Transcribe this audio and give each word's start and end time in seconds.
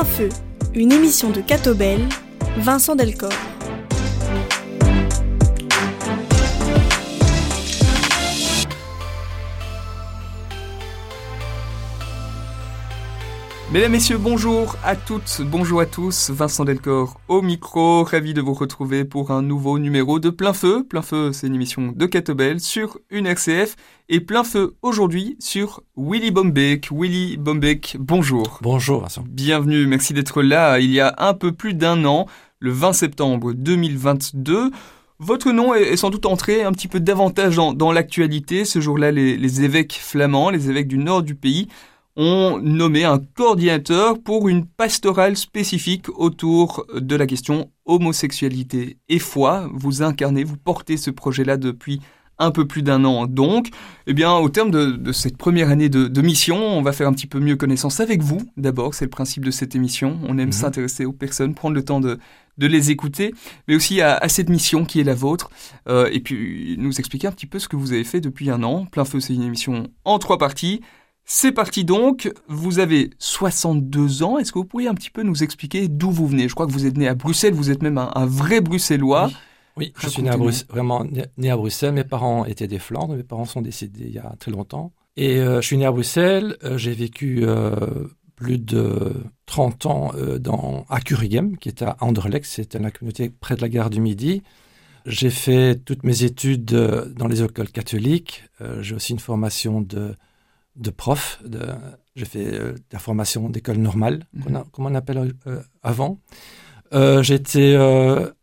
Plein 0.00 0.08
Feu, 0.08 0.28
une 0.74 0.92
émission 0.92 1.28
de 1.28 1.42
Catobel, 1.42 2.00
Vincent 2.56 2.96
Delcor. 2.96 3.49
Mesdames, 13.72 13.92
Messieurs, 13.92 14.18
bonjour 14.18 14.74
à 14.82 14.96
toutes, 14.96 15.42
bonjour 15.42 15.80
à 15.80 15.86
tous, 15.86 16.30
Vincent 16.30 16.64
Delcor 16.64 17.20
au 17.28 17.40
micro, 17.40 18.02
ravi 18.02 18.34
de 18.34 18.40
vous 18.40 18.52
retrouver 18.52 19.04
pour 19.04 19.30
un 19.30 19.42
nouveau 19.42 19.78
numéro 19.78 20.18
de 20.18 20.28
Plein 20.28 20.52
Feu. 20.52 20.82
Plein 20.82 21.02
Feu, 21.02 21.30
c'est 21.32 21.46
une 21.46 21.54
émission 21.54 21.92
de 21.94 22.06
Catobel 22.06 22.58
sur 22.58 22.98
une 23.10 23.28
RCF 23.28 23.76
et 24.08 24.18
Plein 24.18 24.42
Feu 24.42 24.74
aujourd'hui 24.82 25.36
sur 25.38 25.84
Willy 25.96 26.32
Bombeck. 26.32 26.88
Willy 26.90 27.36
Bombeck, 27.36 27.96
bonjour. 28.00 28.58
Bonjour 28.60 29.02
Vincent. 29.02 29.22
Bienvenue, 29.28 29.86
merci 29.86 30.14
d'être 30.14 30.42
là. 30.42 30.80
Il 30.80 30.90
y 30.90 30.98
a 30.98 31.14
un 31.18 31.34
peu 31.34 31.52
plus 31.52 31.74
d'un 31.74 32.04
an, 32.06 32.26
le 32.58 32.72
20 32.72 32.92
septembre 32.92 33.52
2022, 33.52 34.72
votre 35.20 35.52
nom 35.52 35.74
est 35.74 35.96
sans 35.96 36.10
doute 36.10 36.26
entré 36.26 36.62
un 36.64 36.72
petit 36.72 36.88
peu 36.88 36.98
davantage 36.98 37.54
dans, 37.54 37.92
l'actualité. 37.92 38.64
Ce 38.64 38.80
jour-là, 38.80 39.12
les 39.12 39.62
évêques 39.62 39.92
flamands, 39.92 40.48
les 40.48 40.70
évêques 40.70 40.88
du 40.88 40.96
nord 40.96 41.22
du 41.22 41.34
pays, 41.34 41.68
ont 42.16 42.58
nommé 42.62 43.04
un 43.04 43.18
coordinateur 43.18 44.20
pour 44.20 44.48
une 44.48 44.66
pastorale 44.66 45.36
spécifique 45.36 46.08
autour 46.08 46.86
de 46.94 47.16
la 47.16 47.26
question 47.26 47.70
homosexualité 47.86 48.98
et 49.08 49.18
foi. 49.18 49.68
Vous 49.72 50.02
incarnez, 50.02 50.44
vous 50.44 50.56
portez 50.56 50.96
ce 50.96 51.10
projet-là 51.10 51.56
depuis 51.56 52.00
un 52.40 52.50
peu 52.50 52.66
plus 52.66 52.82
d'un 52.82 53.04
an 53.04 53.26
donc. 53.26 53.68
Eh 54.06 54.14
bien, 54.14 54.32
au 54.32 54.48
terme 54.48 54.70
de, 54.70 55.12
cette 55.12 55.36
première 55.36 55.68
année 55.68 55.88
de, 55.88 56.22
mission, 56.22 56.56
on 56.56 56.82
va 56.82 56.92
faire 56.92 57.06
un 57.06 57.12
petit 57.12 57.26
peu 57.26 57.38
mieux 57.38 57.54
connaissance 57.54 58.00
avec 58.00 58.22
vous. 58.22 58.40
D'abord, 58.56 58.94
c'est 58.94 59.04
le 59.04 59.10
principe 59.10 59.44
de 59.44 59.50
cette 59.50 59.76
émission. 59.76 60.18
On 60.26 60.38
aime 60.38 60.46
mhm. 60.46 60.52
s'intéresser 60.52 61.04
aux 61.04 61.12
personnes, 61.12 61.54
prendre 61.54 61.74
le 61.74 61.84
temps 61.84 62.00
de, 62.00 62.18
les 62.58 62.90
écouter, 62.90 63.32
mais 63.68 63.74
aussi 63.74 64.02
à, 64.02 64.28
cette 64.28 64.50
mission 64.50 64.84
qui 64.84 65.00
est 65.00 65.04
la 65.04 65.14
vôtre. 65.14 65.50
Euh, 65.88 66.10
et 66.12 66.20
puis, 66.20 66.76
nous 66.78 66.98
expliquer 66.98 67.26
un 67.26 67.32
petit 67.32 67.46
peu 67.46 67.58
ce 67.58 67.68
que 67.68 67.76
vous 67.76 67.92
avez 67.92 68.04
fait 68.04 68.20
depuis 68.20 68.50
un 68.50 68.62
an. 68.62 68.84
Plein 68.86 69.04
Feu, 69.04 69.20
c'est 69.20 69.34
une 69.34 69.42
émission 69.42 69.86
en 70.04 70.18
trois 70.18 70.36
parties. 70.36 70.80
C'est 71.32 71.52
parti 71.52 71.84
donc, 71.84 72.28
vous 72.48 72.80
avez 72.80 73.10
62 73.20 74.24
ans, 74.24 74.38
est-ce 74.38 74.50
que 74.50 74.58
vous 74.58 74.64
pourriez 74.64 74.88
un 74.88 74.94
petit 74.94 75.10
peu 75.10 75.22
nous 75.22 75.44
expliquer 75.44 75.86
d'où 75.86 76.10
vous 76.10 76.26
venez? 76.26 76.48
Je 76.48 76.54
crois 76.54 76.66
que 76.66 76.72
vous 76.72 76.86
êtes 76.86 76.98
né 76.98 77.06
à 77.06 77.14
Bruxelles, 77.14 77.54
vous 77.54 77.70
êtes 77.70 77.84
même 77.84 77.98
un, 77.98 78.26
vrai 78.26 78.60
bruxellois. 78.60 79.30
Oui, 79.76 79.92
je 80.00 80.08
suis 80.08 80.24
né 80.24 80.28
à 80.28 80.36
vraiment 80.36 81.04
né 81.38 81.50
à 81.50 81.56
Bruxelles, 81.56 81.92
mes 81.92 82.02
parents 82.02 82.46
étaient 82.46 82.66
des 82.66 82.80
Flandres, 82.80 83.14
mes 83.14 83.22
parents 83.22 83.44
sont 83.44 83.62
décédés 83.62 84.06
il 84.06 84.12
y 84.12 84.18
a 84.18 84.34
très 84.40 84.50
longtemps. 84.50 84.92
Et 85.16 85.38
euh, 85.38 85.60
je 85.60 85.68
suis 85.68 85.76
né 85.76 85.86
à 85.86 85.92
Bruxelles, 85.92 86.56
euh, 86.64 86.76
j'ai 86.76 86.94
vécu 86.94 87.44
euh, 87.44 88.08
plus 88.34 88.58
de 88.58 89.12
30 89.46 89.86
ans 89.86 90.10
dans, 90.40 90.84
à 90.88 91.00
Curigem, 91.00 91.58
qui 91.58 91.68
est 91.68 91.82
à 91.82 91.96
Anderlecht, 92.00 92.44
c'est 92.44 92.74
la 92.74 92.90
communauté 92.90 93.30
près 93.30 93.54
de 93.54 93.60
la 93.60 93.68
gare 93.68 93.90
du 93.90 94.00
Midi. 94.00 94.42
J'ai 95.06 95.30
fait 95.30 95.76
toutes 95.76 96.02
mes 96.02 96.24
études 96.24 96.64
dans 96.64 97.28
les 97.28 97.40
écoles 97.40 97.70
catholiques, 97.70 98.42
j'ai 98.80 98.96
aussi 98.96 99.12
une 99.12 99.20
formation 99.20 99.80
de 99.80 100.16
de 100.76 100.90
prof. 100.90 101.40
De, 101.44 101.60
j'ai 102.16 102.24
fait 102.24 102.46
euh, 102.54 102.74
la 102.92 102.98
formation 102.98 103.48
d'école 103.48 103.78
normale, 103.78 104.26
mhm. 104.32 104.64
comme 104.72 104.86
on 104.86 104.94
appelle 104.94 105.34
euh, 105.46 105.62
avant. 105.82 106.20
Euh, 106.92 107.22
j'étais 107.22 107.78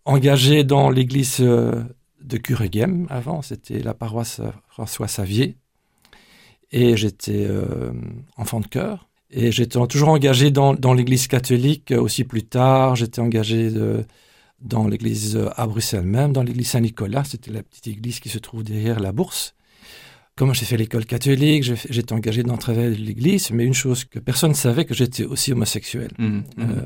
engagé 0.05 0.63
dans 0.63 0.89
l'église 0.89 1.39
de 1.39 2.37
Cureghem 2.37 3.07
avant, 3.09 3.41
c'était 3.41 3.79
la 3.79 3.93
paroisse 3.93 4.41
François 4.69 5.07
Savier. 5.07 5.57
Et 6.71 6.97
j'étais 6.97 7.47
enfant 8.35 8.59
de 8.59 8.67
cœur. 8.67 9.09
Et 9.29 9.51
j'étais 9.51 9.85
toujours 9.87 10.09
engagé 10.09 10.51
dans, 10.51 10.73
dans 10.73 10.93
l'église 10.93 11.27
catholique 11.27 11.91
aussi 11.91 12.23
plus 12.23 12.43
tard. 12.43 12.95
J'étais 12.95 13.19
engagé 13.19 13.69
dans 14.61 14.87
l'église 14.87 15.37
à 15.55 15.67
Bruxelles 15.67 16.05
même, 16.05 16.31
dans 16.31 16.43
l'église 16.43 16.69
Saint-Nicolas. 16.69 17.25
C'était 17.25 17.51
la 17.51 17.63
petite 17.63 17.87
église 17.87 18.21
qui 18.21 18.29
se 18.29 18.39
trouve 18.39 18.63
derrière 18.63 19.01
la 19.01 19.11
bourse. 19.11 19.56
Comment 20.37 20.53
j'ai 20.53 20.65
fait 20.65 20.77
l'école 20.77 21.07
catholique, 21.07 21.63
j'étais 21.63 22.13
engagé 22.13 22.43
dans 22.43 22.53
le 22.53 22.59
travail 22.59 22.91
de 22.91 23.03
l'Église, 23.03 23.49
mais 23.49 23.65
une 23.65 23.73
chose 23.73 24.05
que 24.05 24.19
personne 24.19 24.51
ne 24.51 24.55
savait, 24.55 24.85
que 24.85 24.93
j'étais 24.93 25.23
aussi 25.23 25.51
homosexuel. 25.51 26.11
Mmh, 26.19 26.25
mmh. 26.27 26.43
Euh, 26.59 26.85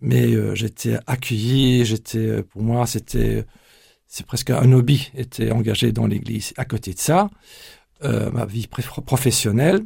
mais 0.00 0.32
euh, 0.32 0.54
j'étais 0.54 0.96
accueilli, 1.08 1.84
j'étais, 1.84 2.18
euh, 2.18 2.42
pour 2.44 2.62
moi, 2.62 2.86
c'était, 2.86 3.44
c'est 4.06 4.24
presque 4.24 4.50
un 4.50 4.70
hobby, 4.70 5.10
était 5.16 5.50
engagé 5.50 5.90
dans 5.90 6.06
l'Église. 6.06 6.52
À 6.56 6.64
côté 6.64 6.94
de 6.94 7.00
ça, 7.00 7.28
ma 8.02 8.46
vie 8.46 8.68
professionnelle, 9.04 9.80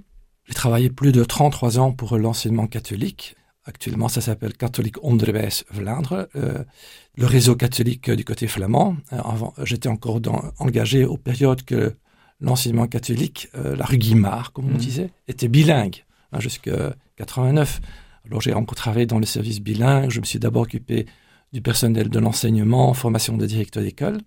j'ai 0.45 0.55
travaillé 0.55 0.91
plus 0.91 1.11
de 1.11 1.25
33 1.25 1.79
ans 1.79 1.91
pour 1.91 2.19
l'enseignement 2.19 2.67
catholique. 2.67 3.35
Actuellement, 3.65 4.09
ça 4.09 4.21
s'appelle 4.21 4.53
Catholique 4.53 5.03
Onderwijs 5.03 5.65
Vlaanderen, 5.71 6.27
le 6.35 7.27
réseau 7.27 7.57
catholique 7.57 8.11
du 8.11 8.25
côté 8.25 8.47
flamand. 8.47 8.97
Avant, 9.09 9.55
j'étais 9.65 9.89
encore 9.89 10.21
dans, 10.21 10.53
engagé 10.59 11.07
aux 11.07 11.17
périodes 11.17 11.65
que 11.65 11.97
l'enseignement 12.41 12.87
catholique, 12.87 13.49
euh, 13.55 13.77
la 13.77 13.85
rue 13.85 13.99
Guimard, 13.99 14.53
comme 14.53 14.67
on 14.67 14.75
mmh. 14.75 14.79
disait, 14.79 15.11
était 15.29 15.49
bilingue 15.49 16.05
hein, 16.33 16.41
jusqu'à 16.41 16.95
89. 17.17 17.81
Alors 18.27 18.41
j'ai 18.41 18.55
encore 18.55 18.77
travaillé 18.77 19.07
dans 19.07 19.19
le 19.19 19.27
service 19.27 19.61
bilingue. 19.61 20.11
Je 20.11 20.21
me 20.21 20.25
suis 20.25 20.39
d'abord 20.39 20.63
occupé 20.63 21.07
du 21.53 21.61
personnel 21.61 22.09
de 22.09 22.19
l'enseignement, 22.19 22.93
formation 22.95 23.37
de 23.37 23.47
directeur 23.47 23.83
d'école. 23.83 24.19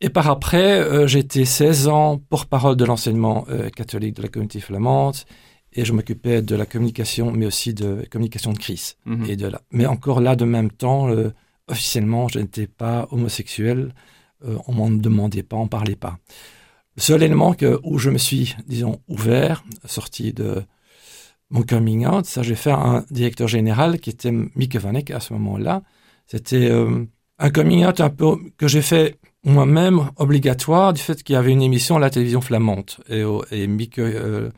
Et 0.00 0.08
par 0.08 0.28
après, 0.30 0.80
euh, 0.80 1.06
j'ai 1.06 1.18
été 1.18 1.44
16 1.44 1.88
ans 1.88 2.18
porte-parole 2.18 2.76
de 2.76 2.84
l'enseignement 2.84 3.44
euh, 3.50 3.68
catholique 3.68 4.16
de 4.16 4.22
la 4.22 4.28
communauté 4.28 4.60
flamande 4.60 5.16
et 5.72 5.84
je 5.84 5.92
m'occupais 5.92 6.40
de 6.42 6.56
la 6.56 6.66
communication, 6.66 7.30
mais 7.30 7.46
aussi 7.46 7.74
de 7.74 8.06
communication 8.10 8.52
de 8.52 8.58
crise. 8.58 8.96
Mmh. 9.04 9.24
Et 9.26 9.36
de 9.36 9.46
là. 9.46 9.60
Mais 9.70 9.86
encore 9.86 10.20
là, 10.20 10.34
de 10.34 10.44
même 10.44 10.70
temps, 10.70 11.08
officiellement, 11.68 12.26
je 12.26 12.40
n'étais 12.40 12.66
pas 12.66 13.06
homosexuel. 13.12 13.94
on 14.42 14.72
m'en 14.72 14.90
demandait 14.90 15.44
pas, 15.44 15.56
on 15.56 15.68
parlait 15.68 15.94
pas. 15.94 16.18
Le 16.96 17.02
seul 17.02 17.22
élément 17.22 17.54
où 17.82 17.98
je 17.98 18.10
me 18.10 18.18
suis, 18.18 18.56
disons, 18.66 19.00
ouvert, 19.08 19.64
sorti 19.84 20.32
de 20.32 20.62
mon 21.50 21.62
coming 21.62 22.06
out, 22.06 22.26
ça 22.26 22.42
j'ai 22.42 22.54
fait 22.54 22.72
un 22.72 23.04
directeur 23.10 23.48
général 23.48 23.98
qui 24.00 24.10
était 24.10 24.30
Mieke 24.30 24.76
Vanek 24.76 25.10
à 25.10 25.20
ce 25.20 25.32
moment-là. 25.34 25.82
C'était 26.26 26.70
euh, 26.70 27.04
un 27.38 27.50
coming 27.50 27.84
out 27.84 28.00
un 28.00 28.10
peu 28.10 28.36
que 28.56 28.68
j'ai 28.68 28.82
fait 28.82 29.18
moi-même 29.44 30.10
obligatoire 30.16 30.92
du 30.92 31.00
fait 31.00 31.22
qu'il 31.22 31.34
y 31.34 31.36
avait 31.36 31.52
une 31.52 31.62
émission 31.62 31.96
à 31.96 31.98
la 31.98 32.10
télévision 32.10 32.40
flamande. 32.40 32.90
Et, 33.08 33.22
et 33.52 33.68
euh, 33.98 34.50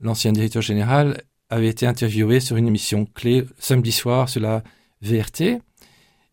l'ancien 0.00 0.32
directeur 0.32 0.62
général, 0.62 1.22
avait 1.50 1.68
été 1.68 1.86
interviewé 1.86 2.40
sur 2.40 2.56
une 2.56 2.68
émission 2.68 3.06
clé 3.06 3.44
samedi 3.58 3.92
soir 3.92 4.28
sur 4.28 4.40
la 4.40 4.62
VRT. 5.02 5.60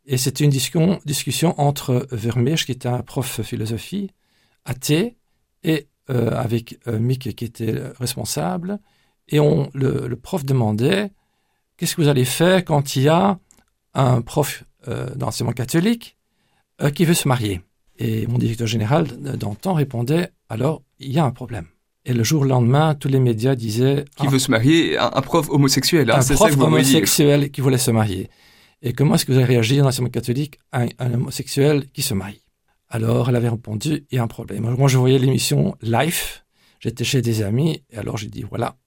Et 0.07 0.17
c'était 0.17 0.44
une 0.44 0.51
discussion, 0.51 1.59
entre 1.59 2.07
Vermeersch, 2.11 2.65
qui 2.65 2.73
était 2.73 2.88
un 2.88 3.01
prof 3.01 3.39
de 3.39 3.44
philosophie, 3.44 4.11
athée, 4.65 5.15
et 5.65 5.87
euh, 6.09 6.31
avec 6.31 6.79
euh, 6.87 6.99
Mick 6.99 7.35
qui 7.35 7.45
était 7.45 7.75
responsable. 7.99 8.79
Et 9.27 9.39
on, 9.39 9.69
le, 9.73 10.13
prof 10.15 10.45
demandait 10.45 11.11
qu'est-ce 11.77 11.95
que 11.95 12.01
vous 12.01 12.07
allez 12.07 12.25
faire 12.25 12.63
quand 12.63 12.95
il 12.95 13.03
y 13.03 13.09
a 13.09 13.39
un 13.95 14.21
prof 14.21 14.63
euh, 14.87 15.09
d'enseignement 15.15 15.53
catholique 15.53 16.15
qui 16.93 17.05
veut 17.05 17.15
se 17.15 17.27
marier? 17.27 17.61
Et 17.97 18.27
mon 18.27 18.37
directeur 18.37 18.67
général 18.67 19.07
d'antan 19.37 19.73
répondait 19.73 20.29
alors 20.49 20.83
il 20.99 21.11
y 21.11 21.17
a 21.17 21.25
un 21.25 21.31
problème. 21.31 21.65
Et 22.03 22.13
le 22.13 22.23
jour 22.23 22.45
lendemain, 22.45 22.93
tous 22.93 23.07
les 23.07 23.19
médias 23.19 23.55
disaient 23.55 24.05
qui 24.15 24.27
veut 24.27 24.37
se 24.37 24.51
marier, 24.51 24.97
un, 24.99 25.09
prof 25.21 25.49
homosexuel. 25.49 26.11
Hein, 26.11 26.19
un 26.19 26.35
prof 26.35 26.55
homosexuel 26.59 27.49
qui 27.49 27.61
voulait 27.61 27.79
se 27.79 27.89
marier. 27.89 28.29
Et 28.83 28.93
comment 28.93 29.15
est-ce 29.15 29.25
que 29.25 29.31
vous 29.31 29.39
allez 29.39 29.47
réagir 29.47 29.79
dans 29.79 29.85
l'enseignement 29.85 30.11
catholique 30.11 30.59
à 30.71 30.85
un 30.99 31.13
homosexuel 31.15 31.87
qui 31.93 32.03
se 32.03 32.13
marie? 32.13 32.44
Alors, 32.95 33.28
elle 33.28 33.35
avait 33.35 33.50
répondu, 33.50 34.06
il 34.09 34.15
y 34.15 34.19
a 34.19 34.24
un 34.24 34.27
problème. 34.27 34.63
Moi, 34.77 34.88
je 34.88 34.97
voyais 34.97 35.19
l'émission 35.19 35.75
live, 35.81 36.21
j'étais 36.80 37.03
chez 37.03 37.21
des 37.21 37.42
amis, 37.42 37.83
et 37.89 37.97
alors 37.97 38.15
j'ai 38.15 38.30
dit, 38.30 38.44
voilà, 38.44 38.77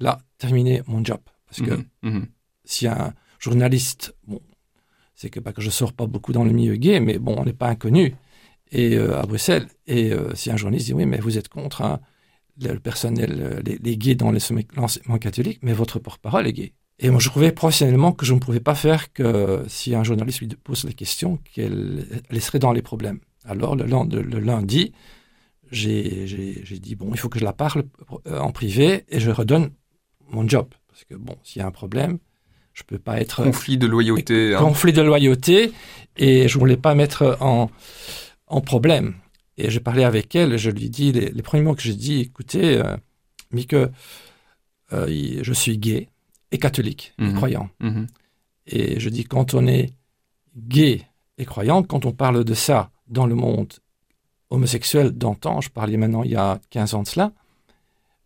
là, 0.00 0.18
terminé 0.38 0.82
mon 0.86 1.04
job. 1.04 1.20
Parce 1.46 1.60
que 1.60 1.74
mhm, 1.74 1.84
mhm. 2.02 2.26
si 2.64 2.86
un 2.86 3.12
journaliste, 3.38 4.16
bon, 4.26 4.40
c'est 5.14 5.28
que, 5.28 5.40
je 5.58 5.68
sors 5.68 5.92
pas 5.92 6.06
beaucoup 6.06 6.32
dans 6.32 6.44
le 6.44 6.52
milieu 6.52 6.76
gay, 6.76 6.98
mais 6.98 7.18
bon, 7.18 7.34
on 7.36 7.44
n'est 7.44 7.52
pas 7.52 7.68
inconnu 7.68 8.14
et, 8.72 8.96
euh, 8.96 9.20
à 9.20 9.26
Bruxelles. 9.26 9.68
Et 9.86 10.12
euh, 10.14 10.34
si 10.34 10.50
un 10.50 10.56
journaliste 10.56 10.86
dit, 10.86 10.94
oui, 10.94 11.04
mais 11.04 11.18
vous 11.18 11.36
êtes 11.36 11.48
contre 11.48 11.82
hein, 11.82 12.00
le 12.58 12.80
personnel, 12.80 13.36
euh, 13.38 13.60
les, 13.62 13.96
gays 13.98 14.14
dans 14.14 14.32
l'enseignement 14.32 15.18
catholique, 15.18 15.58
mais 15.60 15.74
votre 15.74 15.98
porte-parole 15.98 16.46
est 16.46 16.54
gay. 16.54 16.72
Et 17.00 17.10
moi, 17.10 17.20
je 17.20 17.28
trouvais 17.28 17.52
professionnellement 17.52 18.12
que 18.12 18.24
je 18.24 18.32
ne 18.32 18.38
pouvais 18.38 18.60
pas 18.60 18.74
faire 18.74 19.12
que 19.12 19.62
si 19.68 19.94
un 19.94 20.04
journaliste 20.04 20.40
lui 20.40 20.48
pose 20.48 20.84
la 20.84 20.92
question, 20.92 21.38
qu'elle 21.52 22.06
serait 22.40 22.58
dans 22.58 22.72
les 22.72 22.82
problèmes. 22.82 23.20
Alors 23.44 23.76
le, 23.76 23.84
lundi, 24.38 24.92
j'ai 25.70 26.78
dit, 26.80 26.94
bon, 26.94 27.10
il 27.12 27.18
faut 27.18 27.28
que 27.28 27.38
je 27.38 27.44
la 27.44 27.52
parle 27.52 27.84
euh, 28.26 28.38
en 28.38 28.52
privé 28.52 29.04
et 29.08 29.20
je 29.20 29.30
redonne 29.30 29.70
mon 30.30 30.46
job. 30.48 30.68
Parce 30.88 31.04
que, 31.04 31.14
bon, 31.14 31.36
s'il 31.42 31.60
y 31.60 31.62
a 31.62 31.66
un 31.66 31.72
problème, 31.72 32.18
je 32.74 32.82
ne 32.82 32.86
peux 32.86 32.98
pas 32.98 33.20
être... 33.20 33.44
Conflit 33.44 33.78
de 33.78 33.86
loyauté. 33.86 34.54
Hein. 34.54 34.58
Conflit 34.58 34.92
de 34.92 35.02
loyauté, 35.02 35.72
et 36.16 36.48
je 36.48 36.54
ne 36.56 36.60
voulais 36.60 36.76
pas 36.76 36.94
mettre 36.94 37.36
en, 37.40 37.70
en 38.46 38.60
problème. 38.60 39.14
Et 39.56 39.70
j'ai 39.70 39.80
parlé 39.80 40.04
avec 40.04 40.34
elle, 40.36 40.56
je 40.56 40.70
lui 40.70 40.88
dis, 40.88 41.12
les, 41.12 41.42
premiers 41.42 41.64
mots 41.64 41.74
que 41.74 41.82
j'ai 41.82 41.94
dit, 41.94 42.20
écoutez, 42.20 42.76
euh, 42.76 42.96
Mike, 43.50 43.74
euh, 43.74 43.88
je 45.42 45.52
suis 45.52 45.78
gay 45.78 46.08
et 46.52 46.58
catholique, 46.58 47.14
mhm. 47.18 47.34
croyant. 47.34 47.68
Mhm. 47.80 48.06
Et 48.66 49.00
je 49.00 49.08
dis, 49.08 49.24
quand 49.24 49.54
on 49.54 49.66
est 49.66 49.90
gay 50.56 51.02
et 51.38 51.44
croyant, 51.44 51.82
quand 51.82 52.06
on 52.06 52.12
parle 52.12 52.44
de 52.44 52.54
ça 52.54 52.90
dans 53.08 53.26
le 53.26 53.34
monde 53.34 53.72
homosexuel 54.50 55.12
d'antan, 55.12 55.60
je 55.60 55.70
parlais 55.70 55.96
maintenant 55.96 56.22
il 56.22 56.30
y 56.30 56.36
a 56.36 56.60
15 56.70 56.94
ans 56.94 57.02
de 57.02 57.08
cela, 57.08 57.32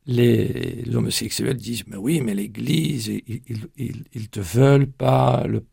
les, 0.06 0.84
homosexuels 0.94 1.56
disent, 1.56 1.84
mais 1.86 1.96
oui, 1.96 2.20
mais 2.20 2.34
l'Église, 2.34 3.08
ils 3.08 4.06
ne 4.14 4.26
te 4.26 4.40
veulent 4.40 4.90
pas, 4.90 5.44
le, 5.46 5.64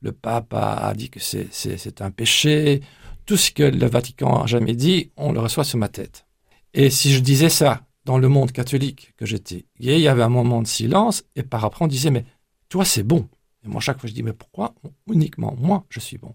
le, 0.00 0.12
pape 0.12 0.54
a, 0.54 0.92
dit 0.94 1.10
que 1.10 1.20
c'est 1.20 2.00
un 2.00 2.10
péché, 2.10 2.80
tout 3.26 3.36
ce 3.36 3.50
que 3.50 3.62
le 3.62 3.86
Vatican 3.86 4.42
a 4.42 4.46
jamais 4.46 4.74
dit, 4.74 5.12
on 5.16 5.32
le 5.32 5.40
reçoit 5.40 5.64
sur 5.64 5.78
ma 5.78 5.88
tête. 5.88 6.26
Et 6.74 6.90
si 6.90 7.12
je 7.12 7.20
disais 7.20 7.48
ça 7.48 7.82
dans 8.04 8.18
le 8.18 8.28
monde 8.28 8.50
catholique 8.50 9.12
que 9.16 9.26
j'étais 9.26 9.66
gay, 9.78 9.98
il 9.98 10.02
y 10.02 10.08
avait 10.08 10.22
un 10.22 10.28
moment 10.28 10.62
de 10.62 10.66
silence, 10.66 11.24
et 11.36 11.42
par 11.42 11.64
après 11.64 11.84
on 11.84 11.88
disait, 11.88 12.10
mais 12.10 12.24
toi 12.68 12.84
c'est 12.84 13.02
bon. 13.02 13.28
Et 13.64 13.68
moi 13.68 13.80
chaque 13.80 14.00
fois 14.00 14.08
je 14.08 14.14
dis, 14.14 14.22
mais 14.22 14.32
pourquoi? 14.32 14.74
Uniquement 15.08 15.54
moi 15.58 15.84
je 15.90 16.00
suis 16.00 16.18
bon 16.18 16.34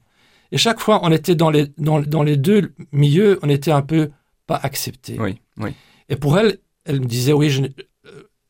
Et 0.51 0.57
chaque 0.57 0.79
fois 0.79 0.99
on 1.03 1.11
était 1.11 1.35
dans 1.35 1.49
les, 1.49 1.67
dans, 1.77 1.99
dans 2.01 2.23
les 2.23 2.37
deux 2.37 2.73
milieux, 2.91 3.39
on 3.41 3.49
était 3.49 3.71
un 3.71 3.81
peu 3.81 4.11
pas 4.47 4.59
acceptés. 4.61 5.17
Oui, 5.19 5.39
oui. 5.57 5.71
Et 6.09 6.15
pour 6.15 6.37
elle, 6.37 6.59
elle 6.85 7.01
me 7.01 7.05
disait, 7.05 7.33
oui, 7.33 7.49
je, 7.49 7.63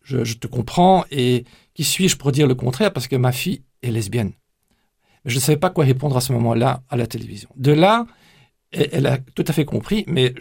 je, 0.04 0.34
te 0.36 0.48
comprends, 0.48 1.06
et 1.10 1.46
qui 1.74 1.84
suis-je 1.84 2.18
pour 2.18 2.32
dire 2.32 2.48
le 2.48 2.56
contraire, 2.56 2.92
parce 2.94 3.08
que 3.08 3.16
ma 3.16 3.32
fille 3.32 3.64
est 3.82 3.92
lesbienne. 3.92 4.34
Mais 5.24 5.32
je 5.32 5.36
ne 5.36 5.42
savais 5.42 5.58
pas 5.58 5.70
quoi 5.70 5.86
répondre 5.86 6.16
à 6.18 6.22
ce 6.22 6.34
moment-là 6.34 6.84
à 6.90 6.98
la 6.98 7.08
télévision. 7.08 7.50
De 7.56 7.72
là, 7.72 8.06
elle, 8.72 9.08
a 9.08 9.18
tout 9.18 9.46
à 9.48 9.54
fait 9.54 9.66
compris, 9.66 10.04
mais 10.08 10.34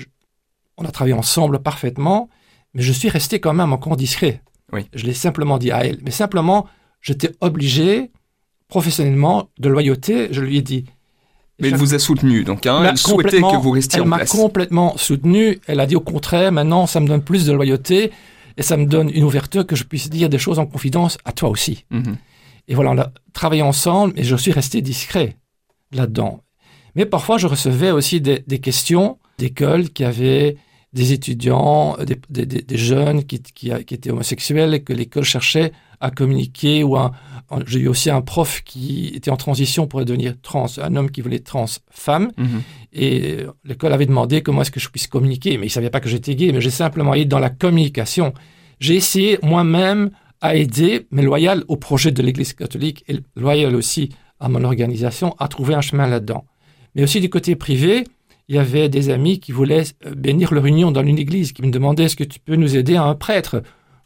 on 0.76 0.84
a 0.84 0.90
travaillé 0.90 1.14
ensemble 1.14 1.60
parfaitement, 1.62 2.28
mais 2.74 2.82
je 2.82 2.92
suis 2.92 3.08
resté 3.08 3.40
quand 3.40 3.54
même 3.54 3.72
encore 3.72 3.96
discret. 3.96 4.42
Oui. 4.72 4.86
Je 4.92 5.06
l'ai 5.06 5.14
simplement 5.14 5.58
dit 5.58 5.70
à 5.70 5.86
elle, 5.86 5.98
mais 6.02 6.10
simplement, 6.10 6.66
j'étais 7.00 7.30
obligé, 7.40 8.10
professionnellement, 8.66 9.50
de 9.58 9.68
loyauté, 9.68 10.28
je 10.32 10.40
lui 10.40 10.58
ai 10.58 10.62
dit. 10.62 10.84
Mais 11.60 11.68
elle 11.68 11.76
vous 11.76 11.94
a 11.94 11.98
soutenu, 11.98 12.42
donc 12.42 12.66
hein, 12.66 12.84
elle 12.84 12.98
souhaitait 12.98 13.40
que 13.40 13.56
vous 13.62 13.70
restiez 13.70 14.00
en 14.00 14.04
place. 14.04 14.32
Elle 14.32 14.38
m'a 14.38 14.42
complètement 14.42 14.96
soutenu. 14.96 15.60
Elle 15.66 15.78
a 15.78 15.86
dit 15.86 15.94
au 15.94 16.00
contraire, 16.00 16.50
maintenant, 16.50 16.86
ça 16.86 16.98
me 16.98 17.06
donne 17.06 17.22
plus 17.22 17.46
de 17.46 17.52
loyauté 17.52 18.10
et 18.56 18.62
ça 18.62 18.76
me 18.76 18.86
donne 18.86 19.08
une 19.10 19.22
ouverture 19.22 19.66
que 19.66 19.76
je 19.76 19.84
puisse 19.84 20.10
dire 20.10 20.28
des 20.28 20.38
choses 20.38 20.58
en 20.58 20.66
confidence 20.66 21.16
à 21.24 21.32
toi 21.32 21.48
aussi. 21.48 21.84
Mhm. 21.90 22.16
Et 22.66 22.74
voilà, 22.74 22.90
on 22.90 22.98
a 22.98 23.12
travaillé 23.32 23.62
ensemble 23.62 24.14
et 24.16 24.24
je 24.24 24.34
suis 24.36 24.52
resté 24.52 24.80
discret 24.82 25.36
là-dedans. 25.92 26.40
Mais 26.96 27.06
parfois, 27.06 27.38
je 27.38 27.46
recevais 27.46 27.90
aussi 27.90 28.20
des, 28.20 28.40
questions 28.60 29.18
d'école 29.38 29.90
qui 29.90 30.04
avaient 30.04 30.56
des 30.92 31.12
étudiants, 31.12 31.96
des, 32.30 32.64
jeunes 32.76 33.24
qui, 33.24 33.40
qui, 33.42 33.70
étaient 33.70 34.10
homosexuels 34.10 34.74
et 34.74 34.82
que 34.82 34.92
l'école 34.92 35.24
cherchait 35.24 35.72
à 36.04 36.10
communiquer. 36.10 36.84
Ou 36.84 36.96
j'ai 37.66 37.80
eu 37.80 37.88
aussi 37.88 38.10
un 38.10 38.20
prof 38.20 38.62
qui 38.64 39.12
était 39.14 39.30
en 39.30 39.36
transition 39.36 39.86
pour 39.86 40.04
devenir 40.04 40.34
trans, 40.42 40.66
un 40.78 40.96
homme 40.96 41.10
qui 41.10 41.20
voulait 41.20 41.40
trans 41.40 41.66
femme. 41.90 42.30
Mhm. 42.36 42.62
Et 42.92 43.38
l'école 43.64 43.92
avait 43.92 44.06
demandé 44.06 44.42
comment 44.42 44.62
est-ce 44.62 44.70
que 44.70 44.80
je 44.80 44.88
puisse 44.90 45.06
communiquer. 45.06 45.52
Mais 45.58 45.66
il 45.66 45.70
ne 45.70 45.72
savait 45.72 45.90
pas 45.90 46.00
que 46.00 46.08
j'étais 46.08 46.34
gay, 46.34 46.52
mais 46.52 46.60
j'ai 46.60 46.70
simplement 46.70 47.14
été 47.14 47.24
dans 47.24 47.38
la 47.38 47.50
communication. 47.50 48.34
J'ai 48.80 48.96
essayé 48.96 49.38
moi-même 49.42 50.10
à 50.40 50.56
aider, 50.56 51.06
mais 51.10 51.22
loyal 51.22 51.64
au 51.68 51.76
projet 51.76 52.12
de 52.12 52.22
l'Église 52.22 52.52
catholique 52.52 53.02
et 53.08 53.20
loyal 53.34 53.74
aussi 53.74 54.10
à 54.40 54.48
mon 54.48 54.62
organisation, 54.62 55.34
à 55.38 55.48
trouver 55.48 55.74
un 55.74 55.80
chemin 55.80 56.06
là-dedans. 56.06 56.44
Mais 56.94 57.02
aussi 57.02 57.20
du 57.20 57.30
côté 57.30 57.56
privé, 57.56 58.04
il 58.48 58.56
y 58.56 58.58
avait 58.58 58.90
des 58.90 59.08
amis 59.08 59.40
qui 59.40 59.52
voulaient 59.52 59.84
euh, 60.04 60.14
bénir 60.14 60.52
leur 60.52 60.66
union 60.66 60.92
dans 60.92 61.02
une 61.02 61.18
église, 61.18 61.52
qui 61.52 61.62
me 61.62 61.70
demandaient 61.70 62.04
est-ce 62.04 62.16
que 62.16 62.24
tu 62.24 62.40
peux 62.40 62.56
nous 62.56 62.76
aider 62.76 62.96
à 62.96 63.04
un 63.04 63.14
prêtre? 63.14 63.62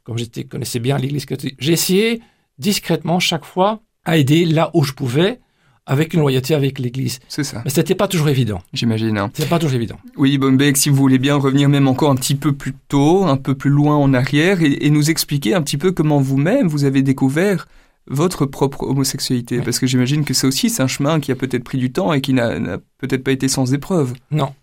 Comme 0.09 0.17
je 0.17 0.25
connaissais 0.49 0.79
bien 0.79 0.97
l'église 0.97 1.27
catholique, 1.27 1.57
j'ai 1.59 1.75
essayé 1.75 2.23
discrètement 2.57 3.21
chaque 3.21 3.45
fois 3.45 3.83
à 4.07 4.17
aider 4.17 4.47
là 4.47 4.71
où 4.73 4.83
je 4.83 4.95
pouvais, 4.95 5.39
avec 5.85 6.15
une 6.15 6.21
loyauté 6.21 6.55
avec 6.55 6.79
l'Église. 6.79 7.21
C'est 7.29 7.45
ça. 7.45 7.61
Mais 7.63 7.71
c'était 7.71 7.95
pas 7.95 8.09
toujours 8.09 8.31
évident. 8.31 8.63
J'imagine. 8.73 9.19
Hein. 9.19 9.31
C'est 9.35 9.51
pas 9.51 9.59
toujours 9.59 9.75
évident. 9.75 9.97
Oui, 10.17 10.39
Bombek, 10.39 10.79
si 10.79 10.89
vous 10.89 10.97
voulez 10.97 11.19
bien 11.19 11.37
revenir 11.37 11.69
même 11.69 11.89
encore 11.89 12.11
un 12.11 12.15
petit 12.15 12.37
peu 12.37 12.55
plus 12.55 12.73
tôt, 12.89 13.27
un 13.27 13.37
peu 13.37 13.55
plus 13.55 13.69
loin 13.69 13.97
en 13.97 14.15
arrière, 14.15 14.63
et 14.63 14.89
nous 14.89 15.11
expliquer 15.11 15.53
un 15.53 15.61
petit 15.61 15.77
peu 15.77 15.93
comment 15.93 16.21
vous-même 16.21 16.69
vous 16.69 16.85
avez 16.85 17.03
découvert 17.03 17.69
votre 18.07 18.47
propre 18.47 18.85
homosexualité 18.85 19.61
Parce 19.61 19.79
que 19.79 19.87
j'imagine 19.87 20.25
que 20.25 20.33
c'est 20.33 20.47
aussi 20.47 20.73
un 20.79 20.87
chemin 20.87 21.21
qui 21.21 21.33
a 21.33 21.37
peut-être 21.37 21.65
pris 21.65 21.77
du 21.77 21.93
temps 21.93 22.15
et 22.15 22.23
qui 22.23 22.33
n'a 22.33 22.79
peut-être 22.97 23.23
pas 23.23 23.33
été 23.33 23.47
sans 23.49 23.75
épreuve. 23.75 24.15
Non. 24.31 24.55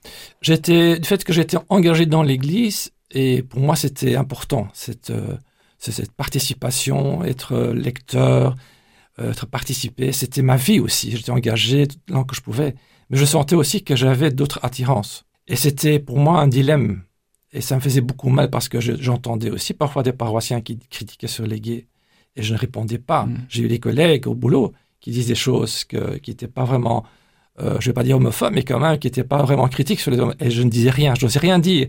J'étais, 0.42 0.98
du 0.98 1.08
fait 1.08 1.24
que 1.24 1.34
j'étais 1.34 1.58
engagé 1.70 2.08
dans 2.08 2.24
l'Église, 2.24 2.92
et 3.12 3.44
pour 3.44 3.60
moi 3.60 3.76
c'était 3.76 4.16
important, 4.16 4.68
cette, 4.74 5.10
euh, 5.10 5.38
cette 5.80 6.12
participation, 6.12 7.24
être 7.24 7.54
euh, 7.54 7.74
lecteur, 7.74 8.56
euh, 9.20 9.32
être 9.32 9.46
participé, 9.46 10.12
c'était 10.12 10.42
ma 10.42 10.58
vie 10.58 10.80
aussi. 10.80 11.16
J'étais 11.16 11.32
engagé 11.32 11.88
tout 11.88 11.98
le 12.08 12.14
temps 12.14 12.24
que 12.24 12.36
je 12.36 12.42
pouvais. 12.42 12.76
Mais 13.10 13.18
je 13.18 13.26
sentais 13.26 13.56
aussi 13.56 13.84
que 13.84 13.96
j'avais 13.96 14.32
d'autres 14.32 14.60
attirances. 14.64 15.26
Et 15.48 15.56
c'était 15.56 16.00
pour 16.00 16.18
moi 16.18 16.42
un 16.42 16.48
dilemme. 16.48 17.04
Et 17.54 17.62
ça 17.62 17.76
me 17.76 17.82
faisait 17.82 18.02
beaucoup 18.02 18.30
mal 18.30 18.50
parce 18.50 18.68
que 18.68 18.82
j'entendais 18.82 19.50
aussi 19.50 19.74
parfois 19.74 20.04
des 20.04 20.12
paroissiens 20.12 20.60
qui 20.60 20.78
critiquaient 20.78 21.28
sur 21.28 21.46
les 21.46 21.62
gays 21.62 21.88
et 22.36 22.44
je 22.44 22.54
ne 22.54 22.60
répondais 22.60 22.98
pas. 22.98 23.26
Mm. 23.26 23.46
J'ai 23.48 23.64
eu 23.64 23.68
des 23.68 23.80
collègues 23.80 24.28
au 24.28 24.36
boulot 24.36 24.74
qui 25.00 25.12
disent 25.12 25.28
des 25.28 25.36
choses 25.36 25.86
que, 25.86 26.18
qui 26.18 26.32
n'étaient 26.32 26.48
pas 26.48 26.66
vraiment, 26.66 27.06
euh, 27.60 27.78
je 27.80 27.88
ne 27.88 27.92
vais 27.92 27.94
pas 27.94 28.04
dire 28.04 28.18
homophobes, 28.18 28.54
mais 28.54 28.64
quand 28.64 28.80
même 28.80 28.98
qui 28.98 29.08
n'étaient 29.08 29.24
pas 29.24 29.42
vraiment 29.44 29.68
critiques 29.68 30.00
sur 30.00 30.12
les 30.12 30.20
hommes. 30.20 30.36
Et 30.40 30.52
je 30.52 30.62
ne 30.64 30.70
disais 30.70 30.90
rien, 30.90 31.14
je 31.16 31.26
n'osais 31.26 31.40
rien 31.40 31.60
dire. 31.60 31.88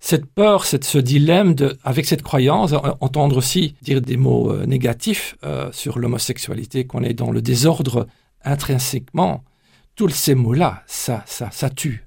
Cette 0.00 0.26
peur, 0.26 0.64
cette, 0.64 0.84
ce 0.84 0.98
dilemme 0.98 1.54
de, 1.54 1.78
avec 1.84 2.06
cette 2.06 2.22
croyance, 2.22 2.72
entendre 3.00 3.36
aussi 3.36 3.74
dire 3.82 4.00
des 4.00 4.16
mots 4.16 4.50
euh, 4.50 4.64
négatifs 4.66 5.36
euh, 5.44 5.70
sur 5.72 5.98
l'homosexualité, 5.98 6.86
qu'on 6.86 7.02
est 7.02 7.12
dans 7.12 7.30
le 7.30 7.42
désordre 7.42 8.06
intrinsèquement, 8.42 9.44
tous 9.96 10.08
ces 10.08 10.34
mots-là, 10.34 10.82
ça, 10.86 11.22
ça, 11.26 11.50
ça 11.50 11.68
tue 11.68 12.06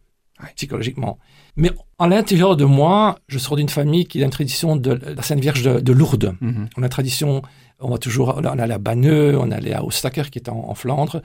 psychologiquement. 0.55 1.19
Mais 1.55 1.71
à 1.99 2.07
l'intérieur 2.07 2.57
de 2.57 2.65
moi, 2.65 3.19
je 3.27 3.37
sors 3.37 3.55
d'une 3.55 3.69
famille 3.69 4.05
qui 4.05 4.21
a 4.21 4.25
une 4.25 4.31
tradition 4.31 4.75
de 4.75 4.91
la 4.91 5.21
Sainte 5.21 5.39
Vierge 5.39 5.63
de, 5.63 5.93
Lourdes. 5.93 6.35
Mm-hmm. 6.41 6.67
On 6.75 6.81
a 6.81 6.85
une 6.85 6.89
tradition 6.89 7.43
on 7.83 7.89
va 7.89 7.97
toujours, 7.97 8.35
on 8.37 8.59
allait 8.59 8.73
à 8.73 8.77
Banneux, 8.77 9.37
on 9.37 9.51
allait 9.51 9.73
à 9.73 9.83
Ostaker 9.83 10.29
qui 10.29 10.39
est 10.39 10.49
en, 10.49 10.73
Flandre. 10.73 11.21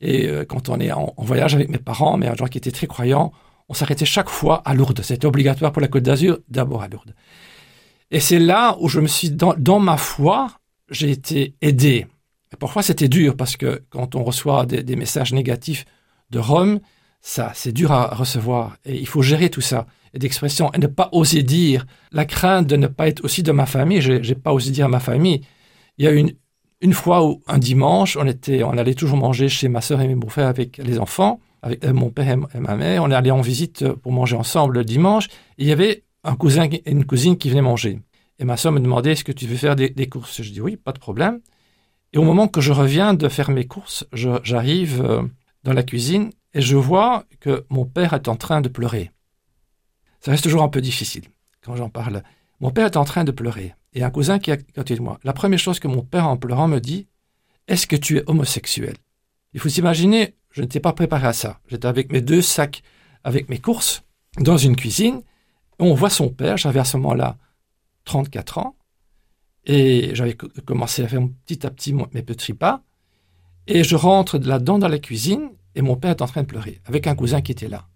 Et 0.00 0.26
euh, 0.26 0.44
quand 0.44 0.68
on 0.68 0.80
est 0.80 0.92
en, 0.92 1.14
voyage 1.18 1.54
avec 1.54 1.68
mes 1.68 1.78
parents, 1.78 2.16
mais 2.16 2.26
un 2.26 2.34
gens 2.34 2.46
qui 2.46 2.58
étaient 2.58 2.72
très 2.72 2.86
croyants, 2.86 3.32
on 3.72 3.74
s'arrêtait 3.74 4.04
chaque 4.04 4.28
fois 4.28 4.60
à 4.66 4.74
Lourdes. 4.74 5.00
C'était 5.02 5.24
obligatoire 5.24 5.72
pour 5.72 5.80
la 5.80 5.88
Côte 5.88 6.02
d'Azur, 6.02 6.40
d'abord 6.46 6.82
à 6.82 6.88
Lourdes. 6.88 7.14
Et 8.10 8.20
c'est 8.20 8.38
là 8.38 8.76
où 8.80 8.90
je 8.90 9.00
me 9.00 9.06
suis, 9.06 9.30
dans, 9.30 9.80
ma 9.80 9.96
foi, 9.96 10.48
j'ai 10.90 11.10
été 11.10 11.54
aidé. 11.62 12.06
Et 12.52 12.56
parfois 12.56 12.82
c'était 12.82 13.08
dur 13.08 13.34
parce 13.34 13.56
que 13.56 13.82
quand 13.88 14.14
on 14.14 14.24
reçoit 14.24 14.66
des, 14.66 14.94
messages 14.94 15.32
négatifs 15.32 15.86
de 16.28 16.38
Rome, 16.38 16.80
ça, 17.22 17.52
c'est 17.54 17.72
dur 17.72 17.92
à 17.92 18.14
recevoir. 18.14 18.76
Et 18.84 18.98
il 18.98 19.08
faut 19.08 19.22
gérer 19.22 19.48
tout 19.48 19.62
ça. 19.62 19.86
Et 20.12 20.18
d'expression, 20.18 20.70
et 20.74 20.78
ne 20.78 20.86
pas 20.86 21.08
oser 21.12 21.42
dire. 21.42 21.86
La 22.10 22.26
crainte 22.26 22.66
de 22.66 22.76
ne 22.76 22.88
pas 22.88 23.08
être 23.08 23.24
aussi 23.24 23.42
de 23.42 23.52
ma 23.52 23.64
famille, 23.64 24.02
j'ai, 24.02 24.22
j'ai 24.22 24.34
pas 24.34 24.52
osé 24.52 24.70
dire 24.70 24.84
à 24.84 24.88
ma 24.88 25.00
famille. 25.00 25.40
Il 25.96 26.04
y 26.04 26.08
a 26.08 26.10
une, 26.10 26.32
une 26.82 26.92
fois 26.92 27.24
où, 27.24 27.40
un 27.46 27.56
dimanche, 27.56 28.18
on 28.18 28.26
était, 28.26 28.64
on 28.64 28.76
allait 28.76 28.92
toujours 28.92 29.16
manger 29.16 29.48
chez 29.48 29.70
ma 29.70 29.80
sœur 29.80 30.02
et 30.02 30.14
mon 30.14 30.28
frère 30.28 30.48
avec 30.48 30.76
les 30.76 30.98
enfants, 30.98 31.40
avec 31.62 31.84
euh, 31.84 31.92
mon 31.92 32.10
père 32.10 32.28
et, 32.28 32.60
ma 32.60 32.76
mère. 32.76 33.02
On 33.02 33.10
est 33.10 33.14
allé 33.14 33.30
en 33.30 33.40
visite 33.40 33.88
pour 33.94 34.12
manger 34.12 34.36
ensemble 34.36 34.74
le 34.74 34.84
dimanche. 34.84 35.28
il 35.58 35.66
y 35.66 35.72
avait 35.72 36.04
un 36.24 36.36
cousin 36.36 36.68
et 36.70 36.90
une 36.90 37.04
cousine 37.04 37.36
qui 37.36 37.48
venaient 37.50 37.62
manger. 37.62 38.00
Et 38.38 38.44
ma 38.44 38.56
sœur 38.56 38.72
me 38.72 38.80
demandait, 38.80 39.12
est-ce 39.12 39.24
que 39.24 39.32
tu 39.32 39.46
veux 39.46 39.56
faire 39.56 39.76
des, 39.76 40.08
courses? 40.08 40.42
Je 40.42 40.50
dis 40.50 40.60
oui, 40.60 40.76
pas 40.76 40.92
de 40.92 40.98
problème. 40.98 41.40
Et 42.12 42.18
au 42.18 42.22
moment 42.22 42.48
que 42.48 42.60
je 42.60 42.72
reviens 42.72 43.14
de 43.14 43.28
faire 43.28 43.50
mes 43.50 43.66
courses, 43.66 44.04
j'arrive 44.12 45.02
euh, 45.02 45.22
dans 45.64 45.72
la 45.72 45.82
cuisine 45.82 46.30
et 46.54 46.60
je 46.60 46.76
vois 46.76 47.24
que 47.40 47.64
mon 47.70 47.86
père 47.86 48.12
est 48.12 48.28
en 48.28 48.36
train 48.36 48.60
de 48.60 48.68
pleurer. 48.68 49.10
Ça 50.20 50.30
reste 50.30 50.44
toujours 50.44 50.62
un 50.62 50.68
peu 50.68 50.80
difficile 50.80 51.24
quand 51.64 51.76
j'en 51.76 51.88
parle. 51.88 52.22
Mon 52.60 52.70
père 52.70 52.86
est 52.86 52.96
en 52.96 53.04
train 53.04 53.24
de 53.24 53.32
pleurer 53.32 53.74
et 53.94 54.02
un 54.02 54.10
cousin 54.10 54.38
qui 54.38 54.50
est 54.50 54.54
à 54.54 54.56
côté 54.56 54.94
de 54.94 55.02
moi. 55.02 55.18
La 55.24 55.32
première 55.32 55.58
chose 55.58 55.80
que 55.80 55.88
mon 55.88 56.02
père 56.02 56.28
en 56.28 56.36
pleurant 56.36 56.68
me 56.68 56.80
dit, 56.80 57.06
est-ce 57.68 57.86
que 57.86 57.96
tu 57.96 58.18
es 58.18 58.24
homosexuel? 58.26 58.96
Il 59.54 59.60
faut 59.60 59.68
s'imaginer, 59.68 60.34
je 60.52 60.62
n'étais 60.62 60.80
pas 60.80 60.92
préparé 60.92 61.26
à 61.26 61.32
ça. 61.32 61.60
J'étais 61.66 61.88
avec 61.88 62.12
mes 62.12 62.20
deux 62.20 62.42
sacs, 62.42 62.82
avec 63.24 63.48
mes 63.48 63.58
courses, 63.58 64.04
dans 64.38 64.56
une 64.56 64.76
cuisine. 64.76 65.22
On 65.78 65.94
voit 65.94 66.10
son 66.10 66.28
père, 66.28 66.56
j'avais 66.56 66.80
à 66.80 66.84
ce 66.84 66.96
moment-là 66.98 67.36
34 68.04 68.58
ans, 68.58 68.76
et 69.64 70.14
j'avais 70.14 70.36
commencé 70.64 71.02
à 71.02 71.08
faire 71.08 71.22
petit 71.44 71.66
à 71.66 71.70
petit 71.70 71.92
mes 71.92 72.22
petits 72.22 72.52
pas. 72.52 72.82
Et 73.66 73.84
je 73.84 73.96
rentre 73.96 74.38
là-dedans 74.38 74.78
dans 74.78 74.88
la 74.88 74.98
cuisine, 74.98 75.50
et 75.74 75.82
mon 75.82 75.96
père 75.96 76.12
est 76.12 76.22
en 76.22 76.26
train 76.26 76.42
de 76.42 76.46
pleurer, 76.46 76.80
avec 76.84 77.06
un 77.06 77.14
cousin 77.14 77.40
qui 77.40 77.52
était 77.52 77.68
là. 77.68 77.88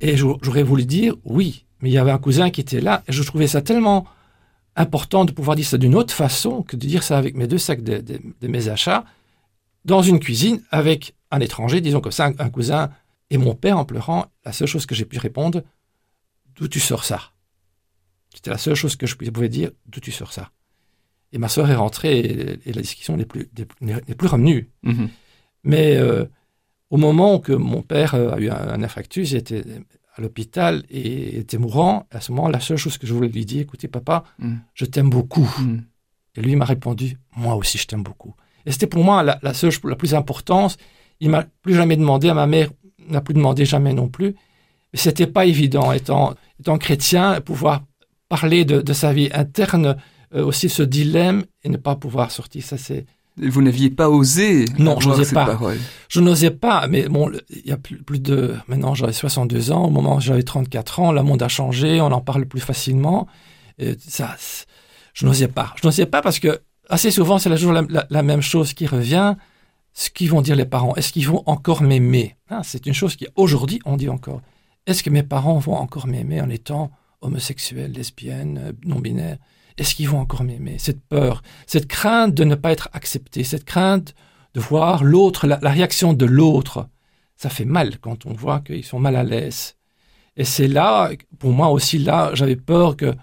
Et 0.00 0.16
j'aurais 0.16 0.62
voulu 0.62 0.84
dire 0.84 1.14
oui, 1.24 1.66
mais 1.80 1.90
il 1.90 1.92
y 1.92 1.98
avait 1.98 2.10
un 2.10 2.18
cousin 2.18 2.50
qui 2.50 2.60
était 2.60 2.80
là, 2.80 3.02
et 3.08 3.12
je 3.12 3.22
trouvais 3.22 3.46
ça 3.46 3.62
tellement 3.62 4.06
important 4.76 5.24
de 5.24 5.32
pouvoir 5.32 5.56
dire 5.56 5.66
ça 5.66 5.78
d'une 5.78 5.94
autre 5.94 6.14
façon 6.14 6.62
que 6.62 6.76
de 6.76 6.86
dire 6.86 7.02
ça 7.02 7.18
avec 7.18 7.36
mes 7.36 7.46
deux 7.46 7.58
sacs 7.58 7.82
de, 7.82 8.20
mes 8.42 8.68
achats, 8.68 9.04
dans 9.88 10.02
une 10.02 10.20
cuisine 10.20 10.62
avec 10.70 11.14
un 11.30 11.40
étranger, 11.40 11.80
disons 11.80 12.00
comme 12.02 12.12
ça, 12.12 12.30
un, 12.38 12.50
cousin, 12.50 12.90
et 13.30 13.38
mon 13.38 13.54
père 13.54 13.78
en 13.78 13.86
pleurant, 13.86 14.26
la 14.44 14.52
seule 14.52 14.68
chose 14.68 14.84
que 14.84 14.94
j'ai 14.94 15.06
pu 15.06 15.18
répondre, 15.18 15.62
d'où 16.54 16.68
tu 16.68 16.78
sors 16.78 17.04
ça? 17.04 17.32
C'était 18.34 18.50
la 18.50 18.58
seule 18.58 18.74
chose 18.74 18.96
que 18.96 19.06
je 19.06 19.16
pouvais 19.16 19.48
dire, 19.48 19.70
d'où 19.86 20.00
tu 20.00 20.12
sors 20.12 20.32
ça? 20.32 20.50
Et 21.32 21.38
ma 21.38 21.48
sœur 21.48 21.70
est 21.70 21.74
rentrée 21.74 22.18
et, 22.66 22.72
la 22.72 22.82
discussion 22.82 23.16
n'est 23.16 23.24
plus, 23.24 23.50
n'est 23.80 24.14
plus 24.14 24.28
revenue. 24.28 24.68
Mhm. 24.82 25.08
Mais 25.64 25.96
euh, 25.96 26.26
au 26.90 26.98
moment 26.98 27.36
où 27.36 27.38
que 27.38 27.52
mon 27.52 27.82
père 27.82 28.14
euh, 28.14 28.32
a 28.32 28.38
eu 28.38 28.50
un, 28.50 28.82
infarctus, 28.82 29.28
j'étais 29.30 29.62
à 30.16 30.20
l'hôpital 30.20 30.84
et 30.90 31.38
était 31.38 31.58
mourant. 31.58 32.06
À 32.10 32.20
ce 32.20 32.32
moment, 32.32 32.48
la 32.48 32.60
seule 32.60 32.76
chose 32.76 32.98
que 32.98 33.06
je 33.06 33.14
voulais 33.14 33.28
lui 33.28 33.46
dire, 33.46 33.62
écoutez, 33.62 33.88
papa, 33.88 34.24
Mhm. 34.38 34.60
je 34.74 34.84
t'aime 34.84 35.08
beaucoup. 35.08 35.50
Mhm. 35.60 35.84
Et 36.34 36.42
lui 36.42 36.56
m'a 36.56 36.66
répondu, 36.66 37.16
moi 37.36 37.54
aussi, 37.54 37.78
je 37.78 37.86
t'aime 37.86 38.02
beaucoup. 38.02 38.34
Et 38.68 38.72
c'était 38.72 38.86
pour 38.86 39.02
moi 39.02 39.22
la, 39.22 39.38
la 39.42 39.54
seule, 39.54 39.72
la 39.84 39.96
plus 39.96 40.14
importante. 40.14 40.76
Il 41.20 41.30
m'a 41.30 41.44
plus 41.62 41.74
jamais 41.74 41.96
demandé, 41.96 42.28
à 42.28 42.34
ma 42.34 42.46
mère 42.46 42.68
n'a 43.08 43.22
plus 43.22 43.32
demandé 43.32 43.64
jamais 43.64 43.94
non 43.94 44.08
plus. 44.08 44.34
Mais 44.92 44.98
c'était 44.98 45.26
pas 45.26 45.46
évident, 45.46 45.90
étant, 45.92 46.34
étant 46.60 46.76
chrétien, 46.76 47.40
pouvoir 47.40 47.82
parler 48.28 48.66
de, 48.66 48.82
de 48.82 48.92
sa 48.92 49.14
vie 49.14 49.30
interne, 49.32 49.96
euh, 50.34 50.44
aussi 50.44 50.68
ce 50.68 50.82
dilemme 50.82 51.44
et 51.64 51.70
ne 51.70 51.78
pas 51.78 51.96
pouvoir 51.96 52.30
sortir. 52.30 52.62
Ça, 52.62 52.76
c'est, 52.76 53.06
Vous 53.38 53.62
n'aviez 53.62 53.88
pas 53.88 54.10
osé 54.10 54.66
Non, 54.78 55.00
je 55.00 55.08
n'osais 55.08 55.32
pas. 55.32 55.46
paroles. 55.46 55.78
je 56.10 56.20
n'osais 56.20 56.50
pas, 56.50 56.86
mais 56.88 57.08
bon, 57.08 57.32
il 57.48 57.66
y 57.66 57.72
a 57.72 57.78
plus, 57.78 58.02
plus 58.02 58.20
de, 58.20 58.54
maintenant 58.66 58.94
j'avais 58.94 59.14
62 59.14 59.72
ans, 59.72 59.86
au 59.86 59.90
moment 59.90 60.16
où 60.16 60.20
j'avais 60.20 60.42
34 60.42 61.00
ans, 61.00 61.12
le 61.12 61.22
monde 61.22 61.42
a 61.42 61.48
changé, 61.48 62.02
on 62.02 62.12
en 62.12 62.20
parle 62.20 62.44
plus 62.44 62.60
facilement. 62.60 63.26
Et 63.78 63.96
ça, 64.06 64.36
je 65.14 65.24
n'osais 65.24 65.48
pas. 65.48 65.74
Je 65.80 65.86
n'osais 65.86 66.04
pas 66.06 66.20
parce 66.20 66.38
que 66.38 66.60
assez 66.88 67.10
souvent, 67.10 67.38
c'est 67.38 67.50
toujours 67.50 67.72
la, 67.72 68.22
même 68.22 68.40
chose 68.40 68.72
qui 68.72 68.86
revient. 68.86 69.36
Ce 69.92 70.10
qu'ils 70.10 70.30
vont 70.30 70.42
dire 70.42 70.56
les 70.56 70.64
parents, 70.64 70.94
est-ce 70.94 71.12
qu'ils 71.12 71.26
vont 71.26 71.42
encore 71.46 71.82
m'aimer? 71.82 72.36
Hein, 72.50 72.62
C'est 72.62 72.86
une 72.86 72.94
chose 72.94 73.16
qui, 73.16 73.26
aujourd'hui, 73.34 73.80
on 73.84 73.96
dit 73.96 74.08
encore. 74.08 74.40
Est-ce 74.86 75.02
que 75.02 75.10
mes 75.10 75.22
parents 75.22 75.58
vont 75.58 75.74
encore 75.74 76.06
m'aimer 76.06 76.40
en 76.40 76.48
étant 76.50 76.90
homosexuel, 77.20 77.92
lesbienne, 77.92 78.74
non-binaire 78.84 79.38
Est-ce 79.76 79.94
qu'ils 79.94 80.08
vont 80.08 80.20
encore 80.20 80.44
m'aimer? 80.44 80.78
Cette 80.78 81.00
peur, 81.00 81.42
cette 81.66 81.88
crainte 81.88 82.34
de 82.34 82.44
ne 82.44 82.54
pas 82.54 82.70
être 82.70 82.88
accepté, 82.92 83.42
cette 83.42 83.64
crainte 83.64 84.14
de 84.54 84.60
voir 84.60 85.02
l'autre, 85.02 85.46
la, 85.46 85.58
la 85.60 85.70
réaction 85.70 86.12
de 86.12 86.26
l'autre, 86.26 86.88
ça 87.36 87.50
fait 87.50 87.64
mal 87.64 87.98
quand 87.98 88.24
on 88.24 88.32
voit 88.32 88.60
qu'ils 88.60 88.84
sont 88.84 89.00
mal 89.00 89.16
à 89.16 89.24
l'aise. 89.24 89.76
Et 90.36 90.44
c'est 90.44 90.68
là, 90.68 91.10
pour 91.40 91.50
moi 91.50 91.68
aussi, 91.70 91.98
là, 91.98 92.30
j'avais 92.34 92.56
peur 92.56 92.96
que 92.96 93.14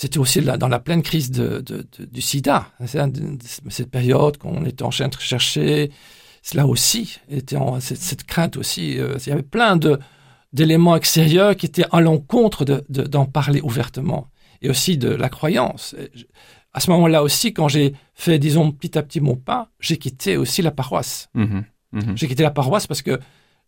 c'était 0.00 0.18
aussi 0.24 0.40
là, 0.40 0.56
dans 0.56 0.68
la 0.68 0.78
pleine 0.78 1.02
crise 1.02 1.30
de, 1.32 1.46
de- 1.68 1.84
de- 1.98 2.04
du 2.16 2.20
sida, 2.30 2.70
cette 2.86 3.90
période 3.90 4.36
qu'on 4.38 4.64
était 4.64 4.84
en 4.84 4.90
train 4.90 5.08
de 5.08 5.14
chercher, 5.18 5.90
cela 6.42 6.64
aussi, 6.72 7.18
était 7.28 7.56
en- 7.56 7.80
cette, 7.80 7.98
cette 8.10 8.24
crainte 8.24 8.56
aussi, 8.56 8.84
euh, 8.98 9.16
il 9.26 9.30
y 9.30 9.32
avait 9.32 9.42
plein 9.56 9.76
de 9.76 9.98
d'éléments 10.52 10.96
extérieurs 10.96 11.54
qui 11.56 11.66
étaient 11.66 11.84
à 11.90 12.00
l'encontre 12.00 12.64
de- 12.64 12.82
de- 12.88 13.02
d'en 13.14 13.26
parler 13.26 13.60
ouvertement, 13.60 14.28
et 14.62 14.70
aussi 14.70 14.96
de 14.96 15.10
la 15.10 15.28
croyance. 15.28 15.94
Je- 16.14 16.24
À 16.74 16.80
ce 16.80 16.90
moment-là 16.92 17.22
aussi, 17.22 17.52
quand 17.56 17.68
j'ai 17.74 17.88
fait, 18.14 18.38
disons, 18.38 18.70
petit 18.72 18.96
à 18.98 19.02
petit 19.02 19.20
mon 19.20 19.36
pas, 19.36 19.62
j'ai 19.80 19.96
quitté 20.04 20.36
aussi 20.36 20.60
la 20.62 20.70
paroisse. 20.70 21.28
Mhm. 21.34 21.64
Mhm. 21.92 22.12
J'ai 22.18 22.28
quitté 22.28 22.42
la 22.44 22.50
paroisse 22.60 22.86
parce 22.86 23.02
que 23.02 23.18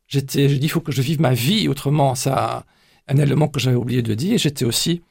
j'étais, 0.07 0.49
j'ai 0.51 0.59
dit, 0.59 0.67
il 0.67 0.75
faut 0.77 0.81
que 0.89 0.93
je 0.93 1.03
vive 1.03 1.21
ma 1.21 1.33
vie 1.35 1.67
autrement. 1.73 2.15
Ça, 2.15 2.65
un 3.09 3.17
élément 3.17 3.49
que 3.49 3.59
j'avais 3.59 3.77
oublié 3.85 4.03
de 4.03 4.15
dire. 4.15 4.39
J'étais 4.39 4.67
aussi, 4.67 5.03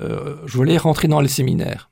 je 0.00 0.56
voulais 0.56 0.78
rentrer 0.78 1.08
dans 1.08 1.20
les 1.20 1.28
séminaires. 1.28 1.90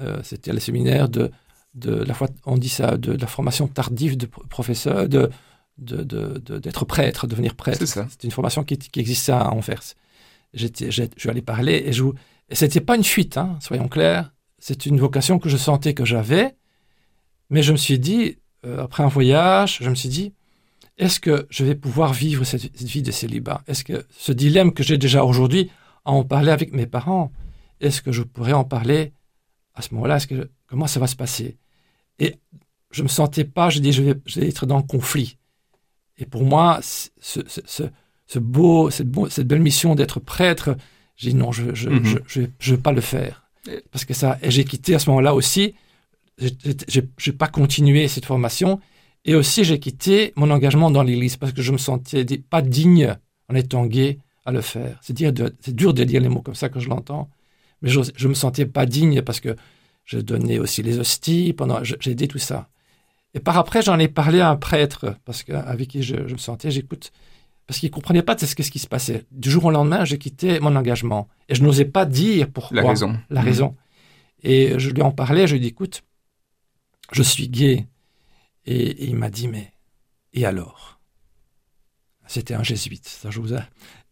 Euh, 0.00 0.20
c'était 0.22 0.52
le 0.52 0.60
séminaire 0.60 1.08
de, 1.08 1.30
de 1.74 1.92
la 1.92 2.14
fois, 2.14 2.28
on 2.46 2.56
dit 2.56 2.68
ça, 2.68 2.96
de, 2.96 3.12
la 3.12 3.26
formation 3.26 3.66
tardive 3.66 4.16
de 4.16 4.26
pro- 4.26 4.44
professeur, 4.48 5.08
de, 5.08 5.30
d'être 5.76 6.84
prêtre, 6.84 7.26
devenir 7.26 7.54
prêtre. 7.54 7.84
C'est 7.84 8.24
une 8.24 8.30
formation 8.30 8.62
qui, 8.64 8.78
qui 8.78 9.00
existait 9.00 9.32
à 9.32 9.50
Anvers. 9.50 9.82
J'étais, 10.54 10.90
je 10.90 11.04
suis 11.16 11.30
allé 11.30 11.42
parler 11.42 11.82
et 11.86 11.92
je, 11.92 12.04
et 12.48 12.54
c'était 12.54 12.80
pas 12.80 12.96
une 12.96 13.04
fuite, 13.04 13.36
hein, 13.36 13.58
soyons 13.60 13.88
clairs. 13.88 14.32
C'est 14.58 14.86
une 14.86 14.98
vocation 14.98 15.38
que 15.38 15.48
je 15.48 15.56
sentais 15.56 15.94
que 15.94 16.04
j'avais, 16.04 16.56
mais 17.50 17.62
je 17.62 17.72
me 17.72 17.76
suis 17.76 17.98
dit, 17.98 18.38
euh, 18.66 18.82
après 18.82 19.02
un 19.02 19.08
voyage, 19.08 19.78
je 19.80 19.90
me 19.90 19.94
suis 19.94 20.08
dit, 20.08 20.32
est-ce 20.96 21.20
que 21.20 21.46
je 21.50 21.64
vais 21.64 21.74
pouvoir 21.74 22.12
vivre 22.12 22.44
cette, 22.44 22.62
cette 22.62 22.88
vie 22.88 23.02
de 23.02 23.12
célibat? 23.12 23.62
Est-ce 23.68 23.84
que 23.84 24.04
ce 24.16 24.32
dilemme 24.32 24.72
que 24.72 24.82
j'ai 24.82 24.98
déjà 24.98 25.24
aujourd'hui, 25.24 25.70
à 26.08 26.12
en 26.12 26.24
parler 26.24 26.50
avec 26.50 26.72
mes 26.72 26.86
parents, 26.86 27.30
est-ce 27.80 28.00
que 28.02 28.12
je 28.12 28.22
pourrais 28.22 28.54
en 28.62 28.64
parler 28.64 29.12
à 29.74 29.82
ce 29.82 29.94
moment-là? 29.94 30.18
Que 30.20 30.50
comment 30.66 30.86
ça 30.86 31.00
va 31.00 31.06
se 31.06 31.16
passer? 31.16 31.56
Et 32.18 32.30
je 32.90 33.02
me 33.02 33.08
sentais 33.08 33.44
pas. 33.44 33.68
Je 33.70 33.78
dis, 33.80 33.92
je 33.92 34.02
vais, 34.02 34.14
je 34.26 34.40
vais 34.40 34.48
être 34.48 34.66
dans 34.66 34.78
le 34.78 34.82
conflit. 34.94 35.36
Et 36.16 36.26
pour 36.26 36.44
moi, 36.44 36.80
ce, 36.82 37.08
ce, 37.20 37.60
ce, 37.76 37.82
ce 38.26 38.38
beau, 38.38 38.90
cette, 38.90 39.08
beau- 39.10 39.28
cette 39.28 39.46
belle 39.46 39.60
mission 39.60 39.94
d'être 39.94 40.18
prêtre, 40.18 40.76
j'ai 41.16 41.30
dit 41.30 41.36
non, 41.36 41.52
je, 41.52 41.74
je, 41.74 41.88
je, 42.04 42.18
je, 42.26 42.42
je 42.58 42.74
vais 42.74 42.80
pas 42.82 42.92
le 42.92 43.00
faire 43.02 43.34
parce 43.92 44.04
que 44.04 44.14
ça. 44.14 44.38
Et 44.42 44.50
j'ai 44.50 44.64
quitté 44.64 44.94
à 44.94 44.98
ce 44.98 45.10
moment-là 45.10 45.34
aussi. 45.34 45.74
j'ai- 46.38 46.56
j'ai 46.88 47.02
j'ai 47.18 47.32
pas 47.32 47.48
continué 47.48 48.08
cette 48.08 48.24
formation. 48.24 48.80
Et 49.24 49.34
aussi, 49.34 49.62
j'ai 49.64 49.78
quitté 49.78 50.32
mon 50.36 50.50
engagement 50.50 50.90
dans 50.90 51.02
l'Église 51.02 51.36
parce 51.36 51.52
que 51.52 51.60
je 51.62 51.72
me 51.72 51.78
sentais 51.78 52.24
pas 52.38 52.62
digne, 52.62 53.14
en 53.50 53.54
étant 53.54 53.84
gay, 53.86 54.18
à 54.48 54.52
le 54.52 54.62
faire. 54.62 54.98
C'est 55.02 55.12
dire 55.12 55.32
de- 55.32 55.54
c'est 55.60 55.74
dur 55.74 55.92
de 55.92 56.04
dire 56.04 56.20
les 56.20 56.28
mots 56.28 56.42
comme 56.42 56.54
ça 56.54 56.68
que 56.68 56.80
je 56.80 56.88
l'entends, 56.88 57.28
mais 57.82 57.90
je, 57.90 58.00
je 58.16 58.28
me 58.28 58.34
sentais 58.34 58.66
pas 58.66 58.86
digne 58.86 59.20
parce 59.22 59.40
que 59.40 59.54
je 60.04 60.18
donnais 60.18 60.58
aussi 60.58 60.82
les 60.82 60.98
hosties, 60.98 61.52
pendant, 61.52 61.84
j'ai 61.84 62.10
aidé 62.10 62.26
tout 62.28 62.38
ça. 62.38 62.68
Et 63.34 63.40
par 63.40 63.58
après, 63.58 63.82
j'en 63.82 63.98
ai 63.98 64.08
parlé 64.08 64.40
à 64.40 64.48
un 64.48 64.56
prêtre, 64.56 65.16
parce 65.26 65.42
que, 65.42 65.52
avec 65.52 65.88
qui 65.88 66.02
je, 66.02 66.16
je 66.26 66.32
me 66.32 66.38
sentais, 66.38 66.70
j'écoute, 66.70 67.12
parce 67.66 67.78
qu'il 67.78 67.90
comprenait 67.90 68.22
pas 68.22 68.36
ce, 68.38 68.46
ce 68.46 68.70
qui 68.70 68.78
se 68.78 68.86
passait. 68.86 69.26
Du 69.30 69.50
jour 69.50 69.66
au 69.66 69.70
lendemain, 69.70 70.06
j'ai 70.06 70.16
quitté 70.16 70.60
mon 70.60 70.74
engagement. 70.76 71.28
Et 71.50 71.54
je 71.54 71.62
n'osais 71.62 71.84
pas 71.84 72.06
dire 72.06 72.50
pourquoi. 72.50 72.80
La 72.80 72.88
raison. 72.88 73.18
La 73.28 73.42
raison. 73.42 73.76
Et 74.42 74.78
je 74.78 74.88
lui 74.88 75.02
en 75.02 75.10
parlais, 75.10 75.46
je 75.46 75.52
lui 75.52 75.58
ai 75.58 75.60
dit, 75.60 75.68
écoute, 75.68 76.02
je 77.12 77.22
suis 77.22 77.48
gay. 77.50 77.86
Et, 78.64 78.76
et 78.76 79.04
il 79.08 79.16
m'a 79.16 79.28
dit, 79.28 79.46
mais, 79.46 79.74
et 80.32 80.46
alors? 80.46 80.98
C'était 82.26 82.54
un 82.54 82.62
jésuite, 82.62 83.08
ça 83.08 83.30
je 83.30 83.40
vous 83.40 83.54
ai. 83.54 83.60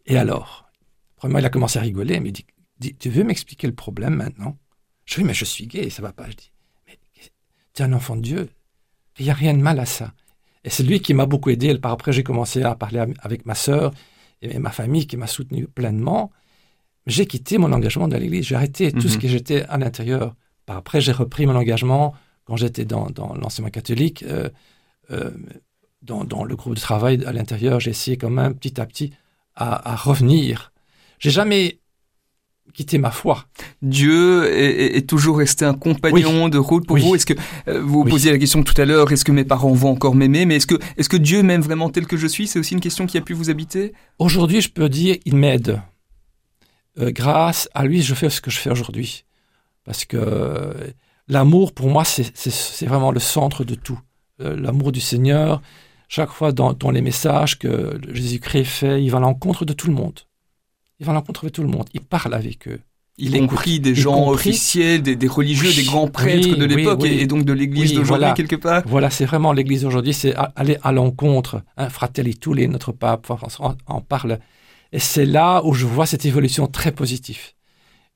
Et 0.07 0.17
alors? 0.17 0.69
Premièrement, 1.17 1.39
il 1.41 1.47
a 1.47 1.51
commencé 1.51 1.79
à 1.79 1.83
rigoler, 1.83 2.21
il 2.25 2.33
dit, 2.33 2.47
dit, 2.79 2.95
tu 2.97 3.09
veux 3.11 3.25
m'expliquer 3.25 3.67
le 3.67 3.75
problème 3.75 4.15
maintenant? 4.17 4.57
Je 5.05 5.15
lui 5.17 5.23
dit, 5.23 5.27
mais 5.29 5.35
je 5.35 5.45
suis 5.45 5.67
gay, 5.67 5.89
ça 5.91 6.03
va 6.03 6.13
pas. 6.13 6.29
Je 6.31 6.37
dis, 6.37 6.53
mais 6.87 6.99
tu 7.73 7.83
es 7.83 7.85
un 7.85 7.93
enfant 7.93 8.17
de 8.17 8.23
Dieu, 8.23 8.49
il 9.19 9.25
n'y 9.25 9.31
a 9.31 9.35
rien 9.35 9.55
de 9.55 9.61
mal 9.61 9.79
à 9.81 9.87
ça. 9.87 10.13
Et 10.65 10.71
c'est 10.71 10.83
lui 10.83 11.01
qui 11.01 11.15
m'a 11.15 11.27
beaucoup 11.27 11.51
aidé. 11.51 11.79
Par 11.79 11.93
après, 11.93 12.13
j'ai 12.13 12.23
commencé 12.23 12.63
à 12.63 12.75
parler 12.75 13.05
avec 13.21 13.47
ma 13.47 13.55
sœur 13.55 13.93
et 14.43 14.59
ma 14.59 14.71
famille 14.71 15.07
qui 15.07 15.17
m'a 15.17 15.27
soutenu 15.27 15.67
pleinement. 15.67 16.33
J'ai 17.07 17.27
quitté 17.27 17.57
mon 17.59 17.73
engagement 17.73 18.09
dans 18.09 18.19
l'Église. 18.19 18.47
J'ai 18.47 18.57
arrêté 18.57 18.91
tout 18.93 18.99
Mhm. 19.07 19.09
ce 19.09 19.19
que 19.19 19.29
j'étais 19.29 19.63
à 19.63 19.79
l'intérieur. 19.79 20.35
Par 20.67 20.77
après, 20.77 21.01
j'ai 21.01 21.13
repris 21.13 21.47
mon 21.47 21.55
engagement 21.55 22.15
quand 22.45 22.57
j'étais 22.57 22.85
dans, 22.85 23.07
dans 23.11 23.35
l'enseignement 23.35 23.71
catholique. 23.71 24.23
euh, 24.25 24.51
euh, 25.11 25.31
dans, 26.03 26.25
dans 26.25 26.45
le 26.45 26.55
groupe 26.57 26.75
de 26.75 26.81
travail 26.81 27.25
à 27.25 27.33
l'intérieur, 27.33 27.81
j'ai 27.81 27.91
essayé 27.91 28.17
quand 28.17 28.31
même 28.31 28.55
petit 28.55 28.81
à 28.81 28.87
petit 28.87 29.13
à, 29.57 29.93
à 29.93 29.97
revenir. 29.97 30.73
J'ai 31.19 31.31
jamais 31.31 31.79
quitté 32.75 32.99
ma 32.99 33.11
foi. 33.11 33.47
Dieu 33.81 34.45
est, 34.55 35.09
toujours 35.09 35.39
resté 35.39 35.65
un 35.65 35.73
compagnon 35.73 36.49
de 36.51 36.59
route 36.59 36.87
pour 36.87 36.95
Oui. 36.97 37.03
vous. 37.03 37.15
Est-ce 37.15 37.25
que 37.25 37.33
euh, 37.69 37.81
vous 37.83 38.03
Oui. 38.03 38.11
posiez 38.11 38.31
la 38.31 38.39
question 38.39 38.63
tout 38.63 38.79
à 38.81 38.85
l'heure 38.85 39.11
Est-ce 39.13 39.25
que 39.25 39.33
mes 39.33 39.45
parents 39.47 39.73
vont 39.73 39.91
encore 39.93 40.15
m'aimer 40.15 40.45
Mais 40.45 40.57
est-ce 40.57 40.67
que 40.67 40.75
est-ce 40.99 41.09
que 41.09 41.17
Dieu 41.17 41.43
m'aime 41.43 41.63
vraiment 41.63 41.89
tel 41.89 42.07
que 42.07 42.19
je 42.19 42.27
suis? 42.27 42.47
C'est 42.47 42.59
aussi 42.59 42.75
une 42.75 42.81
question 42.81 43.07
qui 43.07 43.17
a 43.17 43.23
pu 43.23 43.33
vous 43.33 43.49
habiter? 43.49 43.95
Aujourd'hui, 44.19 44.61
je 44.61 44.69
peux 44.69 44.89
dire, 44.91 45.17
il 45.25 45.37
m'aide. 45.37 45.81
Euh, 46.99 47.11
grâce 47.13 47.69
à 47.75 47.85
lui, 47.87 48.03
je 48.03 48.15
fais 48.15 48.29
ce 48.31 48.41
que 48.43 48.51
je 48.51 48.59
fais 48.59 48.71
aujourd'hui. 48.71 49.25
Parce 49.85 50.05
que 50.05 50.17
euh, 50.19 50.75
l'amour, 51.29 51.73
pour 51.73 51.89
moi, 51.89 52.05
c'est- 52.05 52.85
vraiment 52.87 53.11
le 53.13 53.21
centre 53.21 53.65
de 53.65 53.75
tout. 53.75 53.99
L'amour 54.39 54.93
du 54.93 55.01
Seigneur, 55.01 55.63
chaque 56.09 56.31
fois 56.31 56.53
dans, 56.53 56.73
dans 56.73 56.91
les 56.91 57.03
messages 57.03 57.59
que 57.59 58.01
Jésus-Christ 58.13 58.65
fait, 58.65 59.03
il 59.03 59.11
va 59.11 59.19
à 59.19 59.21
l'encontre 59.21 59.65
de 59.65 59.73
tout 59.73 59.89
le 59.89 59.95
monde. 59.95 60.21
Il 61.01 61.07
va 61.07 61.13
à 61.13 61.15
l'encontre 61.15 61.45
de 61.45 61.51
tout 61.51 61.63
le 61.63 61.69
monde. 61.69 61.87
Il 61.95 62.01
parle 62.01 62.35
avec 62.35 62.69
eux. 62.69 62.81
Y 63.19 63.27
Il 63.35 63.39
compris 63.49 63.81
des 63.81 63.93
y 63.93 63.95
gens 63.95 64.15
compris- 64.15 64.51
officiels, 64.51 65.03
des, 65.03 65.17
des 65.17 65.27
religieux, 65.27 65.69
Oui, 65.71 65.75
des 65.77 65.85
grands 65.85 66.07
prêtres 66.09 66.49
oui, 66.51 66.59
de 66.59 66.65
l'époque 66.67 67.01
oui. 67.03 67.19
et, 67.21 67.27
donc 67.27 67.45
de 67.45 67.53
l'Église 67.55 67.93
d'aujourd'hui 67.95 68.19
voilà. 68.27 68.33
quelque 68.35 68.57
part. 68.57 68.83
Voilà, 68.87 69.09
c'est 69.11 69.25
vraiment 69.25 69.53
l'Église 69.55 69.85
aujourd'hui, 69.87 70.13
c'est 70.13 70.35
aller 70.55 70.77
à 70.83 70.93
l'encontre. 70.93 71.63
Hein, 71.79 71.89
Fratelli 71.89 72.37
Tutti, 72.37 72.69
notre 72.69 72.93
pape 72.93 73.27
François 73.27 73.75
en 73.87 74.01
parle. 74.03 74.39
Et 74.93 74.99
c'est 74.99 75.25
là 75.27 75.63
où 75.65 75.73
je 75.73 75.87
vois 75.87 76.05
cette 76.07 76.27
évolution 76.27 76.67
très 76.67 76.93
positive 76.93 77.41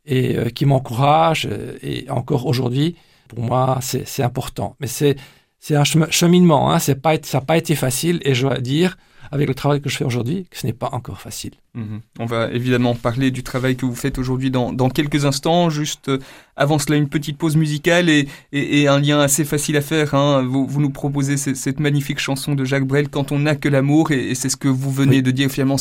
et 0.05 0.37
euh, 0.37 0.51
qui 0.51 0.67
m'encourage. 0.67 1.49
euh, 1.51 1.77
Et 1.83 2.09
encore 2.11 2.45
aujourd'hui, 2.47 2.95
pour 3.29 3.41
moi, 3.41 3.79
c'est 3.81 4.23
important. 4.23 4.77
Mais 4.81 4.87
c'est 4.87 5.17
c'est 5.61 5.77
un 5.77 5.85
chemin- 5.85 6.11
cheminement. 6.11 6.73
Hein, 6.73 6.79
c'est 6.81 7.01
pas, 7.01 7.15
ça 7.23 7.39
n'a 7.39 7.45
pas 7.45 7.57
été 7.57 7.75
facile. 7.77 8.19
Et 8.25 8.35
je 8.35 8.43
dois 8.47 8.59
dire, 8.59 8.97
avec 9.33 9.47
le 9.47 9.55
travail 9.55 9.81
que 9.81 9.89
je 9.89 9.97
fais 9.97 10.05
aujourd'hui, 10.05 10.47
que 10.51 10.59
ce 10.59 10.67
n'est 10.67 10.73
pas 10.73 10.89
encore 10.93 11.21
facile. 11.21 11.53
Mhm. 11.75 12.01
On 12.19 12.27
va 12.27 12.51
évidemment 12.51 12.97
parler 12.97 13.31
du 13.31 13.45
travail 13.45 13.77
que 13.77 13.87
vous 13.87 13.95
faites 13.95 14.19
aujourd'hui 14.19 14.51
dans, 14.51 14.73
dans 14.73 14.89
quelques 14.91 15.25
instants. 15.25 15.71
Juste 15.71 16.09
euh, 16.09 16.19
avant 16.57 16.79
cela, 16.81 16.97
une 16.97 17.09
petite 17.09 17.39
pause 17.39 17.55
musicale 17.57 18.09
et, 18.09 18.27
et, 18.53 18.81
et 18.83 18.89
un 18.89 18.99
lien 18.99 19.21
assez 19.21 19.45
facile 19.45 19.77
à 19.77 19.83
faire. 19.83 20.15
Hein. 20.15 20.43
Vous, 20.43 20.67
vous 20.67 20.81
nous 20.81 20.91
proposez 20.91 21.37
ce- 21.37 21.55
cette 21.55 21.79
magnifique 21.79 22.19
chanson 22.19 22.55
de 22.57 22.65
Jacques 22.65 22.87
Brel, 22.87 23.09
Quand 23.09 23.31
on 23.31 23.39
n'a 23.39 23.55
que 23.55 23.69
l'amour, 23.69 24.11
et, 24.11 24.31
et 24.31 24.35
c'est 24.35 24.49
ce 24.49 24.57
que 24.57 24.67
vous 24.69 24.91
venez 24.91 25.17
Oui. 25.17 25.23
de 25.23 25.31
dire. 25.31 25.49
Finalement, 25.51 25.77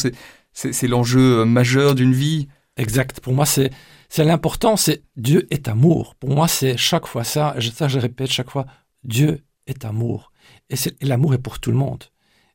c'est 0.54 0.88
l'enjeu 0.88 1.40
euh, 1.40 1.46
majeur 1.46 1.96
d'une 1.96 2.14
vie. 2.14 2.48
Exact. 2.78 3.20
Pour 3.20 3.34
moi, 3.34 3.46
c'est 3.46 3.72
c'est 4.10 4.24
l'important, 4.24 4.76
c'est 4.78 5.04
Dieu 5.18 5.48
est 5.52 5.68
amour. 5.68 6.16
Pour 6.16 6.30
moi, 6.32 6.48
c'est 6.48 6.78
chaque 6.78 7.08
fois 7.08 7.24
ça, 7.24 7.56
ça 7.74 7.88
je 7.88 8.00
répète 8.00 8.32
chaque 8.32 8.50
fois, 8.50 8.66
Dieu 9.04 9.40
est 9.70 9.86
amour. 9.86 10.32
Et, 10.70 10.76
l'amour 11.02 11.34
est 11.34 11.40
pour 11.40 11.60
tout 11.60 11.72
le 11.72 11.78
monde. 11.78 12.04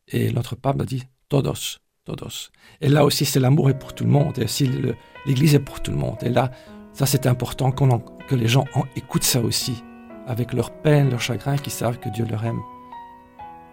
Et 0.08 0.32
notre 0.32 0.56
pape 0.56 0.80
a 0.80 0.84
dit 0.84 1.04
todos, 1.28 1.78
todos. 2.04 2.50
Et 2.80 2.88
là 2.88 3.04
aussi, 3.04 3.24
c'est 3.24 3.40
l'amour 3.40 3.70
est 3.70 3.78
pour 3.78 3.94
tout 3.94 4.04
le 4.04 4.10
monde. 4.10 4.38
Et 4.38 4.44
aussi, 4.44 4.70
l'Église 5.26 5.54
est 5.54 5.60
pour 5.60 5.82
tout 5.82 5.90
le 5.90 5.96
monde. 5.96 6.18
Et 6.22 6.28
là, 6.28 6.50
ça, 6.92 7.06
c'est 7.06 7.26
important 7.26 7.72
que 7.72 8.34
les 8.34 8.48
gens 8.48 8.66
en 8.74 8.84
écoutent 8.96 9.24
ça 9.24 9.40
aussi, 9.40 9.82
avec 10.26 10.52
leur 10.52 10.70
peine, 10.70 11.10
leur 11.10 11.20
chagrin, 11.20 11.56
qu'ils 11.56 11.72
savent 11.72 11.98
que 11.98 12.08
Dieu 12.08 12.24
leur 12.24 12.44
aime. 12.44 12.60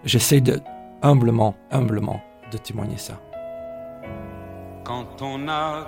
J'essaie 0.04 0.42
de, 0.42 0.60
humblement, 1.02 1.56
humblement, 1.70 2.22
de 2.52 2.58
témoigner 2.58 2.98
ça. 2.98 3.22
Quand 4.84 5.22
on 5.22 5.48
a 5.48 5.88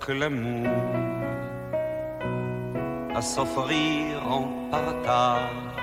que 0.00 0.12
l'amour 0.12 0.68
à 3.14 3.22
s'offrir 3.22 4.26
en 4.28 4.70
partage, 4.70 5.73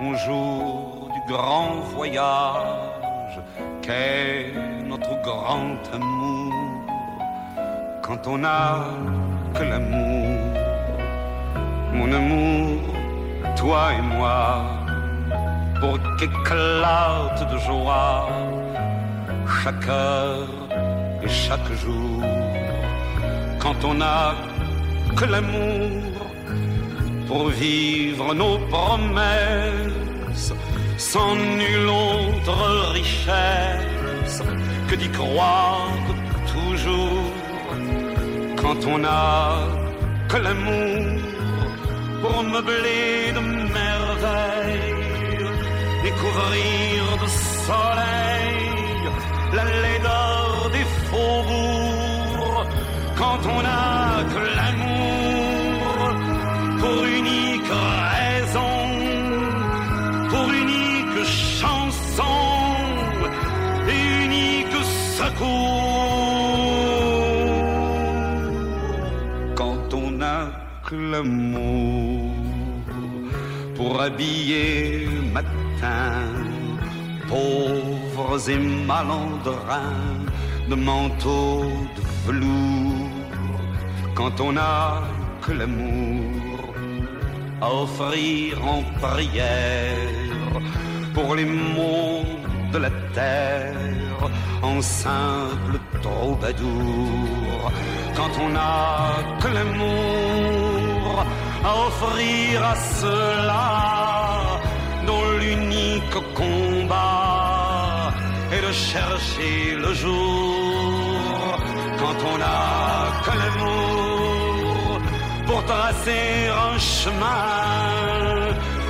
un 0.00 0.14
jour 0.16 1.08
du 1.14 1.32
grand 1.32 1.76
voyage 1.94 3.40
qu'est 3.82 4.52
notre 4.84 5.20
grand 5.22 5.76
amour. 5.92 6.52
Quand 8.02 8.26
on 8.26 8.44
a 8.44 8.86
que 9.54 9.62
l'amour, 9.62 10.38
mon 11.92 12.12
amour, 12.12 12.80
toi 13.56 13.92
et 13.96 14.02
moi, 14.02 14.62
pour 15.80 15.98
qu'éclate 16.18 17.52
de 17.52 17.58
joie 17.58 18.28
chaque 19.62 19.88
heure 19.88 20.48
et 21.22 21.28
chaque 21.28 21.72
jour. 21.82 22.22
Quand 23.60 23.84
on 23.84 23.94
n'a 23.94 24.34
que 25.16 25.24
l'amour 25.24 26.13
pour 27.34 27.48
vivre 27.48 28.32
nos 28.32 28.58
promesses, 28.74 30.52
sans 30.96 31.34
nulle 31.60 31.88
autre 31.88 32.58
richesse 32.98 34.38
que 34.88 34.94
d'y 34.94 35.10
croire 35.20 35.90
toujours. 36.54 37.32
Quand 38.62 38.80
on 38.86 38.98
n'a 38.98 39.26
que 40.30 40.36
l'amour 40.44 41.02
pour 42.22 42.38
meubler 42.54 43.32
de 43.36 43.42
merveilles, 43.78 44.94
découvrir 46.06 46.98
de 47.22 47.28
soleil 47.66 48.62
la 49.56 49.64
laideur 49.82 50.70
des 50.76 50.86
faubourgs, 51.08 52.66
quand 53.20 53.40
on 53.54 53.60
n'a 53.66 54.22
que 54.32 54.42
l'amour 54.56 54.93
Quand 69.56 69.94
on 69.94 70.10
n'a 70.10 70.50
que 70.86 70.94
l'amour 70.94 72.32
pour 73.74 74.00
habiller 74.00 75.08
matin, 75.32 76.22
pauvre 77.28 77.94
pauvres 78.14 78.48
et 78.48 78.58
malandrins 78.58 80.24
de 80.68 80.74
manteaux 80.74 81.64
de 81.96 82.02
velours, 82.26 83.10
quand 84.14 84.40
on 84.40 84.52
n'a 84.52 85.02
que 85.42 85.52
l'amour 85.52 86.74
à 87.60 87.72
offrir 87.72 88.64
en 88.64 88.82
prière 89.00 89.94
pour 91.14 91.34
les 91.34 91.44
maux 91.44 92.33
de 92.74 92.78
la 92.78 92.90
terre 93.18 94.22
en 94.62 94.82
simple 94.82 95.76
troubadour, 96.02 97.72
quand 98.16 98.32
on 98.44 98.48
n'a 98.56 99.38
que 99.40 99.48
l'amour 99.56 101.24
à 101.68 101.70
offrir 101.86 102.64
à 102.72 102.76
ceux-là 103.00 104.60
dont 105.06 105.24
l'unique 105.40 106.18
combat 106.34 107.04
de 108.66 108.72
chercher 108.72 109.76
le 109.84 109.92
jour. 109.94 111.58
Quand 112.00 112.18
on 112.32 112.38
a 112.40 112.62
que 113.24 113.34
l'amour 113.40 115.00
pour 115.46 115.64
tracer 115.64 116.48
un 116.66 116.78
chemin 116.78 117.44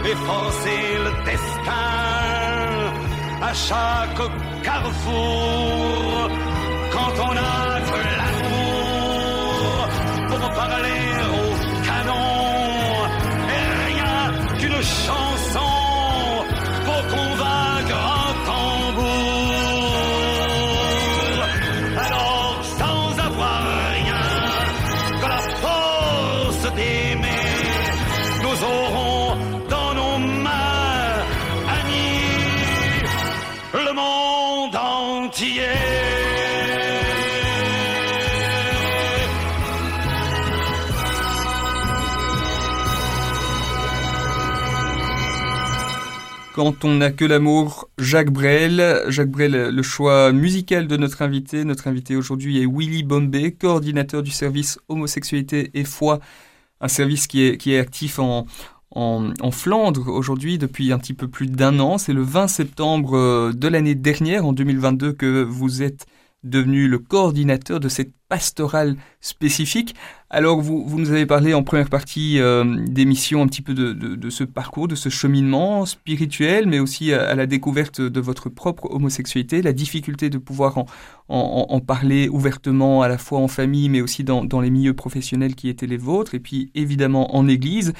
et 0.08 0.16
forcer 0.30 0.82
le 1.04 1.10
destin 1.30 2.23
à 3.48 3.52
chaque 3.52 4.22
carrefour 4.62 6.30
quand 6.94 7.14
on 7.28 7.34
a 7.52 7.80
que 7.88 8.00
l'amour 8.18 9.88
pour 10.30 10.44
parler 10.60 11.13
Quand 46.54 46.84
on 46.84 46.94
n'a 46.94 47.10
que 47.10 47.24
l'amour, 47.24 47.90
Jacques 47.98 48.30
Brel. 48.30 49.02
Jacques 49.08 49.32
Brel, 49.32 49.70
le 49.74 49.82
choix 49.82 50.30
musical 50.30 50.86
de 50.86 50.96
notre 50.96 51.22
invité. 51.22 51.64
Notre 51.64 51.88
invité 51.88 52.14
aujourd'hui 52.14 52.62
est 52.62 52.66
Willy 52.66 53.02
Bombay, 53.02 53.50
coordinateur 53.50 54.22
du 54.22 54.30
service 54.30 54.78
homosexualité 54.88 55.72
et 55.74 55.82
foi, 55.82 56.20
un 56.80 56.86
service 56.86 57.26
qui 57.26 57.42
est, 57.42 57.56
qui 57.56 57.72
est 57.72 57.80
actif 57.80 58.20
en, 58.20 58.46
en, 58.92 59.32
en 59.40 59.50
Flandre 59.50 60.06
aujourd'hui 60.06 60.56
depuis 60.56 60.92
un 60.92 60.98
petit 60.98 61.12
peu 61.12 61.26
plus 61.26 61.48
d'un 61.48 61.80
an. 61.80 61.98
C'est 61.98 62.12
le 62.12 62.22
20 62.22 62.46
septembre 62.46 63.16
euh, 63.16 63.52
de 63.52 63.66
l'année 63.66 63.96
dernière, 63.96 64.46
en 64.46 64.52
2022, 64.52 65.12
que 65.12 65.42
vous 65.42 65.82
êtes 65.82 66.06
devenu 66.44 66.86
le 66.86 67.00
coordinateur 67.00 67.80
de 67.80 67.88
cette 67.88 68.12
pastorale 68.34 68.96
spécifique. 69.20 69.94
Alors, 70.28 70.60
vous, 70.60 70.84
vous 70.84 70.98
nous 70.98 71.12
avez 71.12 71.24
parlé 71.24 71.54
en 71.54 71.62
première 71.62 71.88
partie 71.88 72.40
euh, 72.40 72.64
d'émission 72.84 73.42
un 73.42 73.46
petit 73.46 73.62
peu 73.62 73.74
de, 73.74 74.28
ce 74.28 74.42
parcours, 74.42 74.88
de 74.88 74.96
ce 74.96 75.08
cheminement 75.08 75.86
spirituel, 75.86 76.66
mais 76.66 76.80
aussi 76.80 77.12
à, 77.12 77.36
la 77.36 77.46
découverte 77.46 78.00
de 78.00 78.20
votre 78.20 78.48
propre 78.48 78.90
homosexualité, 78.90 79.62
la 79.62 79.72
difficulté 79.72 80.30
de 80.30 80.38
pouvoir 80.38 80.84
en, 81.28 81.80
parler 81.86 82.28
ouvertement 82.28 83.02
à 83.02 83.08
la 83.08 83.18
fois 83.18 83.38
en 83.38 83.46
famille, 83.46 83.88
mais 83.88 84.00
aussi 84.00 84.24
dans 84.24 84.60
les 84.60 84.70
milieux 84.70 84.94
professionnels 84.94 85.54
qui 85.54 85.68
étaient 85.68 85.86
les 85.86 85.96
vôtres, 85.96 86.34
et 86.34 86.40
puis 86.40 86.72
évidemment 86.74 87.36
en 87.36 87.46
Église. 87.46 87.92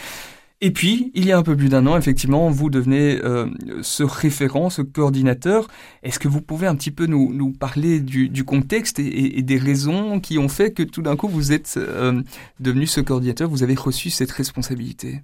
Et 0.64 0.70
puis, 0.70 1.10
il 1.12 1.26
y 1.26 1.32
a 1.32 1.36
un 1.36 1.42
peu 1.42 1.54
plus 1.54 1.68
d'un 1.68 1.86
an, 1.86 1.94
effectivement, 1.98 2.48
vous 2.48 2.70
devenez 2.70 3.20
euh, 3.22 3.50
ce 3.82 4.02
référent, 4.02 4.70
ce 4.70 4.80
coordinateur. 4.80 5.68
Est-ce 6.02 6.18
que 6.18 6.26
vous 6.26 6.40
pouvez 6.40 6.66
un 6.66 6.74
petit 6.74 6.90
peu 6.90 7.04
nous, 7.04 7.52
parler 7.52 8.00
du, 8.00 8.44
contexte 8.46 8.98
et, 8.98 9.42
des 9.42 9.58
raisons 9.58 10.20
qui 10.20 10.38
ont 10.38 10.48
fait 10.48 10.72
que 10.72 10.82
tout 10.82 11.02
d'un 11.02 11.16
coup, 11.16 11.28
vous 11.28 11.52
êtes 11.52 11.74
euh, 11.76 12.22
devenu 12.60 12.86
ce 12.86 13.02
coordinateur, 13.02 13.50
vous 13.50 13.62
avez 13.62 13.74
reçu 13.74 14.08
cette 14.08 14.30
responsabilité? 14.30 15.20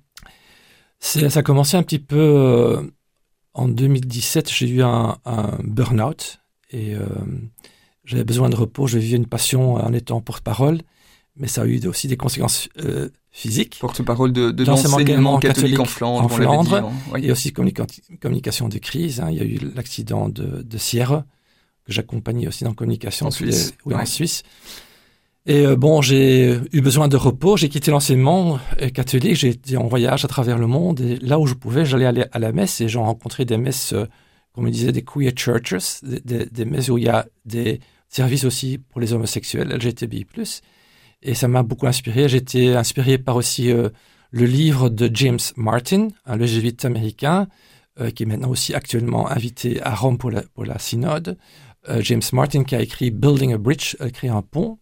Ça 0.98 1.20
a 1.34 1.42
commencé 1.42 1.78
un 1.78 1.82
petit 1.84 2.00
peu 2.00 2.18
euh, 2.18 2.82
en 3.54 3.66
2017. 3.66 4.52
J'ai 4.52 4.68
eu 4.68 4.82
un, 4.82 5.16
un 5.24 5.58
burn-out 5.64 6.40
et 6.70 6.96
j'avais 8.04 8.24
besoin 8.24 8.50
de 8.50 8.56
repos. 8.56 8.86
J'ai 8.86 8.98
vu 8.98 9.16
une 9.16 9.24
passion 9.24 9.76
en 9.76 9.92
étant 9.94 10.20
porte-parole, 10.20 10.82
mais 11.40 11.48
ça 11.48 11.62
a 11.62 11.64
eu 11.64 11.84
aussi 11.86 12.06
des 12.06 12.18
conséquences 12.18 12.68
euh, 12.78 13.08
physique. 13.30 13.78
Porte-parole 13.80 14.32
de, 14.32 14.50
de 14.50 14.64
l'enseignement 14.64 15.38
catholique, 15.38 15.80
en 15.80 15.86
Flandre. 15.86 16.24
En 16.24 16.28
Flandre 16.28 16.92
Et 17.16 17.32
aussi 17.32 17.52
communication 17.52 18.68
de 18.68 18.78
crise. 18.78 19.20
Hein. 19.20 19.30
Il 19.30 19.38
y 19.38 19.40
a 19.40 19.44
eu 19.44 19.58
l'accident 19.74 20.28
de, 20.28 20.62
de 20.62 20.78
Sierre, 20.78 21.24
que 21.86 21.92
j'accompagnais 21.92 22.46
aussi 22.46 22.64
dans 22.64 22.74
communication. 22.74 23.26
En 23.26 23.30
Suisse. 23.30 23.72
Oui, 23.86 23.94
en 23.94 24.04
Suisse. 24.04 24.42
Et 25.46 25.64
euh, 25.64 25.76
bon, 25.76 26.02
j'ai 26.02 26.60
eu 26.72 26.82
besoin 26.82 27.08
de 27.08 27.16
repos. 27.16 27.56
J'ai 27.56 27.70
quitté 27.70 27.90
l'enseignement 27.90 28.58
euh, 28.82 28.90
catholique. 28.90 29.36
J'ai 29.36 29.48
été 29.48 29.78
en 29.78 29.86
voyage 29.86 30.26
à 30.26 30.28
travers 30.28 30.58
le 30.58 30.66
monde. 30.66 31.00
Et 31.00 31.16
là 31.20 31.40
où 31.40 31.46
je 31.46 31.54
pouvais, 31.54 31.86
j'allais 31.86 32.04
aller 32.04 32.26
à 32.32 32.38
la 32.38 32.52
messe. 32.52 32.82
Et 32.82 32.88
j'ai 32.88 32.98
rencontré 32.98 33.46
des 33.46 33.56
messes, 33.56 33.94
euh, 33.94 34.04
comme 34.52 34.66
on 34.66 34.68
disait, 34.68 34.92
des 34.92 35.02
queer 35.02 35.32
churches, 35.34 36.02
des, 36.02 36.20
des, 36.20 36.44
des 36.44 36.64
messes 36.66 36.90
où 36.90 36.98
il 36.98 37.04
y 37.04 37.08
a 37.08 37.26
des 37.46 37.80
services 38.10 38.44
aussi 38.44 38.76
pour 38.76 39.00
les 39.00 39.14
homosexuels, 39.14 39.68
LGTBI+. 39.68 40.26
Et 41.22 41.34
ça 41.34 41.48
m'a 41.48 41.62
beaucoup 41.62 41.86
inspiré. 41.86 42.28
J'étais 42.28 42.74
inspiré 42.74 43.18
par 43.18 43.36
aussi 43.36 43.70
euh, 43.70 43.90
le 44.30 44.46
livre 44.46 44.88
de 44.88 45.10
James 45.12 45.38
Martin, 45.56 46.08
un 46.24 46.38
jésuite 46.38 46.84
américain, 46.84 47.48
euh, 48.00 48.10
qui 48.10 48.22
est 48.22 48.26
maintenant 48.26 48.48
aussi 48.48 48.74
actuellement 48.74 49.30
invité 49.30 49.82
à 49.82 49.94
Rome 49.94 50.18
pour 50.18 50.30
la, 50.30 50.78
synode. 50.78 51.36
Euh, 51.88 52.00
James 52.02 52.22
Martin 52.32 52.64
qui 52.64 52.74
a 52.74 52.80
écrit 52.80 53.10
Building 53.10 53.52
a 53.52 53.58
Bridge, 53.58 53.96
créer 54.12 54.30
un 54.30 54.42
pont. 54.42 54.78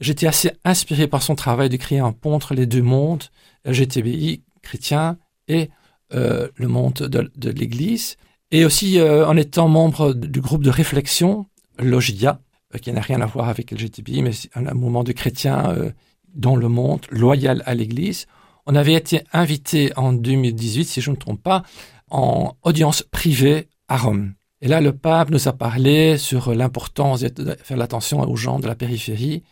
J'étais 0.00 0.26
assez 0.26 0.52
inspiré 0.64 1.08
par 1.08 1.22
son 1.22 1.34
travail 1.34 1.68
de 1.68 1.76
créer 1.76 1.98
un 1.98 2.12
pont 2.12 2.34
entre 2.34 2.54
les 2.54 2.66
deux 2.66 2.82
mondes, 2.82 3.24
LGTBI, 3.64 4.42
chrétien, 4.62 5.18
et 5.48 5.70
le 6.10 6.68
monde 6.68 6.92
de, 6.92 7.32
de 7.34 7.50
l'Église. 7.50 8.16
Et 8.50 8.66
aussi 8.66 9.00
en 9.00 9.34
étant 9.38 9.66
membre 9.68 10.12
du 10.12 10.42
groupe 10.42 10.62
de 10.62 10.68
réflexion 10.68 11.46
Logia, 11.78 12.38
qui 12.80 12.92
n'a 12.92 13.00
rien 13.00 13.20
à 13.20 13.26
voir 13.26 13.48
avec 13.48 13.70
LGTBI, 13.70 14.22
mais 14.22 14.30
un, 14.54 14.74
mouvement 14.74 15.04
de 15.04 15.12
chrétiens 15.12 15.70
euh, 15.70 15.90
dans 16.34 16.56
le 16.56 16.68
monde, 16.68 17.00
loyal 17.10 17.62
à 17.66 17.74
l'Église. 17.74 18.26
On 18.66 18.74
avait 18.74 18.94
été 18.94 19.22
invité 19.32 19.92
en 19.96 20.12
2018, 20.12 20.84
si 20.84 21.00
je 21.00 21.10
ne 21.10 21.16
me 21.16 21.20
trompe 21.20 21.42
pas, 21.42 21.62
en 22.10 22.56
audience 22.62 23.02
privée 23.02 23.68
à 23.88 23.96
Rome. 23.96 24.34
Et 24.60 24.68
là, 24.68 24.80
le 24.80 24.92
pape 24.92 25.30
nous 25.30 25.48
a 25.48 25.52
parlé 25.52 26.16
sur 26.18 26.54
l'importance 26.54 27.22
de 27.22 27.56
faire 27.62 27.76
l'attention 27.76 28.20
aux 28.20 28.36
gens 28.36 28.60
de 28.60 28.68
la 28.68 28.76
périphérie 28.76 29.42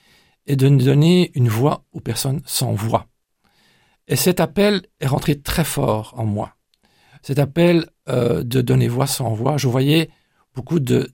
et 0.46 0.56
de 0.56 0.68
donner 0.68 1.33
une 1.35 1.48
voix 1.48 1.85
aux 1.92 2.00
personnes 2.00 2.40
sans 2.46 2.72
voix. 2.72 3.06
Et 4.06 4.16
cet 4.16 4.40
appel 4.40 4.83
est 5.00 5.06
rentré 5.06 5.40
très 5.40 5.64
fort 5.64 6.14
en 6.16 6.24
moi. 6.24 6.54
Cet 7.22 7.38
appel 7.38 7.87
euh, 8.09 8.42
de 8.42 8.61
donner 8.61 8.88
voix 8.88 9.06
sans 9.06 9.35
voix, 9.35 9.56
je 9.56 9.68
voyais 9.68 10.11
beaucoup 10.54 10.80
de, 10.80 11.10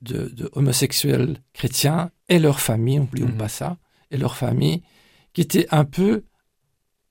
homosexuels 0.53 1.38
chrétiens 1.53 2.11
et 2.29 2.38
leurs 2.38 2.61
familles, 2.61 2.99
n'oublions 2.99 3.29
mhm. 3.29 3.37
pas 3.37 3.49
ça, 3.49 3.77
et 4.11 4.16
leurs 4.16 4.37
familles, 4.37 4.83
qui 5.33 5.40
étaient 5.40 5.66
un 5.70 5.85
peu 5.85 6.25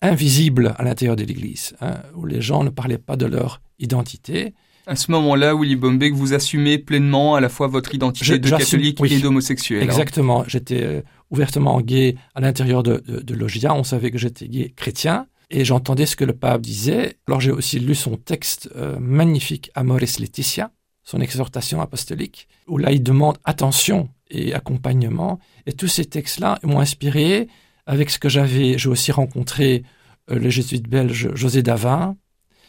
invisibles 0.02 0.74
à 0.78 0.84
l'intérieur 0.84 1.16
de 1.16 1.24
l'Église, 1.24 1.76
hein, 1.82 1.98
où 2.16 2.26
les 2.26 2.42
gens 2.42 2.64
ne 2.64 2.70
parlaient 2.70 2.98
pas 2.98 3.16
de 3.16 3.26
leur 3.26 3.62
identité. 3.80 4.54
À 4.88 4.96
ce 4.96 5.10
moment-là, 5.12 5.56
Willy 5.56 5.76
Bombeck, 5.76 6.14
vous 6.14 6.34
assumez 6.34 6.78
pleinement 6.78 7.36
à 7.36 7.42
la 7.42 7.50
fois 7.50 7.68
votre 7.68 7.96
identité 7.96 8.38
de 8.38 8.50
catholique 8.50 9.00
et 9.04 9.20
d'homosexuel. 9.20 9.82
Hein. 9.82 9.86
Exactement. 9.86 10.44
J'étais 10.48 10.84
euh, 10.84 11.02
ouvertement 11.32 11.82
gay 11.82 12.16
à 12.36 12.42
l'intérieur 12.42 12.84
de, 12.84 13.04
de, 13.08 13.34
Logia. 13.34 13.74
On 13.74 13.84
savait 13.84 14.12
que 14.12 14.20
j'étais 14.20 14.48
gay 14.48 14.74
chrétien. 14.76 15.28
Et 15.50 15.64
j'entendais 15.64 16.06
ce 16.06 16.16
que 16.16 16.26
le 16.26 16.34
pape 16.34 16.62
disait. 16.62 17.18
Alors 17.28 17.40
j'ai 17.40 17.52
aussi 17.52 17.80
lu 17.80 17.96
son 17.96 18.18
texte 18.18 18.70
euh, 18.76 18.98
magnifique, 19.00 19.72
Amoris 19.76 20.20
Laetitia, 20.20 20.72
son 21.06 21.22
exhortation 21.22 21.80
apostolique, 21.82 22.50
où 22.68 22.78
là 22.78 22.92
il 22.92 23.02
demande 23.02 23.38
attention 23.46 24.10
et 24.30 24.54
accompagnement. 24.54 25.40
Et 25.68 25.74
tous 25.74 25.88
ces 25.88 26.06
textes-là 26.06 26.60
m'ont 26.64 26.80
inspiré 26.80 27.48
avec 27.86 28.10
ce 28.10 28.20
que 28.20 28.28
j'avais. 28.28 28.78
J'ai 28.78 28.90
aussi 28.90 29.12
rencontré 29.12 29.84
euh, 30.32 30.40
le 30.40 30.50
jésuite 30.50 30.90
belge 30.90 31.30
José 31.36 31.62
Davin, 31.62 32.18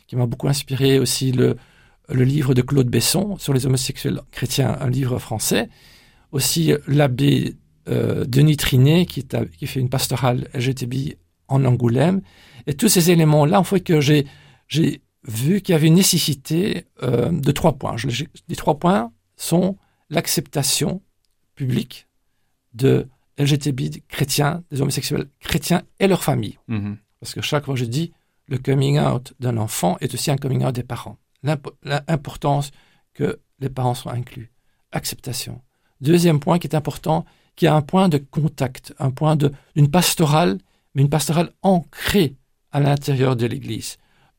qui 0.07 0.17
m'a 0.17 0.27
beaucoup 0.27 0.49
inspiré 0.49 0.99
aussi 0.99 1.33
le, 1.33 1.57
le 2.11 2.25
livre 2.25 2.55
de 2.55 2.63
Claude 2.63 2.89
Besson 2.89 3.37
sur 3.39 3.55
les 3.55 3.67
homosexuels 3.67 4.21
chrétiens, 4.31 4.77
un 4.81 4.91
livre 4.91 5.19
français. 5.19 5.69
Aussi 6.31 6.73
l'abbé 6.87 7.57
euh, 7.89 8.25
Denis 8.27 8.59
Trinet, 8.59 9.07
qui, 9.07 9.27
qui 9.59 9.67
fait 9.67 9.81
une 9.81 9.89
pastorale 9.89 10.49
LGTB 10.53 11.15
en 11.49 11.65
Angoulême. 11.65 12.21
Et 12.67 12.75
tous 12.75 12.89
ces 12.89 13.11
éléments-là 13.11 13.61
ont 13.61 13.65
fait 13.65 13.81
que 13.81 14.01
j'ai 14.01 14.27
vu 15.27 15.61
qu'il 15.61 15.73
y 15.73 15.77
avait 15.77 15.89
une 15.89 15.95
nécessité 15.95 16.87
euh, 17.03 17.31
de 17.31 17.53
trois 17.53 17.75
points. 17.75 17.97
les 18.49 18.57
trois 18.57 18.79
points 18.79 19.13
sont 19.37 19.77
l'acceptation 20.09 21.03
publique 21.55 22.07
de 22.75 23.09
LGTB 23.39 24.03
chrétiens, 24.09 24.63
des 24.71 24.81
homosexuels 24.81 25.29
chrétiens 25.41 25.83
et 25.99 26.07
leurs 26.07 26.23
familles. 26.23 26.59
Mm-hmm. 26.69 26.97
Parce 27.21 27.35
que 27.35 27.41
chaque 27.41 27.65
fois 27.65 27.75
je 27.75 27.85
dis, 27.85 28.13
le 28.47 28.59
coming 28.59 29.01
out 29.01 29.35
d'un 29.41 29.57
enfant 29.57 29.97
est 30.01 30.15
aussi 30.15 30.31
un 30.31 30.37
coming 30.37 30.65
out 30.65 30.75
des 30.75 30.85
parents. 30.85 31.19
L'importance 31.43 32.71
que 33.13 33.41
les 33.59 33.69
parents 33.69 33.95
soient 33.95 34.13
inclus. 34.13 34.53
Acceptation. 34.93 35.61
Deuxième 36.01 36.41
point 36.41 36.59
qui 36.59 36.69
est 36.69 36.77
important, 36.77 37.25
qui 37.57 37.67
a 37.67 37.75
un 37.75 37.83
point 37.83 38.09
de 38.09 38.19
contact, 38.19 38.95
un 38.99 39.11
point 39.11 39.37
d'une 39.37 39.91
pastorale, 39.91 40.59
mais 40.95 41.03
une 41.03 41.11
pastorale 41.11 41.53
ancrée 41.63 42.37
à 42.71 42.81
l'intérieur 42.81 43.35
de 43.37 43.47
l'Église 43.47 43.97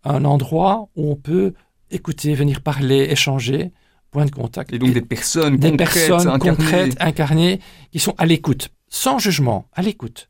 un 0.10 0.26
endroit 0.26 0.90
où 0.96 1.12
on 1.12 1.16
peut 1.16 1.54
écouter, 1.92 2.34
venir 2.34 2.62
parler, 2.62 3.08
échanger, 3.10 3.72
point 4.12 4.26
de 4.26 4.32
contact. 4.32 4.74
Et 4.74 4.80
donc 4.80 4.94
des 4.94 5.02
personnes 5.02 5.58
des 5.58 5.72
concrètes, 5.72 5.94
personnes 5.94 6.28
incarnées. 6.28 6.58
concrètes, 6.58 6.98
incarnées, 7.00 7.60
qui 7.92 8.00
sont 8.00 8.16
à 8.18 8.26
l'écoute, 8.26 8.70
sans 8.88 9.20
jugement, 9.20 9.68
à 9.74 9.82
l'écoute. 9.82 10.30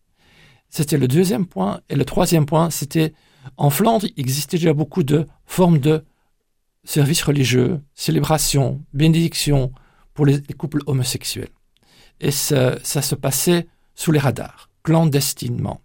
C'était 0.70 0.98
le 0.98 1.08
deuxième 1.08 1.46
point. 1.46 1.82
Et 1.90 1.96
le 1.96 2.06
troisième 2.06 2.46
point, 2.46 2.70
c'était 2.70 3.14
en 3.56 3.70
Flandre, 3.70 4.06
il 4.16 4.20
existait 4.20 4.58
déjà 4.58 4.74
beaucoup 4.74 5.04
de 5.04 5.26
formes 5.46 5.80
de 5.80 6.04
services 6.84 7.24
religieux, 7.24 7.82
célébrations, 7.94 8.84
bénédictions 8.94 9.72
pour 10.14 10.26
les, 10.26 10.42
couples 10.58 10.82
homosexuels. 10.86 11.50
Et 12.20 12.32
ça, 12.32 12.78
ça 12.84 13.02
se 13.02 13.16
passait 13.16 13.68
sous 13.94 14.12
les 14.12 14.20
radars, 14.20 14.70
clandestinement. 14.84 15.82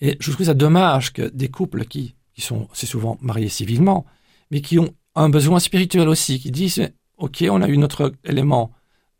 Et 0.00 0.16
je 0.20 0.30
trouve 0.30 0.46
ça 0.46 0.54
dommage 0.54 1.12
que 1.12 1.22
des 1.22 1.48
couples 1.48 1.84
qui 1.84 2.14
qui 2.36 2.42
sont 2.42 2.68
c'est 2.72 2.86
souvent 2.86 3.18
mariés 3.20 3.48
civilement, 3.48 4.04
mais 4.52 4.60
qui 4.60 4.78
ont 4.78 4.94
un 5.16 5.28
besoin 5.28 5.58
spirituel 5.58 6.08
aussi, 6.08 6.38
qui 6.38 6.52
disent 6.52 6.88
OK, 7.16 7.44
on 7.50 7.62
a 7.62 7.68
eu 7.68 7.78
notre 7.78 8.12
élément 8.24 8.70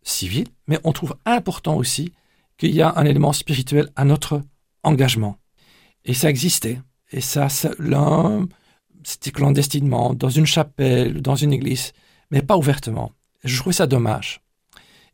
civil, 0.02 0.46
mais 0.68 0.78
on 0.84 0.92
trouve 0.92 1.16
important 1.24 1.76
aussi 1.76 2.12
qu'il 2.58 2.74
y 2.74 2.82
a 2.82 2.92
un 2.96 3.04
élément 3.04 3.32
spirituel 3.32 3.90
à 3.96 4.04
notre 4.04 4.42
engagement. 4.82 5.38
Et 6.04 6.14
ça 6.14 6.30
existait. 6.30 6.80
Et 7.10 7.20
ça, 7.20 7.48
l'un, 7.78 8.46
c'était 9.02 9.30
clandestinement, 9.30 10.14
dans 10.14 10.28
une 10.28 10.46
chapelle, 10.46 11.22
dans 11.22 11.36
une 11.36 11.52
église, 11.52 11.92
mais 12.30 12.42
pas 12.42 12.56
ouvertement. 12.56 13.12
Je 13.44 13.58
trouvais 13.58 13.72
ça 13.72 13.86
dommage. 13.86 14.42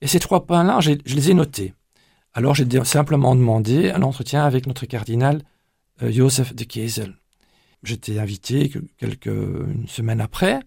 Et 0.00 0.08
ces 0.08 0.18
trois 0.18 0.44
points-là, 0.44 0.80
je 0.80 1.14
les 1.14 1.30
ai 1.30 1.34
notés. 1.34 1.74
Alors 2.34 2.54
j'ai 2.54 2.66
simplement 2.84 3.36
demandé 3.36 3.90
un 3.90 4.02
entretien 4.02 4.44
avec 4.44 4.66
notre 4.66 4.86
cardinal 4.86 5.42
euh, 6.02 6.10
Joseph 6.10 6.54
de 6.54 6.64
Kiesel. 6.64 7.14
J'étais 7.82 8.18
invité 8.18 8.70
quelques 8.96 9.26
une 9.26 9.88
semaine 9.88 10.20
après 10.20 10.60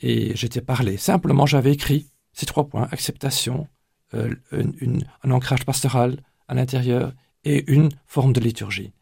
et 0.00 0.36
j'étais 0.36 0.60
parlé. 0.60 0.96
Simplement, 0.96 1.46
j'avais 1.46 1.72
écrit 1.72 2.06
ces 2.32 2.46
trois 2.46 2.68
points 2.68 2.88
acceptation, 2.90 3.68
euh, 4.14 4.34
un 4.52 5.30
ancrage 5.30 5.64
pastoral 5.64 6.18
à 6.48 6.54
l'intérieur 6.54 7.12
et 7.44 7.70
une 7.72 7.90
forme 8.06 8.32
de 8.32 8.40
liturgie. 8.40 8.92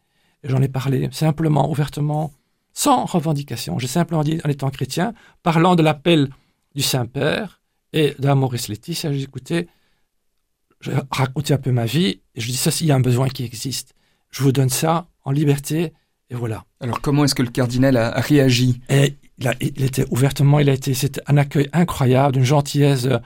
J'en 0.43 0.61
ai 0.61 0.67
parlé 0.67 1.09
simplement, 1.11 1.69
ouvertement, 1.69 2.31
sans 2.73 3.05
revendication. 3.05 3.77
J'ai 3.79 3.87
simplement 3.87 4.23
dit, 4.23 4.39
en 4.43 4.49
étant 4.49 4.69
chrétien, 4.69 5.13
parlant 5.43 5.75
de 5.75 5.83
l'appel 5.83 6.29
du 6.75 6.81
Saint-Père 6.81 7.61
et 7.93 8.15
d'Amoris 8.17 8.69
Laetitia, 8.69 9.11
j'ai 9.11 9.21
écouté, 9.21 9.67
j'ai 10.79 10.93
raconté 11.11 11.53
un 11.53 11.57
peu 11.57 11.71
ma 11.71 11.85
vie, 11.85 12.21
et 12.35 12.41
je 12.41 12.47
dis, 12.47 12.57
ça, 12.57 12.71
il 12.79 12.87
y 12.87 12.91
a 12.91 12.95
un 12.95 13.01
besoin 13.01 13.27
qui 13.27 13.43
existe. 13.43 13.93
Je 14.29 14.41
vous 14.41 14.51
donne 14.51 14.69
ça 14.69 15.09
en 15.25 15.31
liberté, 15.31 15.93
et 16.31 16.35
voilà. 16.35 16.63
Alors 16.79 17.01
comment 17.01 17.25
est-ce 17.25 17.35
que 17.35 17.43
le 17.43 17.49
cardinal 17.49 17.97
a, 17.97 18.11
réagi? 18.21 18.79
Et 18.89 19.15
il, 19.59 19.83
était 19.83 20.05
ouvertement, 20.11 20.59
il 20.59 20.69
a 20.69 20.73
été, 20.73 20.93
c'était 20.93 21.21
un 21.27 21.35
accueil 21.35 21.67
incroyable, 21.73 22.33
d'une 22.33 22.45
gentillesse, 22.45 23.05
euh, 23.05 23.17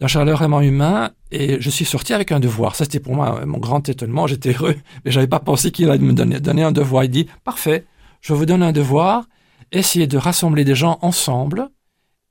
d'un 0.00 0.08
chaleur 0.08 0.38
vraiment 0.38 0.60
humain. 0.60 1.12
Et 1.30 1.60
je 1.60 1.70
suis 1.70 1.84
sorti 1.84 2.12
avec 2.12 2.32
un 2.32 2.40
devoir. 2.40 2.74
Ça, 2.74 2.84
c'était 2.84 2.98
pour 2.98 3.14
moi 3.14 3.40
euh, 3.40 3.46
mon 3.46 3.58
grand 3.58 3.88
étonnement. 3.88 4.26
J'étais 4.26 4.54
heureux, 4.54 4.74
mais 5.04 5.12
j'avais 5.12 5.28
pas 5.28 5.38
pensé 5.38 5.70
qu'il 5.70 5.88
allait 5.88 6.04
me 6.04 6.12
donner, 6.12 6.40
donner 6.40 6.64
un 6.64 6.72
devoir. 6.72 7.04
Il 7.04 7.10
dit, 7.10 7.28
parfait, 7.44 7.86
je 8.20 8.32
vous 8.32 8.44
donne 8.44 8.64
un 8.64 8.72
devoir, 8.72 9.28
essayez 9.70 10.08
de 10.08 10.18
rassembler 10.18 10.64
des 10.64 10.74
gens 10.74 10.98
ensemble 11.00 11.68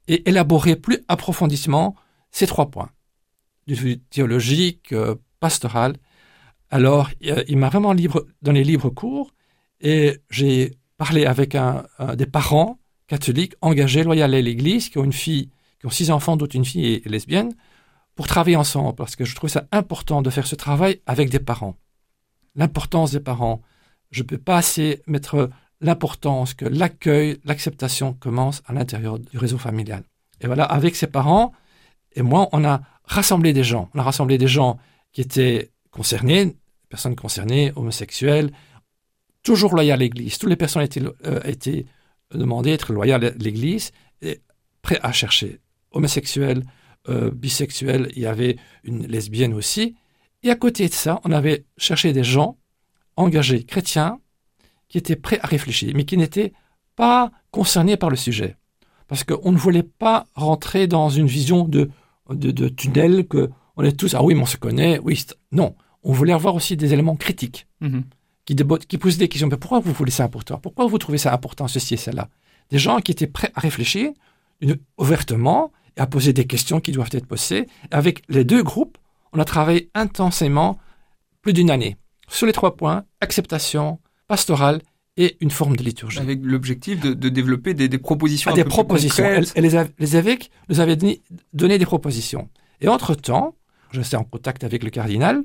et 0.09 0.27
élaborer 0.27 0.75
plus 0.75 0.99
approfondissement 1.07 1.95
ces 2.31 2.47
trois 2.47 2.69
points. 2.69 2.89
Du 3.65 3.99
théologique, 3.99 4.91
euh, 4.91 5.15
pastoral. 5.39 5.95
Alors, 6.69 7.09
il 7.21 7.57
m'a 7.57 7.69
vraiment 7.69 7.93
libre, 7.93 8.25
donné 8.41 8.63
libre 8.63 8.89
cours 8.89 9.31
et 9.81 10.19
j'ai 10.29 10.77
parlé 10.97 11.25
avec 11.25 11.57
des 12.15 12.25
parents 12.25 12.79
catholiques 13.07 13.55
engagés, 13.61 14.03
loyaux 14.03 14.23
à 14.23 14.27
l'Église, 14.27 14.89
qui 14.89 14.97
ont 14.97 15.03
une 15.03 15.13
fille, 15.13 15.49
qui 15.79 15.87
ont 15.87 15.89
six 15.89 16.11
enfants, 16.11 16.37
dont 16.37 16.45
une 16.45 16.65
fille 16.65 16.93
est 16.93 17.09
lesbienne, 17.09 17.53
pour 18.15 18.27
travailler 18.27 18.55
ensemble, 18.55 18.95
parce 18.95 19.15
que 19.15 19.25
je 19.25 19.35
trouve 19.35 19.49
ça 19.49 19.67
important 19.71 20.21
de 20.21 20.29
faire 20.29 20.47
ce 20.47 20.55
travail 20.55 21.01
avec 21.05 21.29
des 21.29 21.39
parents. 21.39 21.75
L'importance 22.55 23.11
des 23.11 23.19
parents. 23.19 23.61
Je 24.11 24.21
ne 24.21 24.27
peux 24.27 24.37
pas 24.37 24.57
assez 24.57 25.01
mettre 25.07 25.49
l'importance 25.79 26.53
que 26.53 26.65
l'accueil, 26.65 27.39
l'acceptation 27.45 28.13
commence 28.13 28.61
à 28.65 28.73
l'intérieur 28.73 29.17
du 29.17 29.37
réseau 29.37 29.57
familial. 29.57 30.03
Et 30.41 30.47
voilà, 30.47 30.65
avec 30.65 30.95
ses 30.95 31.07
parents 31.07 31.53
et 32.13 32.21
moi, 32.21 32.49
on 32.51 32.63
a 32.65 32.81
rassemblé 33.05 33.53
des 33.53 33.63
gens. 33.63 33.89
On 33.93 33.99
a 33.99 34.03
rassemblé 34.03 34.37
des 34.37 34.47
gens 34.47 34.77
qui 35.13 35.21
étaient 35.21 35.71
concernés, 35.91 36.55
personnes 36.89 37.15
concernées, 37.15 37.71
homosexuels, 37.75 38.51
toujours 39.43 39.73
loyal 39.73 39.95
à 39.95 39.97
l'Église. 39.97 40.37
Toutes 40.37 40.49
les 40.49 40.55
personnes 40.55 40.83
étaient, 40.83 41.01
euh, 41.25 41.83
demandées 42.33 42.71
d'être 42.71 42.93
loyales 42.93 43.25
à 43.25 43.29
l'Église 43.31 43.91
et 44.21 44.41
prêts 44.81 44.99
à 45.01 45.11
chercher. 45.11 45.59
Homosexuels, 45.91 46.63
euh, 47.09 47.31
bisexuels, 47.31 48.11
il 48.15 48.21
y 48.21 48.25
avait 48.25 48.57
une 48.83 49.07
lesbienne 49.07 49.53
aussi. 49.53 49.95
Et 50.43 50.49
à 50.49 50.55
côté 50.55 50.87
de 50.87 50.93
ça, 50.93 51.19
on 51.23 51.31
avait 51.31 51.65
cherché 51.77 52.13
des 52.13 52.23
gens 52.23 52.57
engagés 53.15 53.63
chrétiens 53.63 54.19
qui 54.87 54.97
étaient 54.97 55.15
prêts 55.15 55.39
à 55.41 55.47
réfléchir, 55.47 55.93
mais 55.95 56.05
qui 56.05 56.17
n'étaient 56.17 56.53
pas 56.95 57.31
concernés 57.51 57.97
par 57.97 58.09
le 58.09 58.15
sujet. 58.15 58.57
Parce 59.07 59.23
qu'on 59.23 59.51
ne 59.51 59.57
voulait 59.57 59.83
pas 59.83 60.27
rentrer 60.35 60.87
dans 60.87 61.09
une 61.09 61.27
vision 61.27 61.65
de, 61.65 61.89
de, 62.29 62.69
tunnel 62.69 63.27
que 63.27 63.49
on 63.77 63.83
est 63.83 63.97
tous, 63.97 64.13
ah 64.15 64.23
oui, 64.23 64.35
mais 64.35 64.41
on 64.41 64.45
se 64.45 64.57
connaît, 64.57 64.99
oui. 64.99 65.25
Non, 65.51 65.75
on 66.03 66.13
voulait 66.13 66.33
avoir 66.33 66.55
aussi 66.55 66.77
des 66.77 66.93
éléments 66.93 67.15
critiques 67.15 67.67
Mhm. 67.81 68.03
Qui, 68.45 68.55
posent 68.97 69.17
des 69.17 69.27
questions. 69.27 69.47
Mais 69.47 69.57
pourquoi 69.57 69.79
vous 69.79 69.93
voulez 69.93 70.11
ça 70.11 70.23
important 70.23 70.57
Pourquoi 70.57 70.85
vous 70.87 70.97
trouvez 70.97 71.17
ça 71.17 71.33
important, 71.33 71.67
ceci 71.67 71.93
et 71.93 71.97
cela? 71.97 72.29
Des 72.69 72.79
gens 72.79 72.99
qui 72.99 73.11
étaient 73.11 73.27
prêts 73.27 73.51
à 73.55 73.59
réfléchir 73.59 74.11
ouvertement 74.97 75.71
et 75.97 76.01
à 76.01 76.07
poser 76.07 76.33
des 76.33 76.45
questions 76.45 76.79
qui 76.79 76.91
doivent 76.91 77.09
être 77.11 77.25
posées. 77.25 77.67
Avec 77.91 78.23
les 78.29 78.43
deux 78.43 78.63
groupes, 78.63 78.97
on 79.33 79.39
a 79.39 79.45
travaillé 79.45 79.89
intensément 79.93 80.77
plus 81.41 81.53
d'une 81.53 81.71
année 81.71 81.97
sur 82.29 82.45
les 82.47 82.53
trois 82.53 82.75
points 82.77 83.03
acceptation, 83.19 83.99
pastorale 84.27 84.81
et 85.17 85.37
une 85.41 85.51
forme 85.51 85.75
de 85.75 85.83
liturgie. 85.83 86.19
Avec 86.19 86.39
l'objectif 86.41 86.99
de, 87.01 87.13
de 87.13 87.29
développer 87.29 87.73
des, 87.73 87.89
des 87.89 87.97
propositions 87.97 88.49
Ah, 88.51 88.53
un 88.53 88.55
des 88.55 88.63
peu 88.63 88.69
propositions. 88.69 89.23
concrètes. 89.23 89.53
Et- 89.55 89.61
les, 89.61 90.15
évêques 90.15 90.49
nous 90.69 90.79
avaient 90.79 90.95
donné, 90.95 91.21
donné 91.53 91.77
des 91.77 91.85
propositions. 91.85 92.49
Et 92.79 92.87
entre-temps, 92.87 93.55
je 93.91 94.01
suis 94.01 94.15
en 94.15 94.23
contact 94.23 94.63
avec 94.63 94.83
le 94.83 94.89
cardinal, 94.89 95.43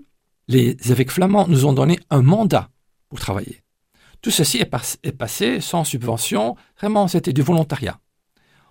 les 0.48 0.76
évêques 0.92 1.10
flamands 1.10 1.48
nous 1.48 1.66
ont 1.66 1.72
donné 1.72 1.98
un 2.10 2.22
mandat 2.22 2.70
pour 3.08 3.18
travailler. 3.20 3.62
Tout 4.22 4.30
ceci 4.30 4.58
est, 4.58 4.64
pas- 4.66 4.96
est 5.02 5.12
passé 5.12 5.60
sans 5.60 5.84
subvention, 5.84 6.56
vraiment 6.80 7.08
c'était 7.08 7.32
du 7.32 7.42
volontariat. 7.42 7.98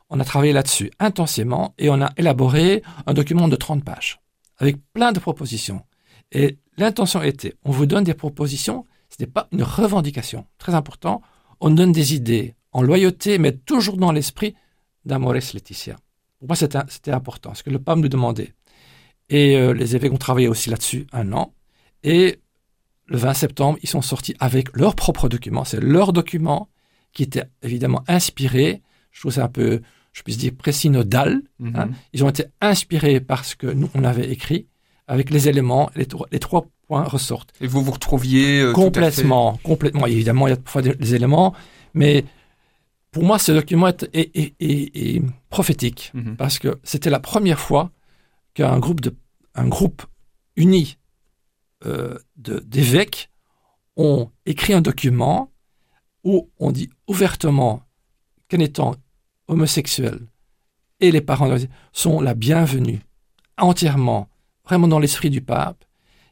On 0.09 0.19
a 0.19 0.25
travaillé 0.25 0.53
là-dessus 0.53 0.91
intensément 0.99 1.73
et 1.77 1.89
on 1.89 2.01
a 2.01 2.11
élaboré 2.17 2.83
un 3.05 3.13
document 3.13 3.47
de 3.47 3.55
30 3.55 3.83
pages 3.83 4.19
avec 4.57 4.77
plein 4.93 5.11
de 5.11 5.19
propositions. 5.19 5.81
Et 6.31 6.57
l'intention 6.77 7.21
était, 7.21 7.55
on 7.63 7.71
vous 7.71 7.85
donne 7.85 8.03
des 8.03 8.13
propositions, 8.13 8.85
ce 9.09 9.17
n'est 9.23 9.29
pas 9.29 9.47
une 9.51 9.63
revendication, 9.63 10.45
très 10.57 10.73
important, 10.75 11.21
on 11.59 11.69
donne 11.69 11.91
des 11.91 12.13
idées 12.13 12.55
en 12.71 12.81
loyauté, 12.81 13.37
mais 13.37 13.53
toujours 13.53 13.97
dans 13.97 14.11
l'esprit 14.11 14.55
d'Amores 15.05 15.33
Laetitia. 15.33 15.95
Pour 16.39 16.47
moi, 16.49 16.55
c'était 16.55 16.79
c'était 16.89 17.11
important, 17.11 17.53
ce 17.53 17.63
que 17.63 17.69
le 17.69 17.79
pape 17.79 17.99
nous 17.99 18.09
demandait. 18.09 18.53
Et 19.29 19.55
euh, 19.55 19.73
les 19.73 19.95
évêques 19.95 20.11
ont 20.11 20.17
travaillé 20.17 20.47
aussi 20.47 20.69
là-dessus 20.69 21.07
un 21.13 21.31
an. 21.33 21.53
Et 22.03 22.39
le 23.07 23.17
20 23.17 23.33
septembre, 23.33 23.77
ils 23.83 23.89
sont 23.89 24.01
sortis 24.01 24.35
avec 24.39 24.75
leur 24.75 24.95
propre 24.95 25.29
document. 25.29 25.63
C'est 25.63 25.79
leur 25.81 26.11
document 26.13 26.69
qui 27.13 27.23
était 27.23 27.43
évidemment 27.63 28.03
inspiré. 28.07 28.81
Je 29.11 29.19
trouve 29.21 29.31
ça 29.33 29.45
un 29.45 29.47
peu, 29.49 29.81
je 30.13 30.21
puisse 30.23 30.37
dire, 30.37 30.51
précis 30.57 30.89
nodal. 30.89 31.41
Mhm. 31.59 31.75
hein. 31.75 31.89
Ils 32.13 32.23
ont 32.23 32.29
été 32.29 32.45
inspirés 32.61 33.19
par 33.19 33.45
ce 33.45 33.55
que 33.55 33.67
nous, 33.67 33.89
on 33.93 34.03
avait 34.03 34.29
écrit, 34.31 34.67
avec 35.07 35.29
les 35.29 35.47
éléments, 35.47 35.89
les, 35.95 36.05
trois- 36.07 36.27
les 36.31 36.39
trois 36.39 36.65
points 36.87 37.03
ressortent. 37.03 37.53
Et 37.61 37.67
vous 37.67 37.83
vous 37.83 37.91
retrouviez 37.91 38.61
euh, 38.61 38.73
tout 38.73 38.79
à 38.79 38.81
fait- 38.81 38.85
complètement, 38.85 39.59
complètement. 39.63 40.05
Évidemment, 40.07 40.47
il 40.47 40.51
y 40.51 40.53
a 40.53 40.57
parfois 40.57 40.81
des, 40.81 40.95
des 40.95 41.13
éléments, 41.15 41.53
mais 41.93 42.25
pour 43.11 43.23
moi, 43.23 43.37
ce 43.39 43.51
document 43.51 43.87
est, 43.87 44.03
est- 44.13 44.31
est- 44.35 44.55
est- 44.59 45.15
est 45.15 45.21
prophétique 45.49 46.11
Mhm. 46.15 46.35
parce 46.37 46.59
que 46.59 46.79
c'était 46.83 47.09
la 47.11 47.19
première 47.19 47.59
fois 47.59 47.91
qu'un 48.55 48.77
groupe, 48.79 48.99
de, 49.01 49.15
un 49.53 49.67
groupe 49.67 50.01
uni 50.57 50.97
euh, 51.85 52.17
d'évêques 52.37 53.29
ont 53.95 54.29
écrit 54.45 54.73
un 54.73 54.81
document 54.81 55.51
où 56.23 56.49
on 56.59 56.71
dit 56.71 56.89
ouvertement 57.07 57.83
qu'en 58.49 58.59
étant 58.59 58.95
homosexuel 59.47 60.19
et 60.99 61.11
les 61.11 61.21
parents 61.21 61.55
sont 61.93 62.19
la 62.21 62.33
bienvenue 62.33 63.01
entièrement, 63.57 64.27
vraiment 64.65 64.87
dans 64.87 64.99
l'esprit 64.99 65.29
du 65.29 65.41
pape, 65.41 65.85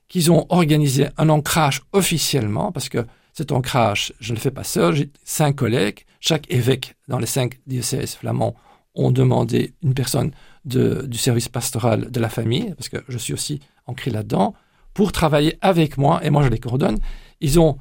qu'ils 0.08 0.32
ont 0.32 0.46
organisé 0.50 1.08
un 1.18 1.30
ancrage 1.30 1.82
officiellement, 1.94 2.72
parce 2.72 2.90
que 2.90 3.06
cet 3.34 3.52
ancrage, 3.52 4.14
je 4.20 4.32
ne 4.32 4.38
le 4.38 4.42
fais 4.42 4.52
pas 4.52 4.64
seul, 4.64 4.96
j'ai 4.96 5.10
cinq 5.24 5.56
collègues, 5.56 6.06
chaque 6.20 6.50
évêque 6.52 6.96
dans 7.08 7.20
les 7.20 7.26
cinq 7.26 7.60
diocèses 7.66 8.16
flamands 8.16 8.56
ont 8.96 9.12
demandé 9.12 9.74
une 9.82 9.94
personne 9.94 10.32
de- 10.66 11.06
du 11.08 11.18
service 11.18 11.50
pastoral 11.50 12.12
de 12.12 12.20
la 12.20 12.30
famille, 12.30 12.74
parce 12.76 12.90
que 12.90 12.98
je 13.08 13.18
suis 13.18 13.34
aussi 13.34 13.60
ancré 13.88 14.12
là-dedans, 14.12 14.54
pour 14.94 15.12
travailler 15.12 15.58
avec 15.62 15.98
moi, 15.98 16.24
et 16.24 16.30
moi 16.30 16.44
je 16.44 16.50
les 16.50 16.60
coordonne. 16.60 17.00
Ils 17.40 17.60
ont 17.60 17.78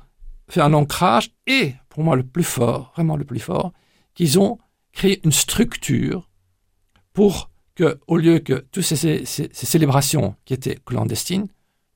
fait 0.48 0.60
un 0.60 0.72
ancrage, 0.72 1.30
et 1.46 1.74
pour 1.88 2.02
moi 2.04 2.16
le 2.16 2.22
plus 2.22 2.44
fort, 2.44 2.92
vraiment 2.94 3.16
le 3.16 3.24
plus 3.24 3.40
fort, 3.40 3.72
qu'ils 4.14 4.38
ont 4.38 4.58
créé 4.92 5.20
une 5.24 5.32
structure 5.32 6.28
pour 7.12 7.50
que, 7.74 7.98
au 8.06 8.16
lieu 8.16 8.38
que 8.38 8.64
toutes 8.70 8.82
ces, 8.82 9.24
célébrations 9.24 10.34
qui 10.44 10.54
étaient 10.54 10.78
clandestines 10.84 11.46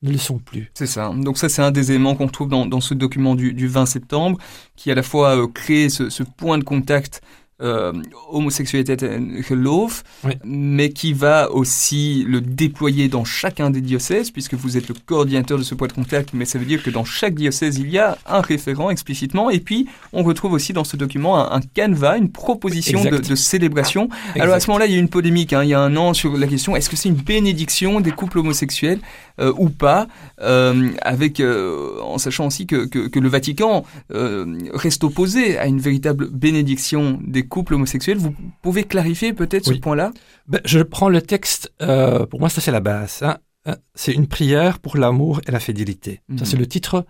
ne 0.03 0.11
le 0.11 0.19
sont 0.19 0.39
plus. 0.39 0.71
C'est 0.75 0.87
ça. 0.87 1.11
Donc 1.15 1.39
ça, 1.39 1.49
c'est 1.49 1.63
un 1.63 1.71
des 1.71 1.91
éléments 1.91 2.15
qu'on 2.15 2.27
retrouve 2.27 2.49
dans, 2.49 2.81
ce 2.81 2.95
document 2.95 3.35
du, 3.35 3.53
du 3.53 3.67
20 3.67 3.87
septembre, 3.87 4.39
qui 4.77 4.91
à 4.91 4.95
la 4.95 5.03
fois 5.03 5.37
euh, 5.37 5.49
crée 5.49 5.89
ce 5.89 6.23
point 6.23 6.59
de 6.59 6.65
contact 6.65 7.23
euh, 7.63 7.91
homosexualité 8.31 8.97
et 9.03 9.43
geloof, 9.43 10.05
Oui. 10.25 10.35
mais 10.45 10.91
qui 10.91 11.15
va 11.15 11.51
aussi 11.51 12.23
le 12.29 12.43
déployer 12.43 13.09
dans 13.09 13.25
chacun 13.25 13.71
des 13.71 13.81
diocèses, 13.81 14.31
puisque 14.31 14.53
vous 14.53 14.77
êtes 14.77 14.89
le 14.89 14.95
coordinateur 15.07 15.57
de 15.57 15.63
ce 15.63 15.75
point 15.75 15.89
de 15.89 15.95
contact, 15.95 16.31
mais 16.35 16.45
ça 16.45 16.59
veut 16.59 16.67
dire 16.67 16.83
que 16.83 16.91
dans 16.91 17.07
chaque 17.07 17.35
diocèse, 17.35 17.79
il 17.79 17.89
y 17.89 17.99
a 17.99 18.19
un 18.27 18.43
référent 18.43 18.91
explicitement, 18.91 19.49
et 19.49 19.61
puis 19.61 19.87
on 20.13 20.23
retrouve 20.23 20.53
aussi 20.53 20.75
dans 20.75 20.85
ce 20.85 20.99
document 20.99 21.39
un, 21.39 21.57
un 21.57 21.61
canevas, 21.63 22.19
une 22.19 22.31
proposition 22.31 23.03
de, 23.03 23.35
célébration. 23.35 24.11
Alors 24.39 24.55
à 24.55 24.61
ce 24.61 24.67
moment-là, 24.69 24.85
il 24.85 24.93
y 24.93 24.95
a 24.95 24.99
eu 24.99 25.01
une 25.01 25.09
polémique, 25.09 25.55
hein, 25.55 25.63
il 25.65 25.71
y 25.71 25.75
a 25.75 25.81
un 25.81 25.97
an, 25.97 26.13
sur 26.13 26.37
la 26.37 26.47
question 26.47 26.77
est-ce 26.77 26.91
que 26.91 26.97
c'est 26.97 27.09
une 27.09 27.15
bénédiction 27.15 28.03
des 28.03 28.13
couples 28.13 28.39
homosexuels 28.41 29.01
euh, 29.41 29.53
ou 29.57 29.71
pas, 29.71 30.09
euh, 30.43 30.91
avec 31.01 31.41
en 31.41 32.19
sachant 32.19 32.49
aussi 32.49 32.67
que, 32.67 32.85
que, 32.85 33.09
que 33.09 33.19
le 33.19 33.31
Vatican 33.31 33.85
reste 34.11 35.05
opposé 35.05 35.57
à 35.59 35.67
une 35.67 35.81
véritable 35.81 36.29
bénédiction 36.29 37.19
des 37.27 37.46
couples 37.47 37.75
homosexuels. 37.75 38.19
Vous 38.19 38.35
pouvez 38.63 38.85
clarifier 38.85 39.33
peut-être 39.33 39.65
ce 39.67 39.71
point-là 39.81 40.13
Ben, 40.47 40.61
je 40.65 40.81
prends 40.81 41.09
le 41.09 41.23
texte, 41.23 41.73
euh, 41.83 42.27
pour 42.27 42.41
moi 42.41 42.49
ça 42.49 42.61
c'est 42.61 42.71
la 42.73 42.81
base. 42.81 43.23
hein. 43.23 43.39
Hein, 43.67 43.77
C'est 43.95 44.13
une 44.13 44.29
prière 44.29 44.79
pour 44.79 44.97
l'amour 44.97 45.41
et 45.47 45.51
la 45.51 45.61
fidélité. 45.61 46.23
Mhm. 46.29 46.39
Ça 46.39 46.45
c'est 46.45 46.57
le 46.57 46.67
titre 46.67 47.05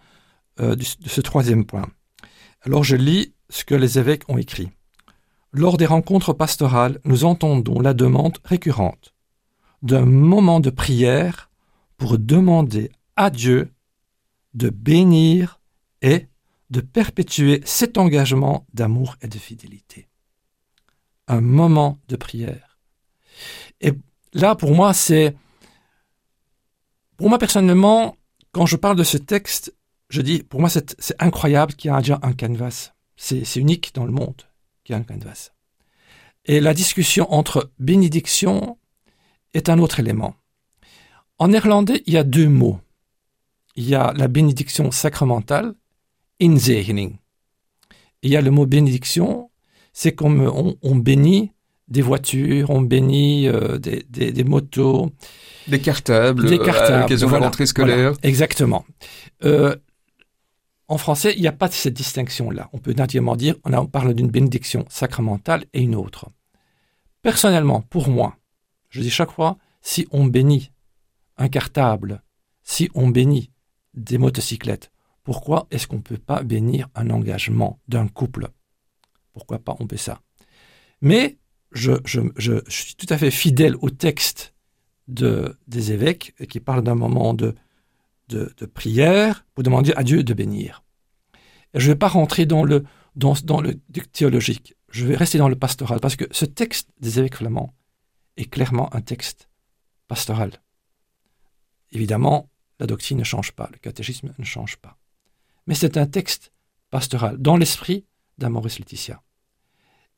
euh, 0.61 0.75
du- 0.75 0.87
de 1.01 1.09
ce 1.09 1.20
troisième 1.20 1.64
point. 1.66 1.87
Alors 2.62 2.83
je 2.85 2.96
lis 2.96 3.35
ce 3.51 3.64
que 3.64 3.75
les 3.75 3.99
évêques 3.99 4.22
ont 4.29 4.38
écrit. 4.38 4.70
Lors 5.53 5.77
des 5.77 5.87
rencontres 5.87 6.33
pastorales, 6.33 6.99
nous 7.05 7.25
entendons 7.25 7.81
la 7.81 7.94
demande 7.94 8.38
récurrente 8.44 9.14
d'un 9.83 10.05
moment 10.07 10.61
de 10.61 10.70
prière 10.70 11.51
pour 11.99 12.18
demander 12.18 12.90
à 13.16 13.31
Dieu 13.31 13.70
de 14.55 14.70
bénir 14.70 15.61
et 16.03 16.27
de 16.70 16.81
perpétuer 16.81 17.61
cet 17.64 17.96
engagement 17.99 18.66
d'amour 18.75 19.16
et 19.22 19.29
de 19.29 19.38
fidélité. 19.38 20.09
Un 21.28 21.40
moment 21.40 21.98
de 22.08 22.16
prière. 22.16 22.78
Et 23.80 23.92
là, 24.32 24.54
pour 24.54 24.74
moi, 24.74 24.94
c'est... 24.94 25.34
Pour 27.16 27.28
moi, 27.28 27.38
personnellement, 27.38 28.16
quand 28.52 28.66
je 28.66 28.76
parle 28.76 28.96
de 28.96 29.04
ce 29.04 29.16
texte, 29.16 29.74
je 30.08 30.22
dis, 30.22 30.42
pour 30.42 30.60
moi, 30.60 30.68
c'est 30.68 31.16
incroyable 31.18 31.74
qu'il 31.74 31.90
y 31.90 31.94
ait 31.94 31.98
déjà 31.98 32.18
un 32.22 32.32
canvas. 32.32 32.92
C'est 33.16 33.44
c'est 33.44 33.60
unique 33.60 33.94
dans 33.94 34.04
le 34.04 34.12
monde 34.12 34.42
qu'il 34.84 34.94
y 34.94 34.98
ait 34.98 35.00
un 35.00 35.04
canvas. 35.04 35.50
Et 36.44 36.60
la 36.60 36.74
discussion 36.74 37.32
entre 37.32 37.72
bénédiction 37.78 38.78
est 39.54 39.68
un 39.68 39.78
autre 39.78 40.00
élément. 40.00 40.36
En 41.38 41.48
néerlandais, 41.48 42.02
il 42.06 42.14
y 42.14 42.18
a 42.18 42.24
deux 42.24 42.48
mots. 42.48 42.80
Il 43.74 43.88
y 43.88 43.94
a 43.94 44.12
la 44.12 44.28
bénédiction 44.28 44.90
sacramentale, 44.90 45.74
inzegening. 46.40 47.18
Il 48.22 48.30
y 48.30 48.36
a 48.36 48.40
le 48.40 48.50
mot 48.50 48.64
bénédiction, 48.64 49.50
c'est 49.98 50.12
comme 50.12 50.42
on, 50.42 50.76
on 50.82 50.94
bénit 50.94 51.52
des 51.88 52.02
voitures, 52.02 52.68
on 52.68 52.82
bénit 52.82 53.48
euh, 53.48 53.78
des, 53.78 54.04
des- 54.11 54.30
des 54.30 54.44
motos, 54.44 55.11
Des 55.68 55.80
cartables, 55.80 56.46
des 56.50 56.59
euh, 56.61 56.64
cartables. 56.64 56.92
à 56.96 57.00
l'occasion 57.00 57.26
de 57.28 57.32
la 57.32 57.38
voilà, 57.38 57.46
rentrée 57.46 57.64
scolaire. 57.64 58.12
voilà, 58.12 58.18
exactement. 58.22 58.85
Euh, 59.44 59.74
en 60.88 60.98
français, 60.98 61.32
il 61.37 61.40
n'y 61.40 61.48
a 61.48 61.52
pas 61.52 61.70
cette 61.70 61.94
distinction-là. 61.94 62.68
On 62.74 62.78
peut 62.78 62.92
naturellement 62.92 63.37
dire, 63.37 63.54
on, 63.64 63.72
a- 63.72 63.80
on 63.80 63.87
parle 63.87 64.12
d'une 64.12 64.28
bénédiction 64.30 64.85
sacramentale 64.90 65.64
et 65.72 65.80
une 65.80 65.94
autre. 65.94 66.26
Personnellement, 67.22 67.80
pour 67.80 68.09
moi, 68.11 68.37
je 68.90 69.00
dis 69.00 69.11
chaque 69.11 69.30
fois, 69.32 69.56
si 69.80 70.06
on 70.11 70.26
bénit 70.26 70.70
un 71.38 71.48
cartable, 71.48 72.22
si 72.62 72.90
on 72.94 73.09
bénit 73.09 73.50
des 73.94 74.18
motocyclettes, 74.18 74.90
pourquoi 75.24 75.66
est-ce 75.70 75.87
qu'on 75.87 75.96
ne 75.96 76.02
peut 76.02 76.18
pas 76.18 76.42
bénir 76.42 76.88
un 76.94 77.09
engagement 77.11 77.78
d'un 77.88 78.09
couple? 78.09 78.48
Pourquoi 79.37 79.59
pas 79.59 79.77
on 79.81 79.87
ça 79.99 80.22
Mais 81.03 81.37
je, 81.72 81.92
suis 82.68 82.94
tout 82.94 83.07
à 83.11 83.18
fait 83.18 83.31
fidèle 83.31 83.77
au 83.83 83.90
texte 83.90 84.55
de, 85.09 85.59
des 85.68 85.92
évêques 85.92 86.35
qui 86.49 86.59
parle 86.59 86.83
d'un 86.83 86.94
moment 86.94 87.35
de, 87.35 87.55
prière 88.72 89.44
pour 89.53 89.62
demander 89.62 89.92
à 89.94 90.05
Dieu 90.05 90.25
de 90.25 90.33
bénir. 90.33 90.85
Je 91.75 91.87
ne 91.87 91.92
vais 91.92 91.99
pas 91.99 92.09
rentrer 92.09 92.46
dans 92.46 92.64
le, 92.64 92.85
dans, 93.14 93.35
dans 93.44 93.61
le 93.61 93.75
théologique, 94.14 94.75
je 94.90 95.05
vais 95.05 95.16
rester 95.16 95.37
dans 95.37 95.51
le 95.51 95.57
pastoral, 95.57 96.01
parce 96.01 96.16
que 96.16 96.25
ce 96.31 96.46
texte 96.46 96.88
des 96.99 97.18
évêques 97.18 97.37
flamands 97.37 97.75
est 98.38 98.46
clairement 98.46 98.88
un 98.94 99.03
texte 99.03 99.51
pastoral. 100.09 100.62
Évidemment, 101.92 102.49
la 102.81 102.87
doctrine 102.87 103.18
ne 103.18 103.25
change 103.25 103.53
pas, 103.53 103.68
le 103.70 103.79
catéchisme 103.79 104.33
ne 104.38 104.44
change 104.44 104.79
pas. 104.79 104.96
mais 105.66 105.75
c'est 105.75 105.99
un 105.99 106.07
texte 106.07 106.53
pastoral, 106.88 107.37
dans 107.37 107.59
l'esprit 107.59 108.07
d'Amoris 108.38 108.79
Laetitia. 108.79 109.20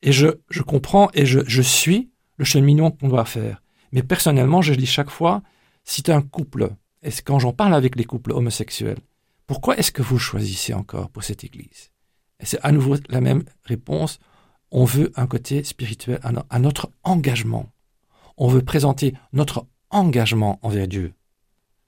Et 0.01 0.11
je, 0.11 0.27
je 0.49 0.61
comprends 0.61 1.09
et 1.13 1.25
je, 1.25 1.39
je 1.45 1.61
suis 1.61 2.09
le 2.37 2.45
cheminement 2.45 2.91
qu'on 2.91 3.09
doit 3.09 3.25
faire. 3.25 3.61
Mais 3.91 4.03
personnellement, 4.03 4.61
je 4.61 4.73
dis 4.73 4.85
chaque 4.85 5.09
fois, 5.09 5.41
si 5.83 6.03
tu 6.03 6.11
un 6.11 6.21
couple, 6.21 6.71
et 7.03 7.09
quand 7.23 7.39
j'en 7.39 7.53
parle 7.53 7.73
avec 7.73 7.95
les 7.95 8.05
couples 8.05 8.31
homosexuels, 8.31 8.99
pourquoi 9.47 9.77
est-ce 9.77 9.91
que 9.91 10.01
vous 10.01 10.19
choisissez 10.19 10.73
encore 10.73 11.09
pour 11.09 11.23
cette 11.23 11.43
Église? 11.43 11.91
Et 12.39 12.45
c'est 12.45 12.59
à 12.61 12.71
nouveau 12.71 12.95
la 13.09 13.21
même 13.21 13.43
réponse. 13.63 14.19
On 14.71 14.85
veut 14.85 15.11
un 15.15 15.27
côté 15.27 15.63
spirituel, 15.63 16.19
un, 16.23 16.59
notre 16.59 16.91
engagement. 17.03 17.71
On 18.37 18.47
veut 18.47 18.61
présenter 18.61 19.15
notre 19.33 19.65
engagement 19.89 20.59
envers 20.61 20.87
Dieu. 20.87 21.13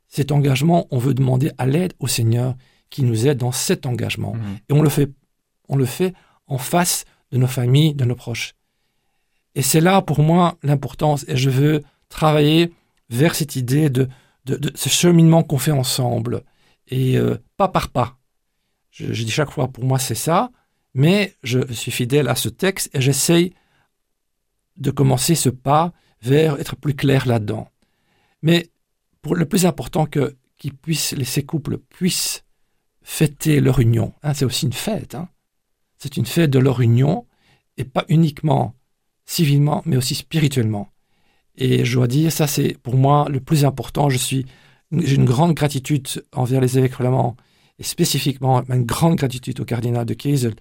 Cet 0.07 0.31
engagement, 0.31 0.87
on 0.89 0.97
veut 0.97 1.13
demander 1.13 1.51
à 1.57 1.67
l'aide 1.67 1.93
au 1.99 2.07
Seigneur 2.07 2.55
qui 2.89 3.03
nous 3.03 3.27
aide 3.27 3.37
dans 3.37 3.53
cet 3.53 3.85
engagement. 3.85 4.33
Mmh. 4.33 4.57
Et 4.67 4.73
on 4.73 4.81
le 4.81 4.89
fait, 4.89 5.09
on 5.69 5.77
le 5.77 5.85
fait 5.85 6.13
en 6.47 6.57
face 6.57 7.05
de 7.31 7.37
nos 7.37 7.47
familles, 7.47 7.93
de 7.93 8.05
nos 8.05 8.15
proches. 8.15 8.53
Et 9.55 9.61
c'est 9.61 9.81
là 9.81 10.01
pour 10.01 10.21
moi 10.21 10.57
l'importance. 10.63 11.25
Et 11.27 11.37
je 11.37 11.49
veux 11.49 11.83
travailler 12.09 12.73
vers 13.09 13.35
cette 13.35 13.55
idée 13.55 13.89
de, 13.89 14.07
ce 14.75 14.89
cheminement 14.89 15.43
qu'on 15.43 15.57
fait 15.57 15.71
ensemble. 15.71 16.43
Et 16.87 17.17
euh, 17.17 17.37
pas 17.57 17.67
par 17.67 17.89
pas. 17.89 18.17
Je, 18.91 19.05
dis 19.05 19.31
chaque 19.31 19.51
fois, 19.51 19.67
pour 19.67 19.83
moi, 19.83 19.99
c'est 19.99 20.15
ça. 20.15 20.51
Mais 20.93 21.35
je 21.43 21.71
suis 21.71 21.91
fidèle 21.91 22.27
à 22.27 22.35
ce 22.35 22.49
texte 22.49 22.89
et 22.93 23.01
j'essaye 23.01 23.53
de 24.77 24.91
commencer 24.91 25.35
ce 25.35 25.49
pas 25.49 25.93
vers 26.21 26.59
être 26.59 26.75
plus 26.75 26.95
clair 26.95 27.27
là-dedans. 27.27 27.69
Mais 28.41 28.69
pour 29.21 29.35
le 29.35 29.45
plus 29.45 29.65
important 29.65 30.05
que 30.05 30.35
ces 31.23 31.43
couples 31.43 31.77
puissent 31.77 32.43
fêter 33.01 33.59
leur 33.59 33.79
union. 33.79 34.13
Hein, 34.21 34.33
c'est 34.33 34.45
aussi 34.45 34.65
une 34.65 34.73
fête. 34.73 35.15
Hein. 35.15 35.29
C'est 36.01 36.17
une 36.17 36.25
fête 36.25 36.49
de 36.49 36.57
leur 36.57 36.81
union 36.81 37.27
et 37.77 37.83
pas 37.83 38.05
uniquement 38.09 38.73
civilement, 39.25 39.83
mais 39.85 39.97
aussi 39.97 40.15
spirituellement. 40.15 40.89
Et 41.55 41.85
je 41.85 41.93
dois 41.93 42.07
dire, 42.07 42.31
ça 42.31 42.47
c'est 42.47 42.75
pour 42.81 42.97
moi 42.97 43.27
le 43.29 43.39
plus 43.39 43.65
important. 43.65 44.09
Je 44.09 44.17
suis, 44.17 44.47
j'ai 44.91 45.15
une 45.15 45.25
grande 45.25 45.53
gratitude 45.53 46.07
envers 46.33 46.59
les 46.59 46.79
évêques 46.79 46.95
flamands 46.95 47.37
et 47.77 47.83
spécifiquement 47.83 48.63
une 48.67 48.83
grande 48.83 49.15
gratitude 49.15 49.59
au 49.59 49.65
cardinal 49.65 50.07
de 50.07 50.15
Kiesel 50.15 50.55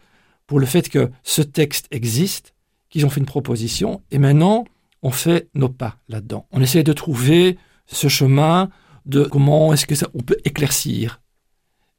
pour 0.46 0.60
le 0.60 0.66
fait 0.66 0.90
que 0.90 1.10
ce 1.22 1.40
texte 1.40 1.86
existe, 1.90 2.52
qu'ils 2.90 3.06
ont 3.06 3.10
fait 3.10 3.20
une 3.20 3.26
proposition 3.26 4.02
et 4.10 4.18
maintenant 4.18 4.66
on 5.02 5.10
fait 5.10 5.48
nos 5.54 5.70
pas 5.70 5.96
là-dedans. 6.10 6.46
On 6.52 6.60
essaie 6.60 6.82
de 6.82 6.92
trouver 6.92 7.56
ce 7.86 8.08
chemin 8.08 8.68
de 9.06 9.24
comment 9.24 9.72
est-ce 9.72 9.86
que 9.86 9.94
ça, 9.94 10.08
on 10.12 10.20
peut 10.20 10.36
éclaircir. 10.44 11.22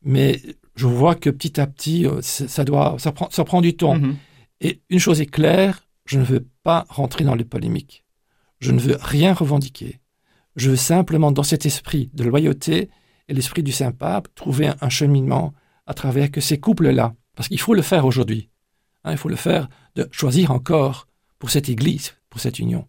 Mais 0.04 0.40
je 0.76 0.88
vois 0.88 1.16
que 1.16 1.30
petit 1.30 1.60
à 1.60 1.68
petit, 1.68 2.06
euh, 2.06 2.22
ça, 2.22 2.64
doit, 2.64 2.96
ça, 2.98 3.12
prend, 3.12 3.30
ça 3.30 3.44
prend 3.44 3.62
du 3.62 3.76
temps. 3.76 3.98
Mm-hmm. 3.98 4.16
Et 4.62 4.82
une 4.90 5.00
chose 5.00 5.22
est 5.22 5.26
claire, 5.26 5.88
je 6.06 6.20
ne 6.20 6.24
veux 6.24 6.48
pas 6.64 6.86
rentrer 6.90 7.24
dans 7.24 7.36
les 7.36 7.44
polémiques. 7.44 8.04
Je 8.60 8.72
ne 8.72 8.80
veux 8.80 8.98
rien 9.00 9.34
revendiquer. 9.34 10.00
Je 10.56 10.70
veux 10.70 10.76
simplement, 10.76 11.32
dans 11.32 11.44
cet 11.44 11.66
esprit 11.66 12.10
de 12.14 12.24
loyauté 12.24 12.90
et 13.28 13.34
l'esprit 13.34 13.64
du 13.64 13.72
Saint-Pape, 13.72 14.28
trouver 14.36 14.72
un, 14.82 14.90
cheminement 14.90 15.54
à 15.88 15.94
travers 15.94 16.30
que 16.30 16.42
ces 16.42 16.60
couples-là, 16.60 17.16
parce 17.36 17.48
qu'il 17.48 17.60
faut 17.60 17.74
le 17.74 17.82
faire 17.82 18.06
aujourd'hui, 18.06 18.50
hein, 19.04 19.12
il 19.12 19.18
faut 19.18 19.30
le 19.30 19.36
faire, 19.36 19.70
de 19.96 20.08
choisir 20.12 20.52
encore 20.52 21.08
pour 21.40 21.50
cette 21.50 21.70
Église, 21.70 22.14
pour 22.30 22.40
cette 22.40 22.60
union. 22.60 22.88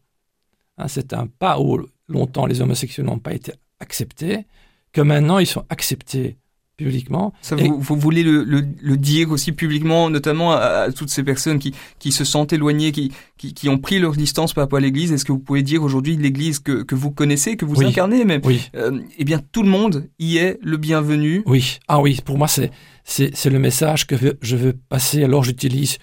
Hein, 0.79 0.89
c'est 0.89 1.13
un 1.13 1.27
pas 1.27 1.61
où 1.61 1.87
longtemps 2.09 2.47
les 2.47 2.61
homosexuels 2.61 3.07
n'ont 3.07 3.19
pas 3.19 3.33
été 3.33 3.53
acceptés, 3.81 4.47
que 4.93 5.01
maintenant 5.01 5.39
ils 5.39 5.47
sont 5.47 5.65
acceptés 5.71 6.39
publiquement. 6.83 7.33
Ça, 7.43 7.57
vous, 7.57 7.79
vous, 7.79 7.97
voulez 7.97 8.23
le, 8.23 8.45
le, 8.45 8.97
dire 8.97 9.31
aussi 9.31 9.53
publiquement, 9.53 10.11
notamment 10.11 10.53
à, 10.53 10.91
toutes 10.93 11.11
ces 11.11 11.23
personnes 11.23 11.59
qui, 11.59 11.75
qui 11.99 12.13
se 12.13 12.25
sentent 12.25 12.53
éloignées, 12.53 12.93
qui, 12.93 13.13
qui, 13.39 13.55
qui, 13.55 13.69
ont 13.69 13.79
pris 13.79 13.99
leur 13.99 14.13
distance 14.13 14.53
par 14.53 14.65
rapport 14.65 14.79
à 14.79 14.83
l'Église. 14.83 15.13
Est-ce 15.13 15.25
que 15.25 15.33
vous 15.33 15.39
pouvez 15.39 15.63
dire 15.63 15.83
aujourd'hui 15.83 16.17
l'Église 16.17 16.59
que, 16.59 16.83
que 16.83 16.95
vous 16.95 17.11
connaissez, 17.11 17.57
que 17.57 17.65
vous 17.65 17.83
incarnez 17.83 18.25
même 18.25 18.43
oui. 18.45 18.71
Euh, 18.75 19.01
eh 19.19 19.25
bien, 19.25 19.41
tout 19.53 19.63
le 19.63 19.69
monde 19.69 20.09
y 20.19 20.37
est 20.37 20.59
le 20.63 20.77
bienvenu. 20.77 21.43
Oui, 21.47 21.79
ah 21.89 22.01
oui, 22.01 22.21
pour 22.25 22.39
moi 22.39 22.49
c'est 22.49 22.71
c'est 23.05 23.51
le 23.51 23.59
message 23.59 24.07
que 24.07 24.15
je 24.41 24.57
veux 24.57 24.75
passer. 24.89 25.25
Alors 25.25 25.43
j'utilise 25.43 25.99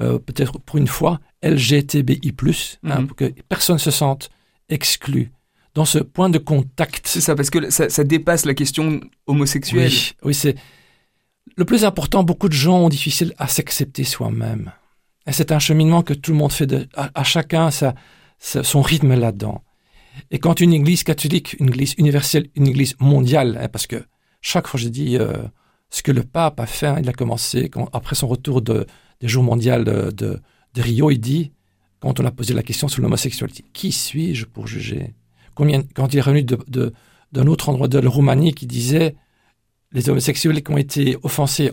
euh, 0.00 0.18
peut-être 0.18 0.58
pour 0.58 0.78
une 0.78 0.86
fois 0.86 1.20
LGTBI+, 1.42 2.34
hein, 2.84 3.00
mhm. 3.00 3.06
pour 3.06 3.16
que 3.16 3.32
personne 3.48 3.78
se 3.78 3.90
sente 3.90 4.30
exclu 4.68 5.30
dans 5.74 5.84
ce 5.84 5.98
point 5.98 6.30
de 6.30 6.38
contact. 6.38 7.06
C'est 7.06 7.20
ça, 7.20 7.34
parce 7.34 7.50
que 7.50 7.70
ça, 7.70 8.04
dépasse 8.04 8.46
la 8.46 8.54
question 8.54 9.00
homosexuelle. 9.26 9.92
Oui, 10.22 10.34
c'est 10.34 10.54
le 11.56 11.64
plus 11.64 11.84
important. 11.84 12.22
Beaucoup 12.22 12.48
de 12.48 12.54
gens 12.54 12.78
ont 12.78 12.88
difficile 12.88 13.34
à 13.38 13.48
s'accepter 13.48 14.04
soi-même. 14.04 14.72
Et 15.26 15.32
c'est 15.32 15.52
un 15.52 15.58
cheminement 15.58 16.02
que 16.02 16.14
tout 16.14 16.32
le 16.32 16.36
monde 16.36 16.52
fait, 16.52 16.66
de, 16.66 16.86
à, 16.94 17.24
chacun 17.24 17.70
son 18.38 18.82
rythme 18.82 19.14
là-dedans. 19.14 19.62
Et 20.30 20.38
quand 20.38 20.60
une 20.60 20.72
église 20.72 21.02
catholique, 21.02 21.56
une 21.58 21.68
église 21.68 21.94
universelle, 21.98 22.48
une 22.54 22.68
église 22.68 22.94
mondiale, 23.00 23.58
hein, 23.60 23.68
parce 23.68 23.86
que 23.86 24.04
chaque 24.40 24.68
fois 24.68 24.78
je 24.78 24.88
dis 24.88 25.16
euh, 25.18 25.32
ce 25.90 26.02
que 26.02 26.12
le 26.12 26.22
pape 26.22 26.60
a 26.60 26.66
fait, 26.66 26.86
hein, 26.86 26.98
il 27.00 27.08
a 27.08 27.12
commencé 27.12 27.68
après 27.92 28.14
son 28.14 28.28
retour 28.28 28.62
de, 28.62 28.86
des 29.20 29.26
jours 29.26 29.42
mondiaux 29.42 29.82
de, 29.82 30.12
de, 30.12 30.40
de 30.74 30.82
Rio, 30.82 31.10
il 31.10 31.18
dit, 31.18 31.52
quand 31.98 32.20
on 32.20 32.24
a 32.26 32.30
posé 32.30 32.54
la 32.54 32.62
question 32.62 32.86
sur 32.86 33.02
l'homosexualité, 33.02 33.64
qui 33.72 33.90
suis-je 33.90 34.44
pour 34.44 34.68
juger? 34.68 35.14
Quand 35.54 36.12
il 36.12 36.18
est 36.18 36.22
revenu 36.22 36.44
d'un 36.44 37.46
autre 37.46 37.68
endroit 37.68 37.88
de 37.88 37.98
la 37.98 38.10
Roumanie 38.10 38.54
qui 38.54 38.66
disait 38.66 39.14
les 39.92 40.08
homosexuels 40.08 40.62
qui 40.62 40.72
ont 40.72 40.76
été 40.76 41.16
offensés, 41.22 41.72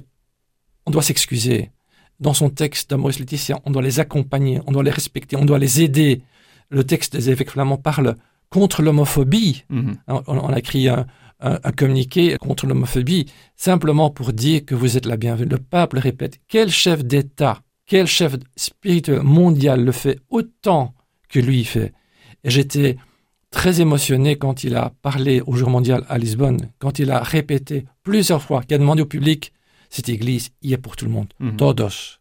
on 0.85 0.91
doit 0.91 1.01
s'excuser. 1.01 1.71
Dans 2.19 2.33
son 2.33 2.49
texte 2.49 2.91
d'Amoris 2.91 3.19
Laetitia, 3.19 3.59
on 3.65 3.71
doit 3.71 3.81
les 3.81 3.99
accompagner, 3.99 4.61
on 4.67 4.71
doit 4.71 4.83
les 4.83 4.91
respecter, 4.91 5.35
on 5.35 5.45
doit 5.45 5.57
les 5.57 5.81
aider. 5.81 6.21
Le 6.69 6.83
texte 6.83 7.13
des 7.13 7.31
évêques 7.31 7.49
flamands 7.49 7.77
parle 7.77 8.15
contre 8.49 8.83
l'homophobie. 8.83 9.63
Mhm. 9.69 9.97
On, 10.07 10.49
a 10.49 10.59
écrit 10.59 10.87
un, 10.87 11.07
communiqué 11.75 12.37
contre 12.39 12.67
l'homophobie 12.67 13.25
simplement 13.55 14.11
pour 14.11 14.33
dire 14.33 14.63
que 14.63 14.75
vous 14.75 14.97
êtes 14.97 15.07
la 15.07 15.17
bienvenue. 15.17 15.49
Le 15.49 15.57
pape 15.57 15.93
le 15.93 15.99
répète. 15.99 16.39
Quel 16.47 16.69
chef 16.69 17.03
d'État, 17.03 17.61
quel 17.87 18.05
chef 18.05 18.35
spirituel 18.55 19.23
mondial 19.23 19.83
le 19.83 19.91
fait 19.91 20.19
autant 20.29 20.93
que 21.27 21.39
lui 21.39 21.63
fait? 21.63 21.93
Et 22.43 22.51
j'étais 22.51 22.97
très 23.51 23.81
émotionné 23.81 24.37
quand 24.37 24.63
il 24.63 24.75
a 24.75 24.93
parlé 25.01 25.41
au 25.45 25.55
jour 25.55 25.69
mondial 25.69 26.05
à 26.09 26.17
Lisbonne, 26.17 26.71
quand 26.79 26.99
il 26.99 27.11
a 27.11 27.21
répété 27.21 27.85
plusieurs 28.01 28.41
fois, 28.41 28.63
qu'il 28.63 28.75
a 28.75 28.77
demandé 28.77 29.01
au 29.01 29.05
public, 29.05 29.53
cette 29.89 30.09
église 30.09 30.49
y 30.63 30.73
est 30.73 30.77
pour 30.77 30.95
tout 30.95 31.05
le 31.05 31.11
monde. 31.11 31.27
Mhm. 31.39 31.57
Todos. 31.57 32.19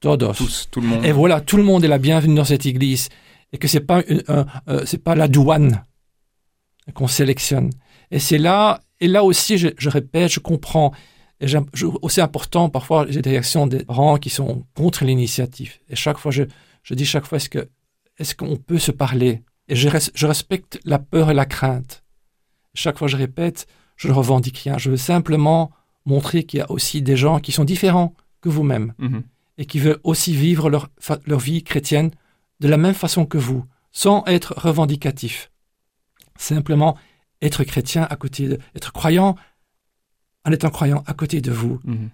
Todos. 0.00 0.34
Tous, 0.34 0.68
tout 0.70 0.80
le 0.80 0.88
monde. 0.88 1.04
Et 1.04 1.12
voilà, 1.12 1.40
tout 1.40 1.56
le 1.56 1.62
monde 1.62 1.84
est 1.84 1.88
la 1.88 1.98
bienvenue 1.98 2.34
dans 2.34 2.44
cette 2.44 2.66
église. 2.66 3.08
Et 3.52 3.58
que 3.58 3.68
c'est 3.68 3.80
pas, 3.80 4.02
euh, 4.28 4.44
pas 5.04 5.14
la 5.14 5.28
douane 5.28 5.84
qu'on 6.94 7.06
sélectionne. 7.06 7.70
Et 8.10 8.18
c'est 8.18 8.38
là, 8.38 8.80
et 9.00 9.06
là 9.06 9.24
aussi, 9.24 9.56
je, 9.56 9.88
répète, 9.88 10.32
je 10.32 10.40
comprends. 10.40 10.92
Et 11.40 11.46
aussi 12.02 12.20
important, 12.20 12.68
parfois, 12.68 13.06
j'ai 13.08 13.22
des 13.22 13.30
réactions 13.30 13.66
des 13.66 13.84
parents 13.84 14.16
qui 14.18 14.30
sont 14.30 14.64
contre 14.74 15.04
l'initiative. 15.04 15.74
Et 15.88 15.96
chaque 15.96 16.18
fois, 16.18 16.32
je, 16.32 16.42
je 16.82 16.94
dis 16.94 17.04
chaque 17.04 17.24
fois, 17.24 17.36
est-ce 17.36 17.48
que, 17.48 17.68
est-ce 18.18 18.34
qu'on 18.34 18.56
peut 18.56 18.78
se 18.78 18.90
parler? 18.90 19.42
Et 19.68 19.74
je, 19.76 20.26
respecte 20.26 20.78
la 20.84 20.98
peur 20.98 21.30
et 21.30 21.34
la 21.34 21.44
crainte. 21.44 22.04
Chaque 22.74 22.98
fois 22.98 23.08
je 23.08 23.16
répète, 23.16 23.66
je 23.96 24.08
ne 24.08 24.12
revendique 24.12 24.58
rien. 24.58 24.78
Je 24.78 24.90
veux 24.90 24.96
simplement 24.96 25.72
montrer 26.04 26.44
qu'il 26.44 26.58
y 26.58 26.62
a 26.62 26.70
aussi 26.70 27.02
des 27.02 27.16
gens 27.16 27.40
qui 27.40 27.52
sont 27.52 27.64
différents 27.64 28.14
que 28.40 28.48
vous-même 28.48 28.94
mhm. 28.98 29.24
et 29.58 29.66
qui 29.66 29.80
veulent 29.80 30.00
aussi 30.04 30.34
vivre 30.34 30.70
leur, 30.70 30.88
leur 31.26 31.40
vie 31.40 31.64
chrétienne 31.64 32.10
de 32.60 32.68
la 32.68 32.76
même 32.76 32.94
façon 32.94 33.26
que 33.26 33.38
vous, 33.38 33.64
sans 33.90 34.24
être 34.26 34.54
revendicatif. 34.56 35.50
Simplement 36.38 36.96
être 37.42 37.64
chrétien 37.64 38.06
à 38.08 38.16
côté 38.16 38.48
de, 38.48 38.58
être 38.74 38.92
croyant 38.92 39.36
en 40.44 40.52
étant 40.52 40.70
croyant 40.70 41.02
à 41.06 41.12
côté 41.12 41.40
de 41.40 41.50
vous. 41.50 41.80
Mhm. 41.84 42.10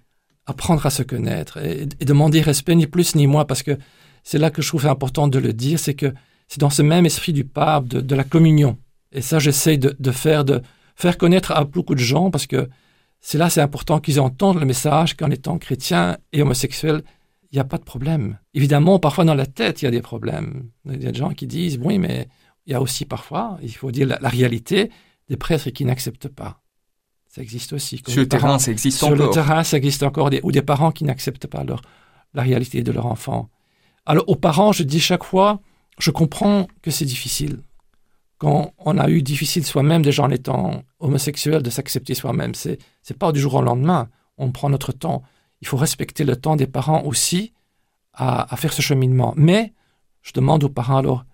Apprendre 0.47 0.85
à 0.87 0.91
se 0.91 1.03
connaître 1.05 1.59
et, 1.59 1.87
demander 1.87 2.41
respect 2.41 2.75
ni 2.75 2.87
plus 2.87 3.15
ni 3.15 3.27
moins 3.27 3.45
parce 3.45 3.63
que 3.63 3.79
c'est 4.25 4.39
là 4.39 4.51
que 4.51 4.63
je 4.63 4.69
trouve 4.69 4.87
important 4.87 5.29
de 5.29 5.39
le 5.39 5.53
dire, 5.53 5.79
c'est 5.79 5.95
que 5.95 6.13
c'est 6.53 6.61
dans 6.61 6.69
ce 6.69 6.83
même 6.83 7.07
esprit 7.07 7.33
du 7.33 7.47
pape, 7.47 7.89
de, 7.89 8.15
la 8.15 8.25
communion. 8.25 8.77
Et 9.11 9.23
ça, 9.23 9.39
j'essaie 9.39 9.79
de, 9.79 10.13
faire, 10.13 10.45
de 10.45 10.61
faire 10.97 11.17
connaître 11.17 11.51
à 11.53 11.65
beaucoup 11.65 11.95
de 11.95 12.01
gens 12.01 12.31
parce 12.31 12.47
que 12.47 12.69
c'est 13.21 13.39
là, 13.39 13.49
c'est 13.49 13.63
important 13.63 14.01
qu'ils 14.01 14.21
entendent 14.21 14.61
le 14.61 14.67
message 14.67 15.17
qu'en 15.17 15.31
étant 15.31 15.57
chrétien 15.57 16.19
et 16.31 16.43
homosexuel, 16.43 17.05
il 17.51 17.55
n'y 17.57 17.61
a 17.61 17.65
pas 17.65 17.79
de 17.79 17.85
problème. 17.85 18.39
Évidemment, 18.53 18.99
parfois 18.99 19.25
dans 19.25 19.35
la 19.35 19.47
tête, 19.47 19.81
il 19.81 19.87
y 19.87 19.89
a 19.89 19.91
des 19.91 20.03
problèmes. 20.03 20.69
Il 20.85 21.03
y 21.03 21.07
a 21.07 21.13
des 21.13 21.19
gens 21.19 21.33
qui 21.33 21.47
disent, 21.47 21.81
oui, 21.83 21.99
mais 21.99 22.29
il 22.67 22.73
y 22.73 22.75
a 22.75 22.83
aussi 22.83 23.07
parfois, 23.07 23.59
il 23.63 23.75
faut 23.75 23.91
dire 23.91 24.07
la, 24.07 24.29
réalité, 24.29 24.91
des 25.31 25.39
prêtres 25.39 25.71
qui 25.71 25.87
n'acceptent 25.87 26.29
pas. 26.29 26.61
Ça 27.29 27.41
existe 27.41 27.73
aussi. 27.73 28.03
Sur 28.07 28.21
le 28.21 28.29
terrain, 28.29 28.59
ça 28.59 28.73
existe 28.73 29.03
encore. 29.03 29.17
Sur 29.17 29.27
le 29.27 29.33
terrain, 29.33 29.65
ça 29.65 29.79
existe 29.79 30.03
encore. 30.03 30.29
Des, 30.29 30.41
ou 30.43 30.53
des 30.53 30.61
parents 30.61 30.93
qui 30.93 31.05
n'acceptent 31.05 31.47
pas 31.47 31.65
leur, 31.65 31.81
la 32.35 32.43
réalité 32.43 32.83
de 32.83 32.93
leur 32.93 33.07
enfant. 33.07 33.49
Alors, 34.05 34.25
aux 34.29 34.37
parents, 34.37 34.73
je 34.73 34.83
dis 34.83 35.01
chaque 35.01 35.25
fois, 35.25 35.63
je 35.99 36.11
comprends 36.11 36.67
que 36.83 36.91
c'est 36.91 37.05
difficile. 37.05 37.63
Quand 38.39 38.73
on 38.79 38.99
a 38.99 39.09
eu 39.09 39.23
difficile 39.23 39.65
soi-même, 39.65 40.03
déjà 40.03 40.25
en 40.25 40.31
étant 40.31 40.83
homosexuel, 40.99 41.63
de 41.63 41.71
s'accepter 41.71 42.15
soi-même, 42.15 42.55
c'est 42.55 42.79
c'est 43.03 43.17
pas 43.17 43.33
du 43.33 43.41
jour 43.41 43.55
au 43.55 43.63
lendemain. 43.63 44.09
on 44.39 44.51
prend 44.51 44.71
notre 44.71 44.93
temps. 44.93 45.23
Il 45.61 45.69
faut 45.69 45.77
respecter 45.77 46.25
le 46.25 46.35
temps 46.37 46.57
des 46.57 46.67
parents 46.67 47.03
aussi 47.05 47.53
à, 48.15 48.57
faire 48.57 48.73
ce 48.73 48.83
cheminement. 48.83 49.35
Mais 49.37 49.73
je 50.23 50.33
demande 50.33 50.65
aux 50.65 50.69
parents 50.69 50.97
alors, 50.97 51.25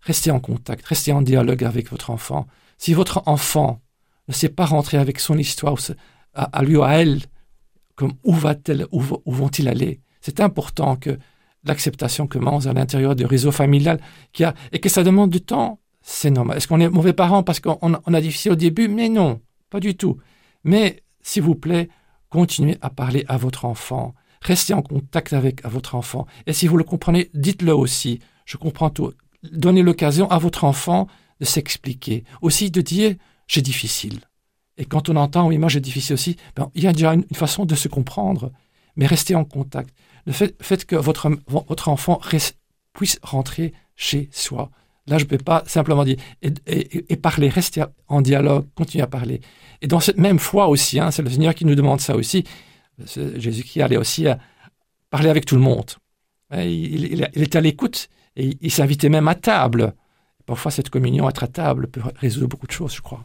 restez 0.00 0.30
en 0.30 0.40
contact, 0.40 0.84
restez 0.86 1.12
en 1.12 1.22
dialogue 1.22 1.64
avec 1.64 1.90
votre 1.90 2.10
enfant. 2.10 2.46
Si 2.76 2.94
votre 2.94 3.22
enfant 3.26 3.80
ne 4.28 4.32
sait 4.32 4.48
pas 4.48 4.66
rentrer 4.66 4.98
avec 4.98 5.20
son 5.20 5.38
histoire 5.38 5.76
à, 6.34 6.62
lui 6.62 6.76
ou 6.76 6.82
à 6.82 6.92
elle, 6.92 7.22
comme 7.94 8.12
va-t-elle, 8.24 8.86
où, 8.92 9.00
vont-ils 9.00 9.68
aller? 9.68 10.00
C'est 10.20 10.40
important 10.40 10.96
que 10.96 11.18
l'acceptation 11.64 12.26
commence 12.26 12.66
à 12.66 12.72
l'intérieur 12.72 13.14
du 13.14 13.26
réseau 13.26 13.52
familial 13.52 14.00
qui 14.32 14.44
a, 14.44 14.54
et 14.72 14.78
que 14.78 14.88
ça 14.88 15.02
demande 15.02 15.30
du 15.30 15.40
temps. 15.40 15.80
C'est 16.02 16.30
normal. 16.30 16.56
Est-ce 16.56 16.68
qu'on 16.68 16.80
est 16.80 16.88
mauvais 16.88 17.12
parents 17.12 17.42
parce 17.42 17.60
qu'on 17.60 17.94
a 17.94 18.20
difficile 18.20 18.52
au 18.52 18.56
début? 18.56 18.88
Mais 18.88 19.08
non, 19.08 19.40
pas 19.70 19.80
du 19.80 19.96
tout. 19.96 20.18
Mais 20.64 21.02
s'il 21.20 21.42
vous 21.42 21.54
plaît, 21.54 21.88
continuez 22.30 22.78
à 22.80 22.90
parler 22.90 23.24
à 23.28 23.36
votre 23.36 23.64
enfant. 23.64 24.14
Restez 24.40 24.74
en 24.74 24.82
contact 24.82 25.32
avec 25.32 25.66
votre 25.66 25.94
enfant. 25.94 26.26
Et 26.46 26.52
si 26.52 26.66
vous 26.66 26.76
le 26.76 26.84
comprenez, 26.84 27.30
dites-le 27.34 27.74
aussi. 27.74 28.20
Je 28.44 28.56
comprends 28.56 28.90
tout. 28.90 29.12
Donnez 29.42 29.82
l'occasion 29.82 30.30
à 30.30 30.38
votre 30.38 30.64
enfant 30.64 31.08
de 31.40 31.44
s'expliquer. 31.44 32.24
Aussi 32.40 32.70
de 32.70 32.80
dire 32.80 33.14
j'ai 33.46 33.62
difficile. 33.62 34.20
Et 34.76 34.84
quand 34.84 35.08
on 35.08 35.16
entend 35.16 35.48
oui, 35.48 35.58
moi 35.58 35.68
j'ai 35.68 35.80
difficile 35.80 36.14
aussi, 36.14 36.36
ben, 36.54 36.70
il 36.74 36.84
y 36.84 36.86
a 36.86 36.92
déjà 36.92 37.14
une, 37.14 37.24
façon 37.32 37.64
de 37.64 37.74
se 37.74 37.88
comprendre. 37.88 38.52
Mais 38.96 39.06
restez 39.06 39.34
en 39.34 39.44
contact. 39.44 39.94
Le 40.26 40.32
fait, 40.32 40.84
que 40.84 40.96
votre, 40.96 41.88
enfant 41.88 42.20
puisse 42.92 43.18
rentrer 43.22 43.72
chez 43.96 44.28
soi. 44.32 44.70
Là, 45.06 45.18
je 45.18 45.24
ne 45.24 45.28
peux 45.28 45.38
pas 45.38 45.62
simplement 45.66 46.04
dire 46.04 46.16
et, 46.42 47.16
parler, 47.16 47.48
rester 47.48 47.84
en 48.08 48.20
dialogue, 48.20 48.66
continuer 48.74 49.02
à 49.02 49.06
parler. 49.06 49.40
Et 49.80 49.86
dans 49.86 50.00
cette 50.00 50.18
même 50.18 50.38
foi 50.38 50.68
aussi, 50.68 51.00
hein, 51.00 51.10
c'est 51.10 51.22
le 51.22 51.30
Seigneur 51.30 51.54
qui 51.54 51.64
nous 51.64 51.74
demande 51.74 52.00
ça 52.00 52.14
aussi. 52.14 52.44
Jésus 53.36 53.62
qui 53.62 53.80
allait 53.80 53.96
aussi 53.96 54.26
à 54.26 54.38
parler 55.10 55.30
avec 55.30 55.46
tout 55.46 55.54
le 55.54 55.60
monde. 55.60 55.92
Il, 56.52 57.04
il, 57.04 57.30
il 57.34 57.42
était 57.42 57.58
à 57.58 57.60
l'écoute 57.60 58.08
et 58.36 58.56
il 58.60 58.70
s'invitait 58.70 59.08
même 59.08 59.28
à 59.28 59.34
table. 59.34 59.94
Parfois, 60.46 60.70
cette 60.70 60.90
communion, 60.90 61.28
être 61.28 61.44
à 61.44 61.48
table, 61.48 61.88
peut 61.88 62.02
résoudre 62.16 62.48
beaucoup 62.48 62.66
de 62.66 62.72
choses, 62.72 62.94
je 62.94 63.02
crois. 63.02 63.24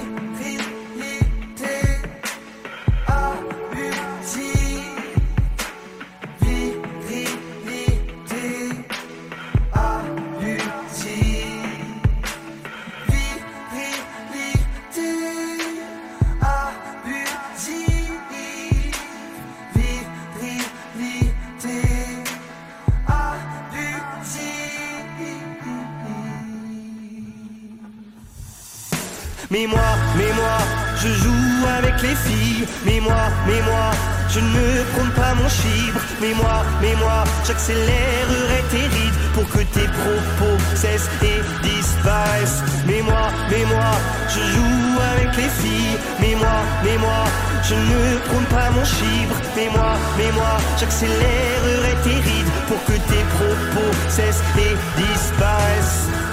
Mais 29.61 29.67
moi, 29.67 29.93
mais 30.17 30.33
moi, 30.33 30.57
je 30.97 31.07
joue 31.21 31.67
avec 31.77 32.01
les 32.01 32.15
filles. 32.15 32.65
Mais 32.83 32.99
moi, 32.99 33.29
mais 33.45 33.61
moi, 33.61 33.91
je 34.27 34.39
ne 34.39 34.83
prône 34.91 35.11
pas 35.11 35.35
mon 35.35 35.47
chibre. 35.47 35.99
Mais 36.19 36.33
moi, 36.33 36.65
mais 36.81 36.95
moi, 36.95 37.23
j'accélérerai 37.45 38.61
tes 38.71 38.87
rides 38.95 39.19
pour 39.35 39.47
que 39.49 39.59
tes 39.59 39.87
propos 39.99 40.57
cessent 40.73 41.11
et 41.21 41.41
disparaissent. 41.61 42.63
Mais 42.87 43.03
moi, 43.03 43.29
mais 43.51 43.65
moi, 43.65 43.91
je 44.33 44.41
joue 44.53 44.97
avec 45.13 45.37
les 45.37 45.51
filles. 45.61 45.97
Mais 46.19 46.33
moi, 46.33 46.57
mais 46.83 46.97
moi, 46.97 47.23
je 47.61 47.75
ne 47.75 48.17
prône 48.29 48.45
pas 48.45 48.71
mon 48.71 48.83
chibre. 48.83 49.35
Mais 49.55 49.69
moi, 49.69 49.93
mais 50.17 50.31
moi, 50.31 50.57
j'accélérerai 50.79 51.93
tes 52.03 52.19
rides 52.27 52.51
pour 52.67 52.83
que 52.85 52.93
tes 52.93 53.23
propos 53.37 53.91
cessent 54.09 54.41
et 54.57 54.75
disparaissent. 54.97 56.30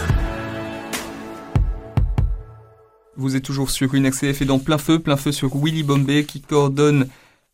Vous 3.19 3.35
êtes 3.35 3.43
toujours 3.43 3.71
sur 3.71 3.95
une 3.95 4.09
XCF 4.09 4.43
et 4.43 4.45
dans 4.45 4.61
plein 4.61 4.79
feu, 4.79 5.01
plein 5.01 5.17
feu 5.17 5.33
sur 5.33 5.51
Willy 5.57 5.83
Bombay 5.83 6.23
qui 6.23 6.41
coordonne 6.41 7.09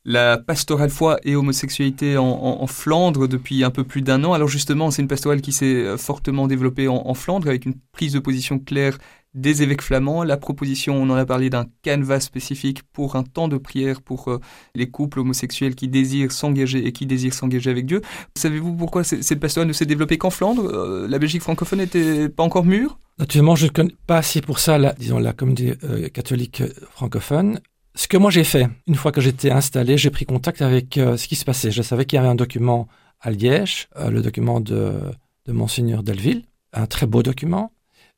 la 0.04 0.36
pastorale 0.36 0.90
foi 0.90 1.18
et 1.24 1.36
homosexualité 1.36 2.18
en, 2.18 2.66
Flandre 2.66 3.26
depuis 3.26 3.64
un 3.64 3.70
peu 3.70 3.82
plus 3.82 4.02
d'un 4.02 4.22
an. 4.24 4.34
Alors 4.34 4.48
justement, 4.48 4.90
c'est 4.90 5.00
une 5.00 5.08
pastorale 5.08 5.40
qui 5.40 5.52
s'est 5.52 5.96
fortement 5.96 6.46
développée 6.46 6.86
en, 6.86 7.14
Flandre 7.14 7.48
avec 7.48 7.64
une 7.64 7.76
prise 7.92 8.12
de 8.12 8.18
position 8.18 8.58
claire 8.58 8.98
des 9.34 9.62
évêques 9.62 9.82
flamands. 9.82 10.22
La 10.22 10.36
proposition, 10.36 10.96
on 10.96 11.10
en 11.10 11.14
a 11.14 11.26
parlé 11.26 11.50
d'un 11.50 11.66
canevas 11.82 12.20
spécifique 12.20 12.82
pour 12.92 13.16
un 13.16 13.22
temps 13.24 13.48
de 13.48 13.56
prière 13.58 14.00
pour 14.00 14.28
euh, 14.28 14.40
les 14.74 14.88
couples 14.88 15.20
homosexuels 15.20 15.74
qui 15.74 15.88
désirent 15.88 16.32
s'engager 16.32 16.86
et 16.86 16.92
qui 16.92 17.06
désirent 17.06 17.34
s'engager 17.34 17.70
avec 17.70 17.86
Dieu. 17.86 18.00
Savez-vous 18.36 18.74
pourquoi 18.74 19.04
cette 19.04 19.40
pastorale 19.40 19.68
ne 19.68 19.72
s'est 19.72 19.86
développée 19.86 20.18
qu'en 20.18 20.30
Flandre? 20.30 20.64
Euh, 20.64 21.08
La 21.08 21.18
Belgique 21.18 21.42
francophone 21.42 21.80
n'était 21.80 22.28
pas 22.28 22.42
encore 22.42 22.64
mûre? 22.64 22.98
Naturellement, 23.18 23.56
je 23.56 23.66
ne 23.66 23.70
connais 23.70 23.94
pas 24.06 24.18
assez 24.18 24.40
pour 24.40 24.58
ça, 24.58 24.78
la, 24.78 24.92
disons, 24.94 25.18
la 25.18 25.32
communauté 25.32 25.74
euh, 25.84 26.08
catholique 26.08 26.62
francophone. 26.90 27.60
Ce 27.96 28.08
que 28.08 28.16
moi 28.16 28.30
j'ai 28.30 28.44
fait, 28.44 28.68
une 28.88 28.96
fois 28.96 29.12
que 29.12 29.20
j'étais 29.20 29.52
installé, 29.52 29.98
j'ai 29.98 30.10
pris 30.10 30.24
contact 30.24 30.62
avec 30.62 30.94
ce 30.94 31.28
qui 31.28 31.36
se 31.36 31.44
passait. 31.44 31.70
Je 31.70 31.80
savais 31.80 32.06
qu'il 32.06 32.16
y 32.16 32.18
avait 32.18 32.28
un 32.28 32.34
document 32.34 32.88
à 33.20 33.30
Liège, 33.30 33.88
le 33.96 34.20
document 34.20 34.58
de, 34.58 34.94
de 35.46 35.52
Monseigneur 35.52 36.02
Delville, 36.02 36.42
un 36.72 36.86
très 36.86 37.06
beau 37.06 37.22
document. 37.22 37.70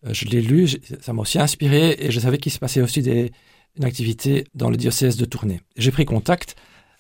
Je 0.04 0.26
l'ai 0.26 0.42
lu, 0.42 0.68
ça 1.00 1.12
m'a 1.12 1.22
aussi 1.22 1.38
inspiré 1.38 1.96
et 1.98 2.10
je 2.10 2.20
savais 2.20 2.38
qu'il 2.38 2.52
se 2.52 2.58
passait 2.58 2.80
aussi 2.80 3.02
des, 3.02 3.32
une 3.76 3.84
activité 3.84 4.46
dans 4.54 4.70
le 4.70 4.76
diocèse 4.76 5.16
de 5.16 5.24
Tournai. 5.24 5.60
J'ai 5.76 5.90
pris 5.90 6.04
contact 6.04 6.56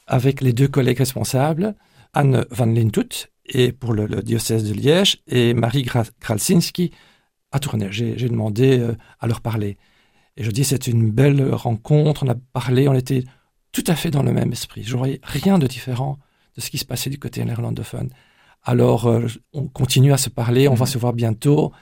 avec 0.06 0.40
les 0.40 0.52
deux 0.52 0.68
collègues 0.68 0.98
responsables, 0.98 1.74
Anne 2.12 2.44
Van 2.50 2.66
Lintut 2.66 3.28
et 3.46 3.72
pour 3.72 3.92
le, 3.92 4.06
diocèse 4.22 4.64
de 4.64 4.74
Liège 4.74 5.22
et 5.26 5.54
Marie 5.54 5.86
Kralsinski 6.20 6.92
à 7.52 7.58
Tournai. 7.58 7.88
J'ai 7.90 8.28
demandé 8.28 8.78
euh, 8.78 8.94
à 9.20 9.26
leur 9.26 9.40
parler. 9.40 9.76
Et 10.36 10.44
je 10.44 10.50
dis, 10.50 10.64
c'est 10.64 10.86
une 10.86 11.10
belle 11.10 11.52
rencontre, 11.52 12.24
on 12.24 12.28
a 12.28 12.34
parlé, 12.34 12.88
on 12.88 12.94
était 12.94 13.24
tout 13.72 13.84
à 13.86 13.94
fait 13.94 14.10
dans 14.10 14.22
le 14.22 14.32
même 14.32 14.52
esprit. 14.52 14.82
Je 14.82 14.96
voyais 14.96 15.20
rien 15.22 15.58
de 15.58 15.66
différent 15.66 16.18
de 16.56 16.60
ce 16.60 16.70
qui 16.70 16.78
se 16.78 16.84
passait 16.84 17.10
du 17.10 17.18
côté 17.18 17.44
néerlandophone. 17.44 18.10
Alors, 18.62 19.06
euh, 19.06 19.26
on 19.52 19.68
continue 19.68 20.12
à 20.12 20.18
se 20.18 20.28
parler, 20.28 20.68
on 20.68 20.74
va 20.74 20.86
mhm. 20.86 20.90
se 20.90 20.98
voir 20.98 21.12
bientôt. 21.12 21.72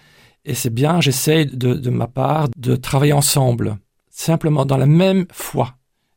Et 0.45 0.55
c'est 0.55 0.73
bien, 0.73 1.01
j'essaie 1.01 1.47
de, 1.47 1.75
de, 1.75 1.91
ma 1.91 2.07
part 2.07 2.49
de 2.57 2.77
travailler 2.77 3.15
ensemble, 3.15 3.79
simplement 4.11 4.67
dans 4.67 4.77
la 4.77 4.87
même 4.87 5.27
foi 5.33 5.77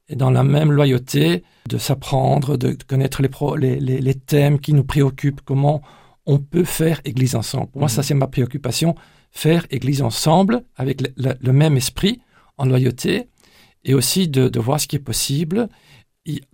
et 0.10 0.16
dans 0.16 0.30
la 0.30 0.44
même 0.44 0.72
loyauté, 0.72 1.44
de 1.68 1.78
s'apprendre, 1.78 2.58
de, 2.58 2.78
connaître 2.88 3.22
les, 3.22 3.80
les, 3.80 4.00
les, 4.00 4.14
thèmes 4.14 4.60
qui 4.60 4.74
nous 4.74 4.84
préoccupent, 4.84 5.42
comment 5.44 5.82
on 6.26 6.40
peut 6.40 6.64
faire 6.64 7.02
Église 7.06 7.36
ensemble. 7.36 7.68
Pour 7.68 7.80
moi, 7.80 7.90
ça, 7.90 8.02
mhm. 8.02 8.04
c'est 8.04 8.14
ma 8.14 8.28
préoccupation, 8.28 8.96
faire 9.32 9.66
Église 9.70 10.02
ensemble 10.02 10.64
avec 10.76 11.02
le, 11.18 11.52
même 11.52 11.78
esprit, 11.78 12.22
en 12.58 12.66
loyauté, 12.66 13.30
et 13.84 13.94
aussi 13.94 14.28
de, 14.28 14.50
de, 14.50 14.60
voir 14.60 14.80
ce 14.80 14.88
qui 14.88 14.98
est 14.98 15.00
possible. 15.00 15.70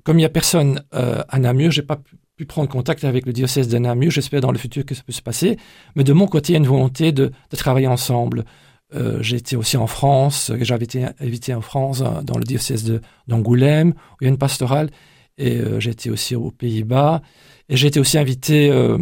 comme 0.03 0.17
il 0.17 0.21
n'y 0.21 0.25
a 0.25 0.29
personne 0.29 0.83
euh, 0.93 1.23
à 1.27 1.39
Namur, 1.39 1.71
j'ai 1.71 1.81
pas 1.81 1.97
pu 1.97 2.17
prendre 2.47 2.69
contact 2.69 3.03
avec 3.03 3.25
le 3.25 3.33
diocèse 3.33 3.67
de 3.67 3.77
Namur. 3.77 4.11
J'espère 4.11 4.41
dans 4.41 4.51
le 4.51 4.57
futur 4.57 4.85
que 4.85 4.95
ça 4.95 5.03
peut 5.03 5.13
se 5.13 5.21
passer. 5.21 5.57
Mais 5.95 6.03
de 6.03 6.13
mon 6.13 6.27
côté, 6.27 6.51
il 6.51 6.53
y 6.53 6.57
a 6.57 6.59
une 6.59 6.67
volonté 6.67 7.11
de, 7.11 7.31
travailler 7.51 7.87
ensemble. 7.87 8.45
Euh, 8.93 9.21
j'ai 9.21 9.37
été 9.37 9.55
aussi 9.55 9.77
en 9.77 9.87
France, 9.87 10.51
j'avais 10.61 10.85
été 10.85 11.05
invité 11.19 11.53
en 11.53 11.61
France 11.61 12.01
euh, 12.01 12.21
dans 12.21 12.37
le 12.37 12.43
diocèse 12.43 12.99
d'Angoulême, 13.27 13.89
où 13.89 14.17
il 14.21 14.25
y 14.25 14.27
a 14.27 14.29
une 14.29 14.37
pastorale, 14.37 14.91
et 15.39 15.57
euh, 15.57 15.79
j'ai 15.79 15.91
été 15.91 16.11
aussi 16.11 16.35
aux 16.35 16.51
Pays-Bas, 16.51 17.23
et 17.69 17.77
j'ai 17.77 17.87
été 17.87 17.99
aussi 17.99 18.19
invité 18.19 18.69
euh, 18.69 18.99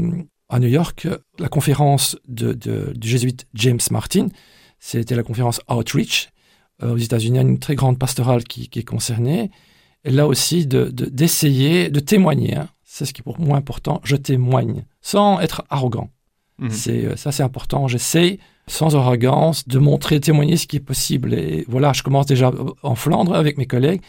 à 0.48 0.60
New 0.60 0.70
York, 0.70 1.10
la 1.40 1.50
conférence 1.50 2.18
du 2.26 2.56
jésuite 3.02 3.48
James 3.54 3.82
Martin, 3.90 4.28
c'était 4.80 5.16
la 5.16 5.24
conférence 5.24 5.60
Outreach, 5.70 6.30
aux 6.82 6.98
États-Unis, 6.98 7.40
une 7.40 7.60
très 7.60 7.76
grande 7.76 8.00
pastorale 8.00 8.44
qui, 8.46 8.70
est 8.74 8.84
concernée, 8.84 9.52
et 10.06 10.10
là 10.10 10.26
aussi 10.26 10.66
d'essayer 10.66 11.90
de, 11.90 11.94
de, 11.94 12.00
témoigner, 12.00 12.56
hein. 12.56 12.70
C'est 12.94 13.06
ce 13.06 13.14
qui 13.14 13.22
est 13.22 13.24
pour 13.24 13.39
moi 13.39 13.56
important, 13.56 14.02
je 14.04 14.18
témoigne, 14.18 14.84
sans 15.00 15.39
être 15.39 15.64
arrogant. 15.70 16.10
Mmh. 16.60 16.70
C'est 16.72 17.18
Ça 17.18 17.32
c'est 17.32 17.42
important, 17.42 17.88
j'essaie 17.88 18.38
sans 18.68 18.96
arrogance, 18.96 19.66
de 19.68 19.80
montrer, 19.80 20.20
témoigner 20.20 20.58
ce 20.58 20.68
qui 20.68 20.76
est 20.76 20.82
possible. 20.82 21.34
Et 21.34 21.64
voilà, 21.70 21.94
je 21.94 22.04
commence 22.04 22.26
déjà 22.26 22.52
en 22.84 22.96
Flandre 22.96 23.34
avec 23.34 23.58
mes 23.58 23.66
collègues, 23.66 24.02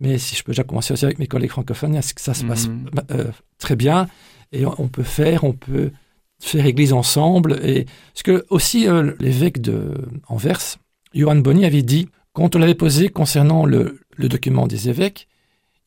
mais 0.00 0.16
si 0.16 0.34
je 0.34 0.42
peux 0.42 0.52
déjà 0.52 0.64
commencer 0.64 0.94
aussi 0.94 1.04
avec 1.04 1.18
mes 1.18 1.26
collègues 1.26 1.50
francophones, 1.50 2.00
ça 2.00 2.34
se 2.34 2.44
passe 2.44 2.68
mhm. 2.68 2.90
euh, 3.10 3.30
très 3.58 3.76
bien. 3.76 4.08
Et 4.52 4.64
on 4.64 4.88
peut 4.88 5.04
faire, 5.04 5.44
on 5.44 5.52
peut 5.52 5.92
faire 6.40 6.64
église 6.64 6.94
ensemble. 6.94 7.60
Et 7.62 7.84
ce 8.14 8.22
que 8.22 8.46
aussi 8.48 8.88
euh, 8.88 9.12
l'évêque 9.20 9.60
de 9.60 9.94
Anvers, 10.28 10.78
Johan 11.14 11.36
Bonny, 11.36 11.66
avait 11.66 11.82
dit, 11.82 12.08
quand 12.32 12.56
on 12.56 12.58
l'avait 12.58 12.74
posé 12.74 13.10
concernant 13.10 13.66
le, 13.66 14.00
le, 14.16 14.28
document 14.28 14.66
des 14.66 14.88
évêques, 14.88 15.28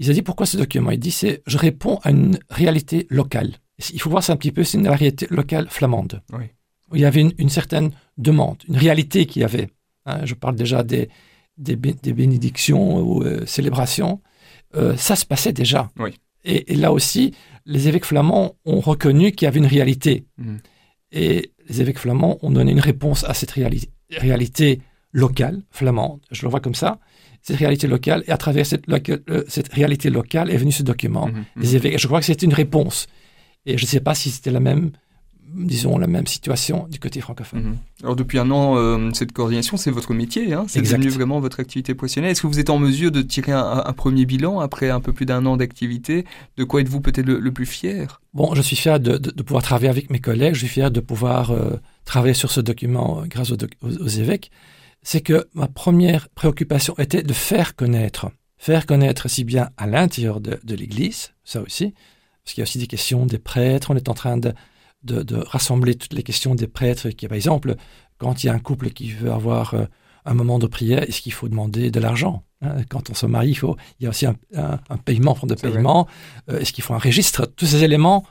il 0.06 0.10
a 0.12 0.14
dit 0.14 0.22
pourquoi 0.22 0.46
ce 0.46 0.58
document? 0.58 0.92
Il 0.92 1.00
dit 1.00 1.12
c'est 1.12 1.42
je 1.48 1.58
réponds 1.58 2.00
à 2.04 2.12
une 2.12 2.38
réalité 2.50 3.08
locale. 3.10 3.54
Il 3.92 4.00
faut 4.00 4.10
voir 4.10 4.24
ça 4.24 4.34
un 4.34 4.38
petit 4.38 4.52
peu, 4.52 4.64
c'est 4.64 4.78
une 4.78 4.88
réalité 4.88 5.28
locale 5.30 5.68
flamande. 5.70 6.22
Oui 6.32 6.46
il 6.94 7.02
y 7.02 7.06
avait 7.06 7.22
une, 7.38 7.50
certaine 7.50 7.92
demande, 8.18 8.58
une 8.68 8.78
réalité 8.78 9.26
qu'il 9.26 9.42
y 9.42 9.46
avait. 9.46 9.70
Hein. 10.06 10.26
je 10.26 10.34
parle 10.34 10.56
déjà 10.56 10.84
des, 10.84 11.10
des, 11.58 11.76
bénédictions 11.76 13.00
ou 13.00 13.24
euh, 13.24 13.46
célébrations. 13.46 14.22
Euh, 14.76 14.96
ça 14.98 15.16
se 15.16 15.26
passait 15.26 15.54
déjà. 15.54 15.92
Et, 16.44 16.76
là 16.76 16.92
aussi, 16.92 17.34
les 17.66 17.88
évêques 17.88 18.06
flamands 18.06 18.56
ont 18.66 18.80
reconnu 18.80 19.32
qu'il 19.32 19.46
y 19.46 19.48
avait 19.48 19.60
une 19.60 19.66
réalité. 19.66 20.26
Mhm. 20.38 20.60
Et 21.12 21.52
les 21.68 21.82
évêques 21.82 22.00
flamands 22.00 22.38
ont 22.42 22.52
donné 22.52 22.72
une 22.72 22.80
réponse 22.80 23.24
à 23.24 23.34
cette 23.34 23.52
réalité 23.52 24.82
locale, 25.12 25.62
flamande. 25.70 26.22
Je 26.32 26.44
le 26.44 26.50
vois 26.50 26.60
comme 26.60 26.76
ça. 26.76 27.00
Cette 27.44 27.58
réalité 27.58 27.88
locale, 27.88 28.24
et 28.28 28.32
à 28.32 28.38
travers 28.38 28.66
cette, 28.66 28.86
euh, 28.90 29.44
cette 29.48 29.72
réalité 29.74 30.10
locale 30.10 30.50
est 30.50 30.58
venu 30.58 30.72
ce 30.72 30.82
document. 30.82 31.28
Mhm. 31.28 31.44
Les 31.58 31.70
mhm. 31.70 31.76
évêques, 31.76 32.00
je 32.00 32.08
crois 32.08 32.20
que 32.20 32.26
c'était 32.26 32.46
une 32.46 32.54
réponse. 32.54 33.08
Et 33.66 33.78
je 33.78 33.84
ne 33.84 33.88
sais 33.88 34.00
pas 34.00 34.16
si 34.16 34.32
c'était 34.32 34.52
la 34.52 34.60
même 34.60 34.92
disons, 35.54 35.98
la 35.98 36.08
même 36.08 36.28
situation 36.28 36.88
du 36.90 37.00
côté 37.00 37.22
francophone. 37.22 37.64
Mhm. 37.64 37.78
Alors 38.04 38.16
depuis 38.16 38.40
un 38.40 38.50
an, 38.52 38.76
euh, 38.78 39.10
cette 39.14 39.32
coordination, 39.32 39.78
c'est 39.78 39.92
votre 39.92 40.14
métier, 40.14 40.54
hein 40.54 40.66
c'est 40.68 40.82
devenu 40.82 41.10
vraiment 41.10 41.40
votre 41.40 41.60
activité 41.60 41.94
professionnelle. 41.94 42.32
Est-ce 42.32 42.42
que 42.42 42.48
vous 42.48 42.60
êtes 42.60 42.70
en 42.70 42.80
mesure 42.80 43.12
de 43.12 43.22
tirer 43.22 43.52
un, 43.52 43.94
premier 43.94 44.26
bilan 44.26 44.60
après 44.60 44.90
un 44.90 45.00
peu 45.00 45.14
plus 45.14 45.26
d'un 45.26 45.46
an 45.46 45.58
d'activité? 45.58 46.26
De 46.58 46.64
quoi 46.64 46.82
êtes-vous 46.82 47.02
peut-être 47.02 47.26
le, 47.26 47.52
plus 47.52 47.66
fier? 47.66 48.22
Bon, 48.34 48.56
je 48.56 48.62
suis 48.62 48.76
fier 48.76 49.00
de, 49.00 49.18
pouvoir 49.44 49.64
travailler 49.64 49.90
avec 49.90 50.10
mes 50.10 50.20
collègues, 50.20 50.56
je 50.56 50.60
suis 50.60 50.68
fier 50.68 50.90
de 50.90 51.00
pouvoir 51.00 51.52
euh, 51.52 51.76
travailler 52.06 52.34
sur 52.34 52.52
ce 52.52 52.62
document 52.62 53.24
grâce 53.28 53.52
aux, 53.52 54.08
évêques. 54.08 54.52
C'est 55.04 55.22
que 55.22 55.48
ma 55.54 55.68
première 55.68 56.30
préoccupation 56.30 56.96
était 56.98 57.24
de 57.24 57.34
faire 57.34 57.76
connaître, 57.76 58.32
faire 58.58 58.86
connaître 58.86 59.30
si 59.30 59.44
bien 59.44 59.70
à 59.78 59.88
l'intérieur 59.88 60.40
de, 60.40 60.60
de 60.64 60.76
l'Église, 60.76 61.34
ça 61.44 61.62
aussi, 61.62 61.94
parce 62.44 62.54
qu'il 62.54 62.62
y 62.62 62.64
a 62.64 62.68
aussi 62.68 62.80
des 62.80 62.88
questions 62.88 63.26
des 63.26 63.38
prêtres, 63.38 63.92
on 63.92 63.96
est 63.96 64.10
en 64.10 64.14
train 64.14 64.38
de 64.38 64.54
de, 65.04 65.36
rassembler 65.38 65.96
toutes 65.96 66.14
les 66.14 66.24
questions 66.24 66.56
des 66.56 66.68
prêtres. 66.68 67.10
Qui, 67.10 67.28
par 67.28 67.36
exemple, 67.36 67.76
quand 68.18 68.44
il 68.44 68.48
y 68.48 68.50
a 68.50 68.54
un 68.54 68.60
couple 68.60 68.90
qui 68.92 69.12
veut 69.12 69.32
avoir 69.32 69.74
euh, 69.74 69.86
un 70.26 70.34
moment 70.34 70.60
de 70.60 70.68
prière, 70.68 71.04
est-ce 71.04 71.22
qu'il 71.22 71.34
faut 71.34 71.50
demander 71.50 71.92
de 71.92 72.00
l'argent 72.00 72.44
hein? 72.62 72.78
Quand 72.90 73.10
on 73.10 73.14
se 73.14 73.26
marie, 73.26 73.50
il, 73.50 73.56
faut, 73.56 73.76
il 74.00 74.04
y 74.04 74.08
a 74.08 74.10
aussi 74.10 74.26
un, 74.26 74.80
paiement, 75.06 75.36
fonds 75.36 75.48
de 75.48 75.56
paiement. 75.56 76.08
Euh, 76.50 76.60
est-ce 76.60 76.74
qu'il 76.74 76.84
faut 76.84 76.94
un 76.94 77.00
registre? 77.00 77.46
Tous 77.46 77.66
ces 77.66 77.84
éléments 77.84 78.26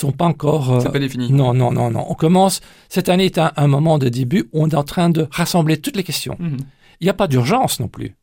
sont 0.00 0.12
pas 0.12 0.26
encore... 0.26 0.72
Euh, 0.72 0.84
pas 0.84 0.98
défini. 0.98 1.30
Non, 1.32 1.54
non, 1.54 1.72
non, 1.72 1.90
non. 1.90 2.06
On 2.08 2.14
commence... 2.14 2.60
Cette 2.88 3.08
année 3.08 3.26
est 3.26 3.38
un, 3.38 3.66
moment 3.66 3.98
de 3.98 4.08
début 4.08 4.48
où 4.52 4.62
on 4.62 4.68
est 4.68 4.74
en 4.74 4.84
train 4.84 5.10
de 5.10 5.26
rassembler 5.30 5.78
toutes 5.78 5.96
les 5.96 6.04
questions. 6.04 6.36
Mhm. 6.38 6.58
Il 7.00 7.04
n'y 7.04 7.10
a 7.10 7.14
pas 7.14 7.28
d'urgence 7.28 7.80
non 7.80 7.88
plus. 7.88 8.16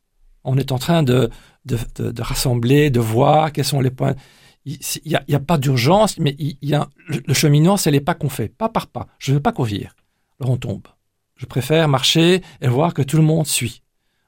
On 0.43 0.57
est 0.57 0.71
en 0.71 0.78
train 0.78 1.03
de, 1.03 1.30
de, 1.65 1.78
de 1.97 2.21
rassembler, 2.21 2.89
de 2.89 2.99
voir 2.99 3.51
quels 3.51 3.65
sont 3.65 3.82
les 3.82 3.89
points 3.91 4.15
il 4.65 4.80
n'y 5.05 5.15
a, 5.15 5.23
a, 5.32 5.39
pas 5.39 5.57
d'urgence, 5.57 6.17
mais 6.17 6.36
il 6.39 6.57
y 6.61 6.73
a, 6.73 6.89
le, 7.07 7.34
cheminement, 7.34 7.78
c'est 7.78 7.91
les 7.91 8.01
pas 8.01 8.15
qu'on 8.15 8.30
fait, 8.30 8.49
pas 8.49 8.67
par 8.67 8.88
pas. 8.88 9.07
Je 9.19 9.32
ne 9.32 9.38
veux 9.38 9.41
pas 9.41 9.51
courir. 9.51 9.95
Alors 10.39 10.53
on 10.53 10.57
tombe. 10.57 10.88
Je 11.36 11.45
préfère 11.45 11.88
marcher 11.88 12.41
et 12.61 12.67
voir 12.67 12.93
que 12.93 13.03
tout 13.03 13.17
le 13.17 13.23
monde 13.23 13.45
suit. 13.45 13.84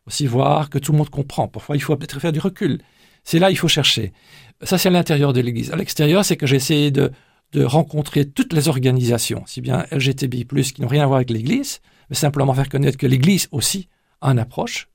Aussi 0.05 0.27
voir 0.27 0.69
que 0.69 0.77
tout 0.77 0.91
le 0.91 0.99
monde 0.99 1.09
comprend. 1.09 1.47
Parfois, 1.47 1.75
il 1.75 1.81
faut 1.81 1.95
peut-être 1.95 2.19
faire 2.19 2.31
du 2.31 2.39
recul. 2.39 2.79
C'est 3.23 3.39
là 3.39 3.49
il 3.49 3.57
faut 3.57 3.67
chercher. 3.67 4.13
Ça, 4.61 4.77
c'est 4.77 4.89
à 4.89 4.91
l'intérieur 4.91 5.33
de 5.33 5.41
l'Église. 5.41 5.71
À 5.71 5.75
l'extérieur, 5.75 6.23
c'est 6.23 6.37
que 6.37 6.45
j'ai 6.45 6.55
essayé 6.55 6.91
de, 6.91 7.11
de 7.53 7.63
rencontrer 7.63 8.25
toutes 8.25 8.53
les 8.53 8.67
organisations, 8.67 9.43
si 9.45 9.61
bien 9.61 9.85
LGTBI+, 9.91 10.45
qui 10.45 10.81
n'ont 10.81 10.87
rien 10.87 11.03
à 11.03 11.07
voir 11.07 11.17
avec 11.17 11.29
l'Église, 11.29 11.79
mais 12.09 12.15
simplement 12.15 12.53
faire 12.53 12.69
connaître 12.69 12.97
que 12.97 13.07
l'Église 13.07 13.47
aussi 13.51 13.87
a 14.21 14.31
une 14.31 14.39
approche. 14.39 14.89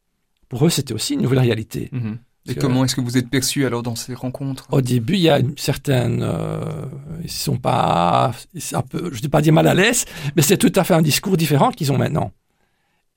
Pour 0.48 0.66
eux, 0.66 0.70
c'était 0.70 0.92
aussi 0.92 1.14
une 1.14 1.22
nouvelle 1.22 1.38
réalité. 1.38 1.88
Mm-hmm. 1.92 2.16
Et 2.48 2.54
comment 2.56 2.84
est-ce 2.84 2.96
que 2.96 3.00
vous 3.00 3.16
êtes 3.16 3.30
perçu 3.30 3.64
alors 3.66 3.82
dans 3.82 3.94
ces 3.94 4.14
rencontres? 4.14 4.66
Au 4.72 4.80
début, 4.80 5.14
il 5.14 5.20
y 5.20 5.30
a 5.30 5.38
une 5.38 5.56
certaine, 5.56 6.22
euh, 6.22 6.86
ils 7.22 7.30
sont 7.30 7.56
pas, 7.56 8.32
un 8.72 8.82
peu, 8.82 9.10
je 9.12 9.16
ne 9.16 9.20
dis 9.20 9.28
pas 9.28 9.40
dire 9.40 9.52
mal 9.52 9.68
à 9.68 9.74
l'aise, 9.74 10.06
mais 10.34 10.42
c'est 10.42 10.56
tout 10.56 10.72
à 10.74 10.82
fait 10.82 10.94
un 10.94 11.02
discours 11.02 11.36
différent 11.36 11.70
qu'ils 11.70 11.92
ont 11.92 11.98
maintenant. 11.98 12.32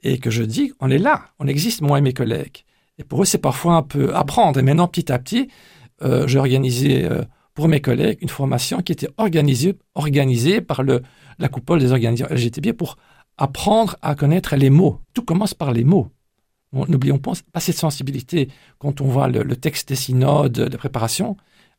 Et 0.03 0.19
que 0.19 0.29
je 0.29 0.43
dis, 0.43 0.73
on 0.79 0.91
est 0.91 0.99
là, 0.99 1.25
on 1.39 1.47
existe 1.47 1.81
moi 1.81 1.97
et 1.97 2.01
mes 2.01 2.13
collègues. 2.13 2.65
Et 2.99 3.03
pour 3.03 3.23
eux, 3.23 3.25
c'est 3.25 3.39
parfois 3.39 3.73
un 3.73 3.81
peu 3.81 4.15
apprendre. 4.15 4.59
Et 4.59 4.61
maintenant, 4.61 4.87
petit 4.87 5.11
à 5.11 5.17
petit, 5.17 5.49
euh, 6.03 6.27
j'ai 6.27 6.37
organisé 6.37 7.05
euh, 7.05 7.23
pour 7.55 7.67
mes 7.67 7.81
collègues 7.81 8.19
une 8.21 8.29
formation 8.29 8.81
qui 8.81 8.91
était 8.91 9.09
organisée, 9.17 10.61
par 10.61 10.83
la 10.83 11.47
coupole 11.49 11.79
des 11.79 11.91
organisations 11.91 12.27
LGTB 12.29 12.73
pour 12.73 12.97
apprendre 13.37 13.97
à 14.01 14.13
connaître 14.13 14.55
les 14.55 14.69
mots. 14.69 15.01
Tout 15.13 15.23
commence 15.23 15.55
par 15.55 15.71
les 15.71 15.83
mots. 15.83 16.11
N'oublions 16.73 17.17
pas, 17.17 17.33
cette 17.59 17.77
sensibilité. 17.77 18.49
Quand 18.77 18.99
on 18.99 19.07
voit 19.07 19.29
le, 19.29 19.55
texte 19.55 19.87
des 19.87 19.95
synodes 19.95 20.51
de 20.51 20.77
préparation, 20.77 21.37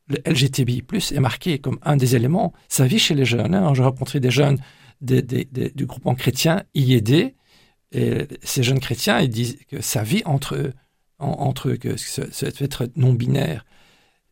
le 0.09 0.17
LGTBI+, 0.25 0.83
est 0.93 1.21
marqué 1.21 1.59
comme 1.59 1.79
un 1.83 1.97
des 1.97 2.17
éléments. 2.17 2.55
Ça 2.69 2.87
vit 2.87 2.99
chez 2.99 3.15
les 3.15 3.27
jeunes. 3.27 3.55
Hein. 3.55 3.75
J'ai 3.75 3.83
rencontré 3.83 4.19
des 4.19 4.31
jeunes 4.31 4.59
du 5.03 5.87
groupement 5.87 6.15
chrétien 6.15 6.63
IED, 6.75 7.35
et 7.93 8.27
ces 8.43 8.63
jeunes 8.63 8.81
chrétiens, 8.81 9.21
ils 9.21 9.29
disent 9.29 9.59
que 9.69 9.83
ça 9.83 10.03
vit 10.03 10.23
entre 10.25 10.55
eux, 10.55 10.73
entre 11.19 11.69
eux, 11.69 11.77
que 11.77 11.97
ça 11.97 12.23
peut 12.25 12.65
être 12.65 12.89
non-binaire. 12.97 13.67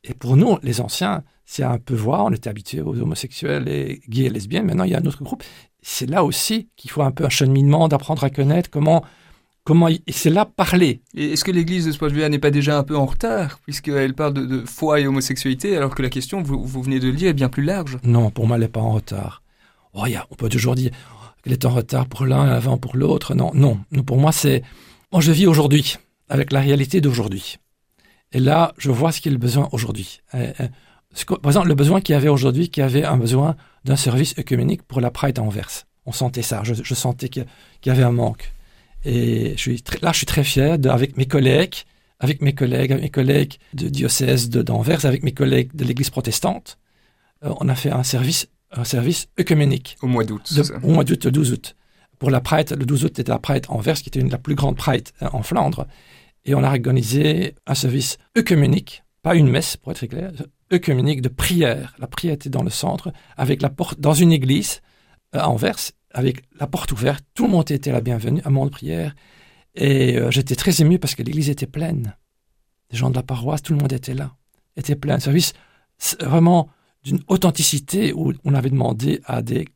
Et 0.02 0.14
pour 0.14 0.36
nous, 0.36 0.58
les 0.62 0.80
anciens, 0.80 1.22
c'est 1.44 1.62
un 1.62 1.78
peu 1.78 1.94
voir, 1.94 2.24
on 2.24 2.30
était 2.30 2.48
habitués 2.48 2.80
aux 2.80 2.98
homosexuels 2.98 3.68
et 3.68 4.00
gays 4.08 4.24
et 4.24 4.30
lesbiennes, 4.30 4.66
maintenant 4.66 4.84
il 4.84 4.90
y 4.90 4.94
a 4.94 4.98
un 4.98 5.06
autre 5.06 5.22
groupe. 5.22 5.42
C'est 5.82 6.08
là 6.08 6.24
aussi 6.24 6.68
qu'il 6.76 6.90
faut 6.90 7.02
un 7.02 7.10
peu 7.10 7.24
un 7.24 7.30
cheminement 7.30 7.88
d'apprendre 7.88 8.24
à 8.24 8.30
connaître 8.30 8.70
comment 8.70 9.04
Comment 9.66 9.88
c'est 10.10 10.28
là 10.28 10.44
parler. 10.44 11.00
Est-ce 11.16 11.42
que 11.42 11.50
l'Église 11.50 11.86
de 11.86 11.92
ce 11.92 11.96
point 11.96 12.08
de 12.08 12.12
vue 12.12 12.28
n'est 12.28 12.38
pas 12.38 12.50
déjà 12.50 12.76
un 12.76 12.82
peu 12.82 12.98
en 12.98 13.06
retard, 13.06 13.58
puisqu'elle 13.60 14.12
parle 14.12 14.34
de, 14.34 14.62
foi 14.66 15.00
et 15.00 15.06
homosexualité, 15.06 15.74
alors 15.74 15.94
que 15.94 16.02
la 16.02 16.10
question, 16.10 16.42
vous, 16.42 16.62
vous, 16.62 16.82
venez 16.82 17.00
de 17.00 17.06
le 17.06 17.14
dire, 17.14 17.30
est 17.30 17.34
bien 17.34 17.48
plus 17.48 17.64
large? 17.64 17.96
Non, 18.04 18.30
pour 18.30 18.46
moi, 18.46 18.58
elle 18.58 18.62
n'est 18.64 18.68
pas 18.68 18.82
en 18.82 18.92
retard. 18.92 19.42
Oh, 19.94 20.04
on 20.30 20.34
peut 20.34 20.50
toujours 20.50 20.74
dire 20.74 20.90
qu'elle 21.42 21.54
est 21.54 21.64
en 21.64 21.70
retard 21.70 22.06
pour 22.06 22.26
l'un, 22.26 22.42
avant 22.42 22.76
pour 22.76 22.94
l'autre. 22.94 23.34
Non, 23.34 23.52
non. 23.54 23.80
Pour 24.04 24.18
moi, 24.18 24.32
c'est. 24.32 24.62
Moi, 25.12 25.22
je 25.22 25.32
vis 25.32 25.46
aujourd'hui. 25.46 25.96
avec 26.28 26.52
la 26.52 26.60
réalité 26.60 27.00
d'aujourd'hui. 27.00 27.56
Et 28.32 28.40
là, 28.40 28.74
je 28.76 28.90
vois 28.90 29.12
ce 29.12 29.20
qu'il 29.22 29.32
y 29.32 29.34
a 29.34 29.38
besoin 29.38 29.70
aujourd'hui. 29.72 30.20
Par 31.26 31.50
exemple, 31.50 31.68
le 31.68 31.74
besoin 31.74 32.00
qu'il 32.00 32.14
y 32.14 32.16
avait 32.16 32.28
aujourd'hui, 32.28 32.68
qu'il 32.68 32.82
y 32.82 32.84
avait 32.84 33.04
un 33.04 33.16
besoin 33.16 33.56
d'un 33.84 33.96
service 33.96 34.34
œcuménique 34.38 34.82
pour 34.82 35.00
la 35.00 35.10
Pride 35.10 35.38
à 35.38 35.42
Anvers. 35.42 35.86
On 36.06 36.12
sentait 36.12 36.42
ça, 36.42 36.62
je, 36.64 36.94
sentais 36.94 37.28
qu'il 37.28 37.46
y 37.86 37.90
avait 37.90 38.02
un 38.02 38.12
manque. 38.12 38.52
Et 39.04 39.52
je 39.56 39.60
suis 39.60 39.84
là, 40.02 40.12
je 40.12 40.18
suis 40.18 40.26
très 40.26 40.44
fier, 40.44 40.78
avec 40.88 41.16
mes 41.16 41.26
collègues, 41.26 41.74
avec 42.20 42.42
mes 42.42 42.54
collègues, 42.54 42.92
avec 42.92 43.02
mes 43.02 43.10
collègues 43.10 43.54
de 43.74 43.88
diocèse 43.88 44.48
d'Anvers, 44.50 45.04
avec 45.04 45.22
mes 45.22 45.32
collègues 45.32 45.74
de 45.74 45.84
l'Église 45.84 46.10
protestante, 46.10 46.78
euh, 47.44 47.52
on 47.60 47.68
a 47.68 47.74
fait 47.74 47.90
un 47.90 48.02
service, 48.02 48.48
un 48.72 48.84
service 48.84 49.28
œcuménique. 49.38 49.96
Au 50.02 50.06
mois 50.06 50.24
d'août. 50.24 50.52
Au 50.82 50.88
mois 50.88 51.04
d'août, 51.04 51.24
le 51.24 51.30
12 51.30 51.52
août. 51.52 51.76
Pour 52.18 52.30
la 52.30 52.40
Pride, 52.40 52.74
le 52.78 52.86
12 52.86 53.04
août 53.04 53.18
était 53.18 53.30
la 53.30 53.38
Pride 53.38 53.66
Anvers, 53.68 53.96
qui 53.96 54.08
était 54.08 54.20
une, 54.20 54.30
la 54.30 54.38
plus 54.38 54.54
grande 54.54 54.76
Pride 54.76 55.08
euh, 55.22 55.28
en 55.32 55.42
Flandre. 55.42 55.86
Et 56.44 56.54
on 56.54 56.62
a 56.62 56.68
organisé 56.68 57.54
un 57.66 57.74
service 57.74 58.18
œcuménique, 58.36 59.02
pas 59.22 59.34
une 59.34 59.48
messe, 59.48 59.76
pour 59.76 59.92
être 59.92 60.06
clair, 60.06 60.32
œcuménique 60.74 61.22
de 61.22 61.28
prière. 61.28 61.94
La 61.98 62.06
prière 62.06 62.34
était 62.34 62.50
dans 62.50 62.62
le 62.62 62.70
centre, 62.70 63.12
avec 63.36 63.62
la 63.62 63.70
porte, 63.70 64.00
dans 64.00 64.12
une 64.12 64.32
église 64.32 64.82
euh, 65.34 65.40
à 65.40 65.48
Anvers, 65.48 65.92
avec 66.10 66.44
la 66.58 66.66
porte 66.66 66.92
ouverte. 66.92 67.24
Tout 67.34 67.44
le 67.44 67.50
monde 67.50 67.70
était 67.70 67.92
la 67.92 68.00
bienvenue, 68.00 68.42
moment 68.44 68.66
de 68.66 68.70
prière. 68.70 69.14
Et 69.74 70.16
euh, 70.16 70.30
j'étais 70.30 70.56
très 70.56 70.80
ému 70.82 70.98
parce 70.98 71.14
que 71.14 71.22
l'église 71.22 71.48
était 71.50 71.66
pleine. 71.66 72.16
Les 72.90 72.98
gens 72.98 73.10
de 73.10 73.16
la 73.16 73.22
paroisse, 73.22 73.62
tout 73.62 73.72
le 73.72 73.78
monde 73.78 73.92
était 73.92 74.14
là. 74.14 74.36
Était 74.76 74.96
plein. 74.96 75.18
Service 75.18 75.54
vraiment 76.20 76.68
d'une 77.02 77.20
authenticité 77.28 78.12
où 78.12 78.32
on 78.44 78.54
avait 78.54 78.70
demandé 78.70 79.20
à 79.24 79.42
des 79.42 79.68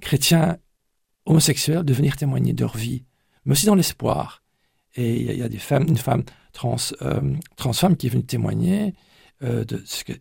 chrétiens 0.00 0.58
homosexuels 1.24 1.84
de 1.84 1.94
venir 1.94 2.16
témoigner 2.16 2.52
de 2.52 2.60
leur 2.60 2.76
vie, 2.76 3.04
mais 3.44 3.52
aussi 3.52 3.66
dans 3.66 3.74
l'espoir. 3.74 4.42
Et 4.96 5.32
il 5.32 5.38
y, 5.38 5.42
a 5.42 5.48
des 5.48 5.58
femmes, 5.58 5.86
une 5.88 5.96
femme 5.96 6.22
trans, 6.52 6.76
euh, 7.02 7.34
femme 7.72 7.96
qui 7.96 8.06
est 8.06 8.10
venue 8.10 8.24
témoigner 8.24 8.94
de 9.40 9.82
ce 9.84 10.04
que, 10.04 10.12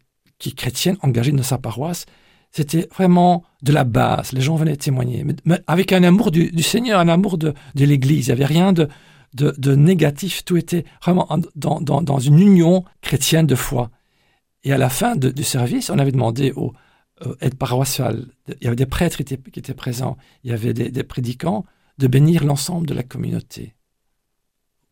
qui 0.43 0.49
est 0.49 0.53
chrétienne 0.53 0.97
engagée 1.01 1.31
dans 1.31 1.41
sa 1.41 1.57
paroisse. 1.57 2.05
C'était 2.51 2.89
vraiment 2.93 3.43
de 3.61 3.71
la 3.71 3.85
base. 3.85 4.33
Les 4.33 4.41
gens 4.41 4.57
venaient 4.57 4.75
témoigner, 4.75 5.25
mais, 5.45 5.61
avec 5.67 5.93
un 5.93 6.03
amour 6.03 6.31
du, 6.31 6.61
Seigneur, 6.61 6.99
un 6.99 7.07
amour 7.07 7.37
de, 7.37 7.53
l'Église. 7.75 8.27
Il 8.27 8.29
n'y 8.29 8.33
avait 8.33 8.45
rien 8.45 8.73
de, 8.73 8.89
de, 9.33 9.75
négatif. 9.75 10.43
Tout 10.43 10.57
était 10.57 10.83
vraiment 11.01 11.29
dans, 11.55 11.79
dans, 11.79 12.19
une 12.19 12.39
union 12.39 12.83
chrétienne 13.01 13.47
de 13.47 13.55
foi. 13.55 13.89
Et 14.65 14.73
à 14.73 14.77
la 14.77 14.89
fin 14.89 15.15
du 15.15 15.43
service, 15.43 15.89
on 15.89 15.97
avait 15.97 16.11
demandé 16.11 16.51
aux, 16.51 16.73
aides 17.39 17.55
paroissiales, 17.55 18.25
il 18.49 18.65
y 18.65 18.67
avait 18.67 18.75
des 18.75 18.85
prêtres 18.85 19.23
qui 19.23 19.33
étaient, 19.33 19.73
présents, 19.73 20.17
il 20.43 20.51
y 20.51 20.53
avait 20.53 20.73
des, 20.73 21.03
prédicants, 21.03 21.65
de 21.99 22.07
bénir 22.07 22.43
l'ensemble 22.43 22.85
de 22.85 22.93
la 22.93 23.03
communauté. 23.03 23.75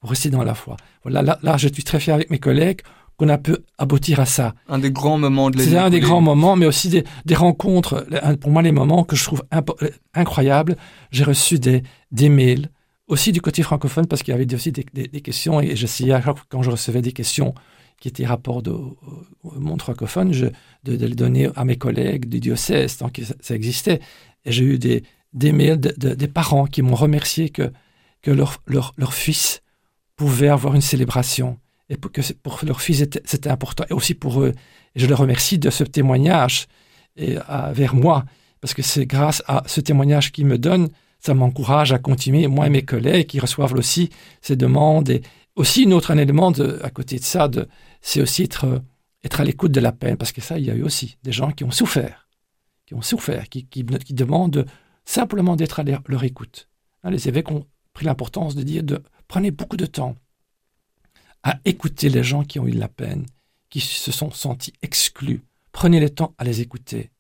Rester 0.02 0.30
dans 0.30 0.44
la 0.44 0.56
foi. 0.56 0.78
Voilà, 1.04 1.22
là, 1.22 1.38
là, 1.44 1.58
je 1.58 1.68
suis 1.68 1.84
très 1.84 2.00
fier 2.00 2.16
avec 2.16 2.30
mes 2.30 2.40
collègues 2.40 2.82
qu'on 3.22 3.30
a 3.30 3.38
pu 3.38 3.56
aboutir 3.78 4.20
à 4.20 4.26
ça. 4.26 4.56
Un 4.68 4.80
des 4.80 4.90
grands 4.90 5.20
moments 5.20 5.52
de 5.52 5.58
l'année. 5.60 5.70
C'est 5.70 5.78
un 5.78 5.92
des 5.92 6.00
grands 6.00 6.22
moments, 6.22 6.56
mais 6.56 6.66
aussi 6.66 6.90
des, 6.90 7.04
des, 7.26 7.36
rencontres. 7.36 8.08
Pour 8.40 8.50
moi, 8.50 8.64
les 8.64 8.72
moments 8.72 9.04
que 9.04 9.16
je 9.16 9.24
trouve 9.24 9.44
incroyables. 10.16 10.76
J'ai 11.12 11.24
reçu 11.24 11.60
des, 11.60 11.84
des 12.12 12.30
mails, 12.30 12.72
aussi 13.06 13.32
du 13.32 13.40
côté 13.40 13.62
francophone, 13.62 14.08
parce 14.08 14.24
qu'il 14.24 14.32
y 14.32 14.36
avait 14.36 14.52
aussi 14.56 14.72
des, 14.72 14.84
des 14.94 15.22
questions, 15.22 15.62
et 15.62 15.76
j'essayais, 15.76 16.20
quand 16.50 16.64
je 16.64 16.72
recevais 16.72 17.04
des 17.04 17.12
questions 17.12 17.54
qui 18.00 18.08
étaient 18.08 18.26
rapport 18.26 18.64
de, 18.64 18.72
au 18.72 19.52
monde 19.60 19.84
francophone, 19.84 20.34
je, 20.34 20.48
de, 20.84 21.06
les 21.06 21.14
donner 21.14 21.48
à 21.56 21.64
mes 21.64 21.76
collègues 21.76 22.28
du 22.28 22.40
diocèse, 22.40 22.98
tant 22.98 23.10
que 23.10 23.22
ça, 23.24 23.54
existait. 23.54 24.00
Et 24.46 24.52
j'ai 24.52 24.64
eu 24.64 24.80
des, 24.80 25.04
des 25.34 25.52
mails 25.52 25.80
de, 25.80 26.16
des 26.16 26.28
parents 26.28 26.66
qui 26.66 26.82
m'ont 26.82 26.96
remercié 26.96 27.52
que, 27.52 27.72
que 28.24 28.32
leur, 28.32 28.64
leur, 28.66 28.96
leur, 28.98 29.14
fils 29.14 29.62
pouvait 30.16 30.50
avoir 30.50 30.74
une 30.74 30.82
célébration. 30.82 31.60
Et 31.92 31.98
pour, 31.98 32.12
que 32.12 32.22
pour 32.42 32.60
leur 32.64 32.82
fils, 32.82 33.06
c'était 33.26 33.50
important. 33.50 33.84
Et 33.90 33.94
aussi 33.94 34.16
pour 34.16 34.42
eux. 34.42 34.54
Et 34.96 35.00
je 35.00 35.06
les 35.06 35.14
remercie 35.14 35.60
de 35.60 35.70
ce 35.70 35.84
témoignage 35.84 36.68
vers 37.18 37.94
moi. 37.94 38.24
Parce 38.62 38.74
que 38.74 38.82
c'est 38.82 39.06
grâce 39.06 39.44
à 39.48 39.64
ce 39.66 39.82
témoignage 39.82 40.32
qu'ils 40.32 40.46
me 40.46 40.58
donnent, 40.58 40.90
ça 41.20 41.34
m'encourage 41.34 41.92
à 41.92 42.00
continuer, 42.00 42.48
moi 42.48 42.68
et 42.68 42.70
mes 42.70 42.84
collègues 42.84 43.28
qui 43.28 43.40
reçoivent 43.40 43.74
aussi 43.74 44.10
ces 44.42 44.56
demandes. 44.56 45.10
Et 45.10 45.22
aussi, 45.56 45.86
un 45.86 45.92
autre 45.92 46.12
élément 46.12 46.52
à 46.82 46.90
côté 46.92 47.20
de 47.20 47.24
ça, 47.24 47.50
c'est 48.02 48.22
aussi 48.22 48.44
être, 48.44 48.82
être 49.26 49.42
à 49.42 49.44
l'écoute 49.44 49.74
de 49.74 49.82
la 49.82 49.92
peine, 49.92 50.16
parce 50.16 50.32
que 50.32 50.42
ça, 50.42 50.58
il 50.58 50.66
y 50.66 50.72
a 50.72 50.76
eu 50.76 50.84
aussi 50.84 51.18
des 51.24 51.34
gens 51.34 51.52
qui 51.52 51.66
ont 51.66 51.72
souffert, 51.72 52.30
qui 52.86 52.94
ont 52.94 53.02
souffert, 53.02 53.50
qui, 53.50 53.66
qui, 53.66 53.84
demandent 53.84 54.66
simplement 55.04 55.58
d'être 55.58 55.82
à 55.82 55.84
leur, 55.84 56.24
écoute. 56.24 56.70
Hein, 57.04 57.12
les 57.12 57.28
évêques 57.28 57.52
ont 57.52 57.66
pris 57.94 58.06
l'importance 58.06 58.56
de 58.56 58.64
dire 58.64 58.84
prenez 59.28 59.52
beaucoup 59.52 59.78
de 59.78 59.86
temps 59.86 60.16
à 61.44 61.60
écouter 61.66 62.10
les 62.10 62.24
gens 62.24 62.44
qui 62.44 62.60
ont 62.60 62.68
eu 62.68 62.72
de 62.72 62.80
la 62.80 62.88
peine, 62.88 63.26
qui 63.70 63.80
se 63.82 64.12
sont 64.12 64.32
sentis 64.32 64.74
exclus. 64.82 65.42
Prenez 65.72 66.00
le 66.00 66.10
temps 66.10 66.34
à 66.38 66.44
les 66.44 66.62
écouter 66.62 67.12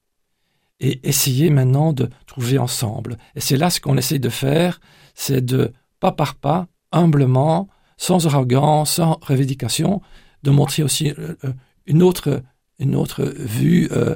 et 0.82 1.00
essayez 1.08 1.50
maintenant 1.50 1.94
de 1.94 2.10
trouver 2.26 2.58
ensemble. 2.58 3.18
Et 3.36 3.40
c'est 3.40 3.56
là 3.56 3.70
ce 3.70 3.80
qu'on 3.80 3.98
essaye 3.98 4.20
de 4.20 4.30
faire, 4.30 4.82
c'est 5.14 5.46
de 5.46 5.72
pas 6.00 6.12
par 6.12 6.36
pas, 6.36 6.68
humblement, 6.92 7.70
sans 7.98 8.26
arrogance, 8.26 8.96
sans 8.96 9.20
revendication, 9.22 10.02
de 10.44 10.50
montrer 10.50 10.82
aussi 10.82 11.12
euh, 11.12 11.36
euh, 11.46 11.54
une, 11.86 12.02
autre, 12.02 12.42
une 12.80 12.96
autre 12.96 13.24
vue 13.24 13.90
euh, 13.92 14.16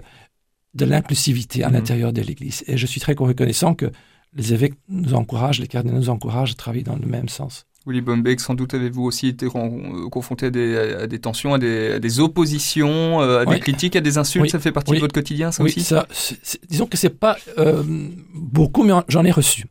de 0.73 0.85
l'inclusivité 0.85 1.63
à 1.63 1.67
mhm. 1.67 1.75
l'intérieur 1.75 2.11
de 2.11 2.21
l'Église. 2.21 2.63
Et 2.67 2.77
je 2.77 2.87
suis 2.87 2.99
très 2.99 3.13
reconnaissant 3.13 3.75
que 3.75 3.91
les 4.33 4.53
évêques 4.53 4.73
nous 4.89 5.13
encouragent, 5.13 5.59
les 5.59 5.67
cardinaux 5.67 5.97
nous 5.97 6.09
encouragent 6.09 6.53
à 6.53 6.55
travailler 6.55 6.83
dans 6.83 6.97
le 6.97 7.05
même 7.05 7.29
sens. 7.29 7.67
Willy 7.85 8.01
Bombeck, 8.01 8.39
sans 8.39 8.55
doute 8.55 8.73
avez-vous 8.73 9.03
aussi 9.03 9.27
été 9.27 9.47
confronté 10.11 10.47
à 10.47 10.49
des, 11.07 11.19
tensions, 11.19 11.53
à 11.53 11.59
des, 11.59 12.19
oppositions, 12.19 13.19
à 13.19 13.45
des 13.45 13.59
critiques, 13.59 13.95
à 13.95 14.01
des 14.01 14.17
insultes. 14.17 14.49
Ça 14.49 14.59
fait 14.59 14.71
partie 14.71 14.93
de 14.93 14.99
votre 14.99 15.13
quotidien, 15.13 15.51
ça 15.51 15.63
aussi 15.63 15.81
ça, 15.81 16.07
Disons 16.69 16.87
que 16.87 16.97
c'est 16.97 17.09
pas 17.09 17.37
beaucoup, 18.33 18.83
mais 18.83 18.93
j'en 19.07 19.23
ai 19.23 19.31
reçu. 19.31 19.65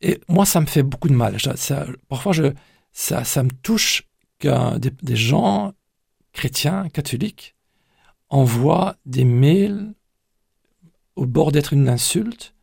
Et 0.00 0.20
moi, 0.28 0.46
ça 0.46 0.60
me 0.60 0.66
fait 0.66 0.82
beaucoup 0.82 1.08
de 1.08 1.14
mal. 1.14 1.36
Ça, 1.56 1.86
parfois, 2.08 2.32
je, 2.32 2.44
ça, 2.92 3.24
ça 3.24 3.42
me 3.42 3.50
touche 3.50 4.04
que 4.38 4.78
des, 4.78 4.90
des 5.02 5.16
gens 5.16 5.74
chrétiens, 6.32 6.88
catholiques, 6.92 7.54
envoient 8.28 8.96
des 9.04 9.24
mails 9.24 9.92
au 11.16 11.26
bord 11.26 11.52
d'être 11.52 11.72
une 11.72 11.88
insulte 11.88 12.54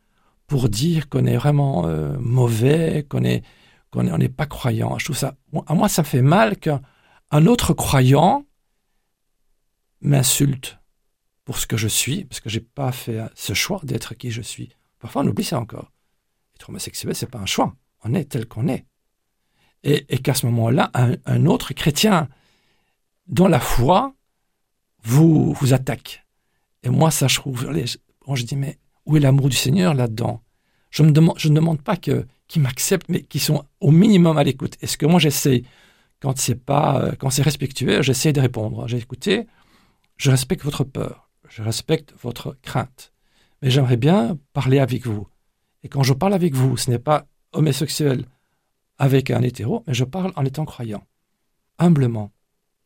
pour 0.46 0.68
dire 0.68 1.08
qu'on 1.08 1.26
est 1.26 1.36
vraiment 1.36 1.86
euh, 1.86 2.16
mauvais, 2.18 3.06
qu'on 3.08 3.22
est 3.22 3.42
qu'on 3.90 4.02
n'est 4.02 4.28
pas 4.28 4.46
croyant. 4.46 4.98
Je 4.98 5.12
à 5.24 5.74
moi, 5.74 5.88
ça 5.88 6.04
fait 6.04 6.22
mal 6.22 6.56
qu'un 6.56 6.80
autre 7.46 7.72
croyant 7.72 8.44
m'insulte 10.00 10.78
pour 11.44 11.58
ce 11.58 11.66
que 11.66 11.76
je 11.76 11.88
suis, 11.88 12.24
parce 12.24 12.40
que 12.40 12.50
j'ai 12.50 12.60
pas 12.60 12.92
fait 12.92 13.20
ce 13.34 13.54
choix 13.54 13.80
d'être 13.82 14.14
qui 14.14 14.30
je 14.30 14.42
suis. 14.42 14.70
Parfois, 14.98 15.22
on 15.22 15.28
oublie 15.28 15.44
ça 15.44 15.58
encore. 15.58 15.90
Être 16.56 16.68
homosexuel, 16.68 17.14
c'est 17.14 17.30
pas 17.30 17.38
un 17.38 17.46
choix. 17.46 17.74
On 18.04 18.14
est 18.14 18.26
tel 18.26 18.46
qu'on 18.46 18.68
est. 18.68 18.84
Et, 19.84 20.18
qu'à 20.18 20.34
ce 20.34 20.44
moment-là, 20.46 20.90
un, 20.94 21.46
autre 21.46 21.72
chrétien 21.72 22.28
dans 23.28 23.48
la 23.48 23.60
foi, 23.60 24.14
vous 25.04 25.52
vous 25.54 25.72
attaque. 25.72 26.26
Et 26.82 26.90
moi, 26.90 27.10
ça, 27.10 27.28
je 27.28 27.36
trouve, 27.36 27.66
je 27.72 28.42
dis, 28.42 28.56
mais 28.56 28.78
où 29.06 29.16
est 29.16 29.20
l'amour 29.20 29.48
du 29.48 29.56
Seigneur 29.56 29.94
là-dedans? 29.94 30.42
Je, 30.90 31.02
je 31.36 31.48
ne 31.48 31.54
demande 31.54 31.80
pas 31.80 31.96
que 31.96 32.26
qu'ils 32.48 32.62
m'acceptent, 32.62 33.08
mais 33.08 33.22
qu'ils 33.22 33.40
sont 33.40 33.64
au 33.80 33.90
minimum 33.90 34.36
à 34.38 34.42
l'écoute. 34.42 34.76
Est-ce 34.80 34.96
que 34.96 35.06
moi, 35.06 35.20
j'essaie, 35.20 35.62
quand 36.20 36.36
c'est 36.38 36.54
pas, 36.54 37.02
euh, 37.02 37.12
quand 37.18 37.30
c'est 37.30 37.42
respectueux, 37.42 38.02
j'essaie 38.02 38.32
de 38.32 38.40
répondre. 38.40 38.88
J'ai 38.88 38.96
écouté, 38.96 39.46
je 40.16 40.30
respecte 40.30 40.64
votre 40.64 40.84
peur, 40.84 41.30
je 41.48 41.62
respecte 41.62 42.14
votre 42.20 42.56
crainte, 42.62 43.12
mais 43.62 43.70
j'aimerais 43.70 43.98
bien 43.98 44.38
parler 44.52 44.78
avec 44.78 45.06
vous. 45.06 45.28
Et 45.84 45.88
quand 45.88 46.02
je 46.02 46.14
parle 46.14 46.34
avec 46.34 46.54
vous, 46.54 46.76
ce 46.76 46.90
n'est 46.90 46.98
pas 46.98 47.26
homosexuel 47.52 48.24
avec 48.98 49.30
un 49.30 49.42
hétéro, 49.42 49.84
mais 49.86 49.94
je 49.94 50.04
parle 50.04 50.32
en 50.34 50.44
étant 50.44 50.64
croyant, 50.64 51.04
humblement, 51.78 52.32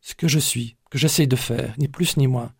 ce 0.01 0.13
que 0.13 0.27
je 0.27 0.39
suis, 0.39 0.77
que 0.91 0.97
j'essaie 0.97 1.25
de 1.25 1.35
faire, 1.35 1.73
ni 1.79 1.87
plus 1.87 2.17
ni 2.17 2.27
moins, 2.27 2.51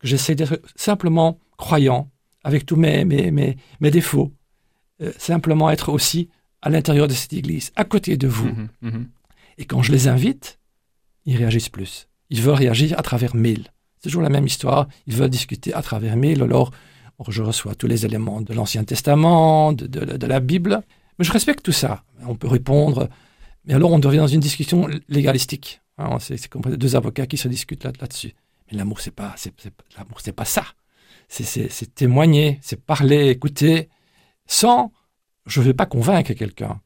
que 0.00 0.06
j'essaie 0.06 0.34
d'être 0.34 0.60
simplement 0.74 1.38
croyant, 1.56 2.10
avec 2.42 2.66
tous 2.66 2.76
mes, 2.76 3.04
mes, 3.04 3.30
mes, 3.30 3.56
mes 3.80 3.90
défauts, 3.90 4.32
euh, 5.02 5.12
simplement 5.18 5.70
être 5.70 5.90
aussi 5.90 6.28
à 6.62 6.70
l'intérieur 6.70 7.08
de 7.08 7.14
cette 7.14 7.32
église, 7.32 7.72
à 7.76 7.84
côté 7.84 8.16
de 8.16 8.28
vous. 8.28 8.48
Mhm, 8.48 8.68
mhm. 8.82 9.08
Et 9.58 9.64
quand 9.64 9.82
je 9.82 9.92
les 9.92 10.08
invite, 10.08 10.58
ils 11.26 11.36
réagissent 11.36 11.68
plus. 11.68 12.08
Ils 12.30 12.42
veulent 12.42 12.54
réagir 12.54 12.98
à 12.98 13.02
travers 13.02 13.34
mail. 13.34 13.68
C'est 13.96 14.08
toujours 14.08 14.22
la 14.22 14.30
même 14.30 14.46
histoire. 14.46 14.88
Ils 15.06 15.14
veulent 15.14 15.30
discuter 15.30 15.74
à 15.74 15.82
travers 15.82 16.16
mail. 16.16 16.42
Alors, 16.42 16.70
je 17.28 17.42
reçois 17.42 17.74
tous 17.74 17.86
les 17.86 18.06
éléments 18.06 18.40
de 18.40 18.54
l'Ancien 18.54 18.84
Testament, 18.84 19.72
de, 19.72 19.86
de, 19.86 20.26
la 20.26 20.40
Bible. 20.40 20.82
Mais 21.18 21.24
je 21.24 21.32
respecte 21.32 21.62
tout 21.62 21.72
ça. 21.72 22.02
On 22.26 22.34
peut 22.34 22.48
répondre. 22.48 23.10
Mais 23.66 23.74
alors, 23.74 23.92
on 23.92 23.98
devient 23.98 24.18
dans 24.18 24.26
une 24.26 24.40
discussion 24.40 24.88
légalistique. 25.08 25.82
Hein, 25.98 26.18
c'est 26.18 26.48
comme 26.48 26.62
deux 26.62 26.96
avocats 26.96 27.26
qui 27.26 27.36
se 27.36 27.48
discutent 27.48 27.84
là, 27.84 27.92
dessus 27.92 28.32
Mais 28.70 28.78
l'amour, 28.78 29.00
c'est 29.00 29.10
pas, 29.10 29.34
c'est, 29.36 29.52
l'amour, 29.98 30.20
c'est 30.22 30.32
pas 30.32 30.46
ça. 30.46 30.64
C'est, 31.28 31.94
témoigner, 31.94 32.58
c'est 32.62 32.80
parler, 32.80 33.28
écouter, 33.28 33.88
sans, 34.46 34.90
je 35.46 35.60
ne 35.60 35.66
vais 35.66 35.74
pas 35.74 35.86
convaincre 35.86 36.32
quelqu'un, 36.34 36.80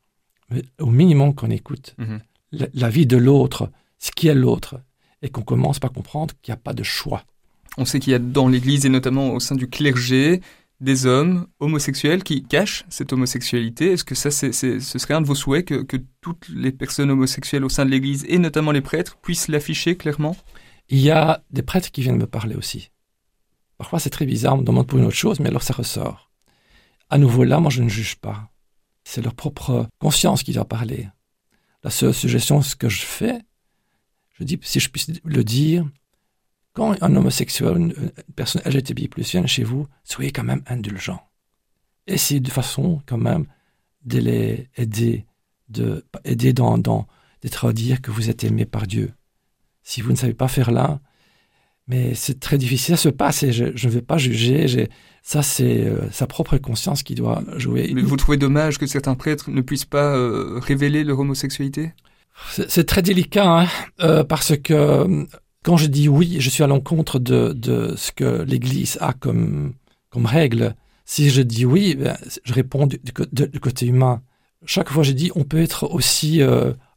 mais 0.50 0.62
au 0.80 0.86
minimum 0.90 1.34
qu'on 1.34 1.50
écoute. 1.50 1.94
Mhm. 1.98 2.20
la, 2.52 2.66
la 2.72 2.88
vie 2.88 3.07
de 3.07 3.16
l'autre, 3.16 3.70
ce 3.98 4.11
qui 4.12 4.28
est 4.28 4.34
l'autre, 4.34 4.76
et 5.22 5.28
qu'on 5.30 5.42
commence 5.42 5.78
par 5.80 5.90
comprendre 5.92 6.34
qu'il 6.42 6.52
n'y 6.52 6.59
a 6.59 6.62
pas 6.62 6.74
de 6.74 6.82
choix. 6.84 7.24
On 7.78 7.84
sait 7.84 7.98
qu'il 7.98 8.12
y 8.12 8.14
a 8.14 8.18
dans 8.20 8.46
l'Église 8.48 8.86
et 8.86 8.88
notamment 8.90 9.30
au 9.32 9.40
sein 9.40 9.57
du 9.57 9.68
clergé 9.68 10.40
des 10.80 11.07
hommes 11.07 11.46
homosexuels 11.61 12.22
qui 12.22 12.42
cachent 12.44 12.84
cette 12.90 13.12
homosexualité. 13.12 13.92
Est-ce 13.92 14.05
que 14.05 14.14
ça, 14.14 14.30
c'est- 14.30 14.52
ce 14.52 14.98
serait 14.98 15.14
un 15.14 15.20
de 15.22 15.26
vos 15.26 15.34
souhaits 15.34 15.64
que, 15.66 15.82
que 15.82 15.96
toutes 16.20 16.48
les 16.50 16.70
personnes 16.72 17.11
homosexuelles 17.11 17.64
au 17.64 17.68
sein 17.68 17.84
de 17.86 17.90
l'Église 17.90 18.24
et 18.28 18.38
notamment 18.38 18.70
les 18.70 18.82
prêtres 18.82 19.16
puissent 19.16 19.48
l'afficher 19.48 19.96
clairement? 19.96 20.36
Il 20.90 20.98
y 21.00 21.11
a 21.11 21.42
des 21.50 21.62
prêtres 21.62 21.90
qui 21.90 22.02
viennent 22.02 22.18
me 22.18 22.26
parler 22.26 22.55
aussi. 22.55 22.90
Parfois, 23.78 23.98
c'est 23.98 24.11
très 24.11 24.26
bizarre, 24.26 24.55
on 24.55 24.59
me 24.59 24.64
demande 24.64 24.86
pour 24.86 24.98
une 24.98 25.07
autre 25.07 25.16
chose, 25.16 25.40
mais 25.40 25.48
alors 25.48 25.62
ça 25.62 25.74
ressort. 25.74 26.30
À 27.14 27.18
nouveau, 27.18 27.44
là, 27.44 27.60
moi, 27.60 27.70
je 27.70 27.80
ne 27.80 27.88
juge 27.88 28.16
pas. 28.16 28.50
C'est 29.04 29.22
leur 29.22 29.36
propre 29.36 29.88
conscience 30.00 30.42
qui 30.42 30.52
doit 30.52 30.64
parler. 30.64 31.08
La 31.84 31.90
seule 31.90 32.12
suggestion, 32.12 32.60
ce 32.60 32.74
que 32.74 32.88
je 32.88 33.02
fais, 33.02 33.38
je 34.32 34.42
dis, 34.42 34.58
si 34.62 34.80
je 34.80 34.90
puisse 34.90 35.12
le 35.22 35.44
dire, 35.44 35.88
quand 36.72 37.00
un 37.00 37.14
homosexuel, 37.14 37.76
une, 37.76 37.94
personne 38.34 38.62
LGTBI+, 38.66 39.08
vient 39.16 39.46
chez 39.46 39.62
vous, 39.62 39.86
soyez 40.02 40.32
quand 40.32 40.42
même 40.42 40.64
indulgents. 40.66 41.22
Essayez 42.08 42.40
de 42.40 42.50
façon, 42.50 43.00
quand 43.06 43.16
même, 43.16 43.46
de 44.04 44.18
les 44.18 44.68
aider, 44.76 45.24
de 45.68 46.04
aider 46.24 46.52
dans, 46.52 46.78
dans 46.78 47.06
d'être 47.42 47.68
à 47.68 47.72
dire 47.72 48.02
que 48.02 48.10
vous 48.10 48.28
êtes 48.28 48.42
aimé 48.42 48.64
par 48.64 48.88
Dieu. 48.88 49.12
Si 49.84 50.00
vous 50.00 50.10
ne 50.10 50.16
savez 50.16 50.34
pas 50.34 50.48
faire 50.48 50.72
là, 50.72 50.98
mais 51.86 52.16
c'est 52.16 52.40
très 52.40 52.58
difficile, 52.58 52.96
ça 52.96 53.02
se 53.04 53.08
passe 53.08 53.44
et 53.44 53.52
je 53.52 53.66
je 53.76 53.86
ne 53.86 53.92
vais 53.92 54.02
pas 54.02 54.18
juger. 54.18 54.88
Ça, 55.27 55.43
c'est 55.43 55.87
euh, 55.87 56.11
sa 56.11 56.27
propre 56.27 56.59
conscience 56.59 57.03
qui 57.03 57.14
doit 57.14 57.43
jouer. 57.57 57.91
Mais 57.95 58.03
Vous 58.03 58.18
trouvez 58.18 58.37
dommage 58.37 58.77
que 58.77 58.87
certains 58.87 59.14
prêtres 59.14 59.51
ne 59.51 59.62
puissent 59.62 59.87
pas 59.87 60.14
euh, 60.14 60.61
révéler 60.62 61.03
leur 61.03 61.18
homosexualité? 61.18 61.95
C'est 62.53 62.85
très 62.85 63.01
délicat 63.01 63.61
hein, 63.62 63.66
euh, 64.03 64.22
parce 64.22 64.55
que 64.59 65.27
quand 65.62 65.79
je 65.79 65.87
dis 65.87 66.11
oui, 66.11 66.37
je 66.41 66.51
suis 66.51 66.62
à 66.62 66.66
l'encontre 66.66 67.18
de, 67.18 67.55
de 67.55 67.95
ce 67.97 68.12
que 68.12 68.43
l'Église 68.43 68.99
a 69.01 69.14
comme, 69.14 69.72
comme 70.11 70.27
règle. 70.27 70.75
Si 71.07 71.31
je 71.31 71.41
dis 71.41 71.64
oui, 71.64 71.95
ben, 71.95 72.18
je 72.45 72.53
réponds 72.53 72.87
du, 72.87 73.61
côté 73.61 73.87
humain. 73.87 74.20
Chaque 74.66 74.91
fois, 74.91 75.05
je 75.05 75.12
dis 75.12 75.31
on 75.35 75.45
peut 75.45 75.62
être 75.62 75.85
aussi 75.85 76.43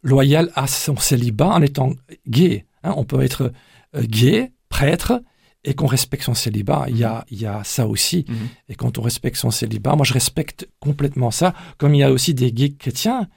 loyal 0.04 0.52
à 0.56 0.68
son 0.68 0.98
célibat 0.98 1.48
en 1.48 1.62
étant 1.62 1.94
gay. 2.28 2.66
hein. 2.84 2.94
on 2.98 3.06
peut 3.06 3.22
être 3.22 3.54
gay, 3.96 4.52
prêtre, 4.68 5.22
et 5.64 5.74
qu'on 5.74 5.88
respecte 5.88 6.24
son 6.24 6.34
célibat. 6.34 6.86
Il 6.90 6.98
y 6.98 7.04
a, 7.04 7.26
il 7.30 7.42
y 7.42 7.46
a 7.46 7.64
ça 7.64 7.88
aussi. 7.88 8.26
Mhm. 8.28 8.36
Et 8.70 8.76
quand 8.76 8.98
on 8.98 9.02
respecte 9.02 9.38
son 9.38 9.52
célibat, 9.52 9.96
moi 9.96 10.06
je 10.06 10.14
respecte 10.14 10.68
complètement 10.80 11.32
ça. 11.32 11.54
Comme 11.78 11.94
il 11.96 12.00
y 12.00 12.04
a 12.04 12.12
aussi 12.12 12.34
des 12.34 12.52
gays 12.52 12.74
chrétiens 12.74 13.28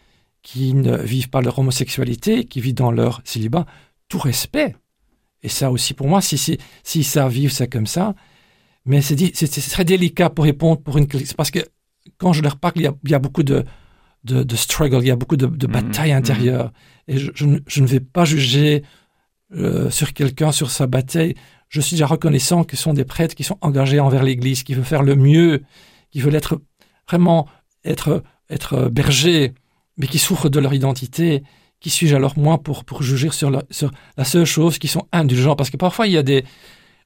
qui 0.42 0.74
ne 0.74 0.96
vivent 0.96 1.28
pas 1.30 1.40
leur 1.42 1.58
homosexualité, 1.58 2.44
qui 2.44 2.60
vivent 2.60 2.74
dans 2.74 2.92
leur 2.92 3.20
célibat, 3.24 3.66
tout 4.08 4.18
respect. 4.18 4.76
Et 5.42 5.48
ça 5.48 5.70
aussi, 5.70 5.94
pour 5.94 6.08
moi, 6.08 6.20
si, 6.20 6.38
si, 6.38 6.58
si 6.82 7.04
ça 7.04 7.28
vivent 7.28 7.52
ça 7.52 7.66
comme 7.66 7.86
ça, 7.86 8.14
mais 8.84 9.00
c'est 9.02 9.70
très 9.70 9.84
délicat 9.84 10.30
pour 10.30 10.44
répondre 10.44 10.80
pour 10.80 10.96
une 10.98 11.06
parce 11.36 11.50
que 11.50 11.60
quand 12.16 12.32
je 12.32 12.42
leur 12.42 12.56
parle, 12.56 12.74
il 12.76 12.82
y 12.82 12.86
a, 12.86 12.94
il 13.04 13.10
y 13.10 13.14
a 13.14 13.18
beaucoup 13.18 13.42
de, 13.42 13.64
de, 14.24 14.42
de 14.42 14.56
struggle, 14.56 14.98
il 15.02 15.08
y 15.08 15.10
a 15.10 15.16
beaucoup 15.16 15.36
de, 15.36 15.46
de 15.46 15.66
Mhm, 15.66 15.72
batailles 15.72 16.12
mhm. 16.12 16.18
intérieures. 16.18 16.72
Et 17.08 17.18
je, 17.18 17.30
je 17.34 17.80
ne 17.80 17.86
vais 17.86 18.00
pas 18.00 18.24
juger 18.24 18.82
euh, 19.54 19.90
sur 19.90 20.12
quelqu'un, 20.12 20.52
sur 20.52 20.70
sa 20.70 20.86
bataille. 20.86 21.34
Je 21.70 21.80
suis 21.80 21.94
déjà 21.94 22.06
reconnaissant 22.06 22.64
que 22.64 22.76
ce 22.76 22.82
sont 22.82 22.92
des 22.92 23.04
prêtres 23.04 23.34
qui 23.34 23.44
sont 23.44 23.56
engagés 23.62 24.00
envers 24.00 24.22
l'Église, 24.22 24.62
qui 24.64 24.74
veulent 24.74 24.84
faire 24.84 25.02
le 25.02 25.16
mieux, 25.16 25.62
qui 26.10 26.20
veulent 26.20 26.34
être 26.34 26.60
vraiment 27.08 27.48
être, 27.84 28.22
être 28.50 28.88
bergers, 28.88 29.54
mais 29.96 30.06
qui 30.06 30.18
souffrent 30.18 30.50
de 30.50 30.60
leur 30.60 30.74
identité. 30.74 31.42
Qui 31.78 31.88
suis-je 31.88 32.14
alors 32.14 32.36
moi 32.36 32.58
pour, 32.58 32.84
pour 32.84 33.02
juger 33.02 33.30
sur 33.30 33.50
la, 33.50 33.62
sur 33.70 33.90
la 34.18 34.24
seule 34.24 34.44
chose 34.44 34.78
qui 34.78 34.88
sont 34.88 35.06
indulgents? 35.12 35.56
Parce 35.56 35.70
que 35.70 35.78
parfois 35.78 36.06
il 36.06 36.12
y 36.12 36.18
a 36.18 36.22
des, 36.22 36.44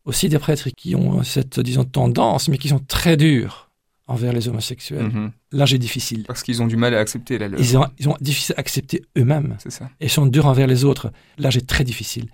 aussi 0.04 0.28
des 0.28 0.38
prêtres 0.38 0.70
qui 0.70 0.96
ont 0.96 1.22
cette, 1.22 1.60
disons, 1.60 1.84
tendance, 1.84 2.48
mais 2.48 2.58
qui 2.58 2.68
sont 2.68 2.80
très 2.80 3.16
durs 3.16 3.70
envers 4.06 4.32
les 4.32 4.48
homosexuels. 4.48 5.04
Mhm. 5.04 5.32
Là, 5.52 5.64
j'ai 5.66 5.78
difficile. 5.78 6.24
Parce 6.26 6.42
qu'ils 6.42 6.62
ont 6.62 6.66
du 6.66 6.76
mal 6.76 6.94
à 6.94 6.98
accepter 6.98 7.38
la 7.38 7.48
leur. 7.48 7.60
Ils 7.60 7.76
ont, 7.76 7.86
ils 7.98 8.08
ont 8.08 8.16
difficile 8.20 8.54
à 8.56 8.60
accepter 8.60 9.02
eux-mêmes 9.16 9.56
C'est 9.58 9.70
ça. 9.70 9.88
et 10.00 10.08
sont 10.08 10.26
durs 10.26 10.46
envers 10.46 10.66
les 10.66 10.84
autres. 10.84 11.12
Là, 11.38 11.50
j'ai 11.50 11.62
très 11.62 11.84
difficile. 11.84 12.28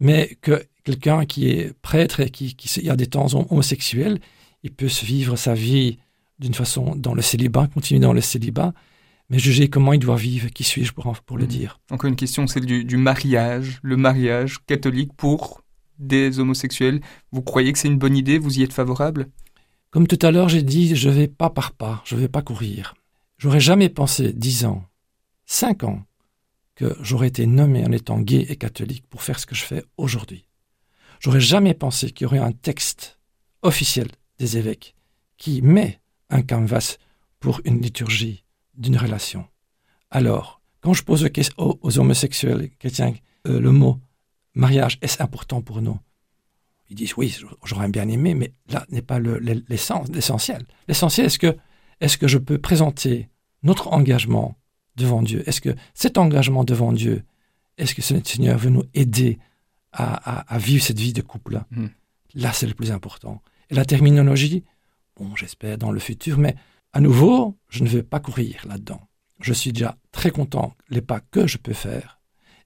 Mais 0.00 0.36
que 0.42 0.64
quelqu'un 0.84 1.24
qui 1.24 1.48
est 1.48 1.72
prêtre 1.80 2.20
et 2.20 2.30
qui, 2.30 2.54
qui 2.54 2.68
se- 2.68 2.80
il 2.80 2.86
y 2.86 2.90
a 2.90 2.96
des 2.96 3.06
temps 3.06 3.26
homosexuels, 3.34 4.18
il 4.62 4.72
peut 4.72 4.88
se 4.88 5.04
vivre 5.04 5.36
sa 5.36 5.54
vie 5.54 5.98
d'une 6.38 6.54
façon 6.54 6.94
dans 6.96 7.14
le 7.14 7.22
célibat, 7.22 7.66
continuer 7.68 8.00
dans 8.00 8.12
le 8.12 8.20
célibat, 8.20 8.74
mais 9.30 9.38
juger 9.38 9.68
comment 9.68 9.92
il 9.92 9.98
doit 9.98 10.16
vivre, 10.16 10.48
qui 10.50 10.64
suis-je 10.64 10.92
pour, 10.92 11.38
le 11.38 11.44
Mhm. 11.44 11.48
dire. 11.48 11.80
Encore 11.90 12.08
une 12.08 12.16
question, 12.16 12.46
celle 12.46 12.66
du, 12.66 12.84
du 12.84 12.96
mariage, 12.96 13.80
le 13.82 13.96
mariage 13.96 14.58
catholique 14.66 15.12
pour 15.16 15.62
des 15.98 16.38
homosexuels. 16.38 17.00
Vous 17.32 17.42
croyez 17.42 17.72
que 17.72 17.78
c'est 17.78 17.88
une 17.88 17.98
bonne 17.98 18.16
idée? 18.16 18.38
Vous 18.38 18.58
y 18.58 18.62
êtes 18.62 18.72
favorable? 18.72 19.28
Comme 19.90 20.06
tout 20.06 20.18
à 20.20 20.30
l'heure, 20.30 20.48
j'ai 20.50 20.62
dit, 20.62 20.94
je 20.94 21.08
vais 21.08 21.26
pas 21.26 21.48
par 21.48 21.72
pas, 21.72 22.02
je 22.04 22.16
vais 22.16 22.28
pas 22.28 22.42
courir. 22.42 22.94
J'aurais 23.38 23.60
jamais 23.60 23.88
pensé, 23.88 24.32
dix 24.32 24.64
ans, 24.66 24.84
cinq 25.46 25.84
ans, 25.84 26.02
que 26.76 26.96
j'aurais 27.00 27.28
été 27.28 27.46
nommé 27.46 27.84
en 27.84 27.90
étant 27.90 28.20
gay 28.20 28.46
et 28.48 28.56
catholique 28.56 29.06
pour 29.08 29.22
faire 29.22 29.40
ce 29.40 29.46
que 29.46 29.54
je 29.54 29.64
fais 29.64 29.84
aujourd'hui. 29.96 30.46
J'aurais 31.20 31.40
jamais 31.40 31.74
pensé 31.74 32.10
qu'il 32.10 32.24
y 32.24 32.26
aurait 32.26 32.38
un 32.38 32.52
texte 32.52 33.18
officiel 33.62 34.08
des 34.38 34.58
évêques 34.58 34.94
qui 35.38 35.62
met 35.62 36.00
un 36.30 36.42
canvas 36.42 36.98
pour 37.40 37.60
une 37.64 37.80
liturgie 37.80 38.44
d'une 38.74 38.96
relation. 38.96 39.46
Alors, 40.10 40.60
quand 40.80 40.92
je 40.92 41.02
pose 41.02 41.28
aux, 41.56 41.98
homosexuels 41.98 42.70
chrétiens 42.78 43.14
euh, 43.46 43.58
le 43.58 43.72
mot 43.72 43.98
mariage, 44.54 44.98
est-ce 45.02 45.22
important 45.22 45.62
pour 45.62 45.80
nous? 45.80 45.98
Ils 46.90 46.96
disent 46.96 47.16
oui, 47.16 47.36
j'aurais 47.64 47.88
bien 47.88 48.08
aimé, 48.08 48.34
mais 48.34 48.52
là 48.68 48.86
n'est 48.90 49.02
pas 49.02 49.18
l'essentiel. 49.18 50.66
L'essentiel, 50.86 51.36
que, 51.38 51.56
est-ce 52.00 52.18
que 52.18 52.28
je 52.28 52.38
peux 52.38 52.58
présenter 52.58 53.28
notre 53.62 53.88
engagement 53.88 54.56
devant 54.96 55.22
Dieu 55.22 55.42
Est-ce 55.48 55.60
que 55.60 55.74
cet 55.94 56.18
engagement 56.18 56.64
devant 56.64 56.92
Dieu, 56.92 57.22
est-ce 57.78 57.94
que 57.94 58.14
le 58.14 58.22
Seigneur 58.24 58.58
veut 58.58 58.70
nous 58.70 58.84
aider 58.94 59.38
à, 59.92 60.14
à- 60.40 60.54
à 60.54 60.58
vivre 60.58 60.82
cette 60.84 60.98
vie 60.98 61.12
de 61.12 61.22
couple-là 61.22 61.66
Mhm. 61.70 61.90
Là, 62.34 62.52
c'est 62.52 62.66
le 62.66 62.74
plus 62.74 62.90
important. 62.90 63.40
Et 63.70 63.74
la 63.74 63.84
terminologie, 63.84 64.62
bon, 65.16 65.34
j'espère 65.36 65.78
dans 65.78 65.90
le 65.90 65.98
futur, 66.00 66.38
mais 66.38 66.54
à 66.92 67.00
nouveau, 67.00 67.56
je 67.70 67.82
ne 67.82 67.88
veux 67.88 68.02
pas 68.02 68.20
courir 68.20 68.62
là-dedans. 68.68 69.00
Je 69.40 69.52
suis 69.52 69.72
déjà 69.72 69.96
très 70.12 70.30
content 70.30 70.74
les 70.90 71.00
pas 71.00 71.20
que 71.20 71.46
je 71.46 71.56
peux 71.58 71.72
faire. 71.72 72.18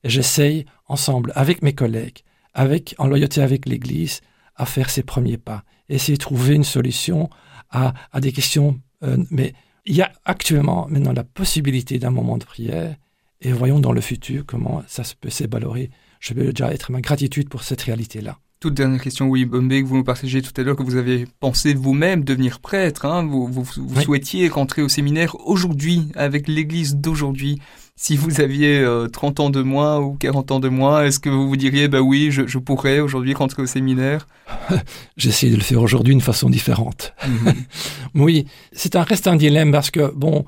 Et 0.03 0.09
j'essaye 0.11 0.65
ensemble, 0.87 1.33
avec 1.37 1.63
mes 1.63 1.73
collègues, 1.75 2.19
avec, 2.55 2.95
en 2.99 3.07
loyauté 3.07 3.43
avec 3.43 3.67
l'Église, 3.67 4.21
à 4.57 4.67
faire 4.67 4.91
ces 4.91 5.03
premiers 5.03 5.39
pas. 5.39 5.63
Essayer 5.89 6.17
de 6.17 6.23
trouver 6.23 6.55
une 6.55 6.65
solution 6.65 7.29
à, 7.71 7.95
à 8.13 8.21
des 8.21 8.33
questions. 8.33 8.81
euh, 9.03 9.17
mais 9.31 9.53
il 9.87 9.97
y 9.97 10.03
a 10.03 10.13
actuellement 10.25 10.87
maintenant 10.89 11.13
la 11.13 11.25
possibilité 11.25 11.99
d'un 11.99 12.11
moment 12.11 12.39
de 12.39 12.45
prière. 12.45 12.97
Et 13.43 13.53
voyons 13.53 13.81
dans 13.81 13.93
le 13.93 14.01
futur 14.03 14.45
comment 14.47 14.83
ça 14.87 15.03
peut 15.21 15.31
s'ébalorer. 15.31 15.91
Je 16.21 16.35
veux 16.35 16.53
déjà 16.53 16.73
être 16.73 16.93
ma 16.93 17.01
gratitude 17.01 17.49
pour 17.49 17.63
cette 17.63 17.81
réalité-là. 17.83 18.39
Toute 18.61 18.75
dernière 18.75 19.01
question, 19.01 19.27
oui, 19.29 19.47
Bombay, 19.47 19.83
que 19.83 19.87
vous 19.87 19.97
nous 19.97 20.05
partagez 20.05 20.43
tout 20.43 20.53
à 20.61 20.63
l'heure, 20.63 20.77
que 20.77 20.83
vous 20.83 20.97
avez 20.97 21.27
pensé 21.41 21.73
vous-même 21.73 22.25
devenir 22.25 22.61
prêtre. 22.61 23.07
Hein, 23.07 23.25
vous 23.25 23.47
vous, 23.47 23.63
vous 23.63 23.97
Oui. 23.97 24.05
souhaitiez 24.05 24.49
rentrer 24.49 24.83
au 24.83 24.89
séminaire 24.91 25.35
aujourd'hui, 25.49 26.09
avec 26.15 26.47
l'Église 26.47 26.97
d'aujourd'hui. 26.97 27.59
Si 28.03 28.17
vous 28.17 28.41
aviez 28.41 28.79
euh, 28.79 29.09
30 29.09 29.41
ans 29.41 29.51
de 29.51 29.61
moins 29.61 30.01
ou 30.01 30.15
40 30.15 30.53
ans 30.53 30.59
de 30.59 30.71
moins, 30.71 31.05
est-ce 31.05 31.21
que 31.21 31.29
vous 31.29 31.47
vous 31.47 31.57
diriez, 31.59 31.87
bah 31.87 32.01
oui, 32.01 32.31
je, 32.31 32.47
je 32.47 32.57
pourrais 32.57 32.99
aujourd'hui 33.01 33.35
rentrer 33.35 33.61
au 33.61 33.67
séminaire? 33.67 34.27
J'essaie 35.19 35.51
de 35.51 35.57
le 35.57 35.61
faire 35.61 35.83
aujourd'hui 35.83 36.15
d'une 36.15 36.23
façon 36.23 36.49
différente. 36.49 37.13
Oui, 38.15 38.47
c'est 38.73 38.97
un 38.97 39.03
reste 39.03 39.27
un 39.27 39.37
dilemme 39.37 39.71
parce 39.71 39.91
que 39.91 40.15
bon, 40.15 40.47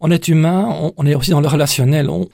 on 0.00 0.10
est 0.10 0.26
humain, 0.28 0.66
on, 0.70 0.94
on 0.96 1.04
est 1.04 1.14
aussi 1.14 1.32
dans 1.32 1.42
le 1.42 1.48
relationnel. 1.48 2.08
On, 2.08 2.30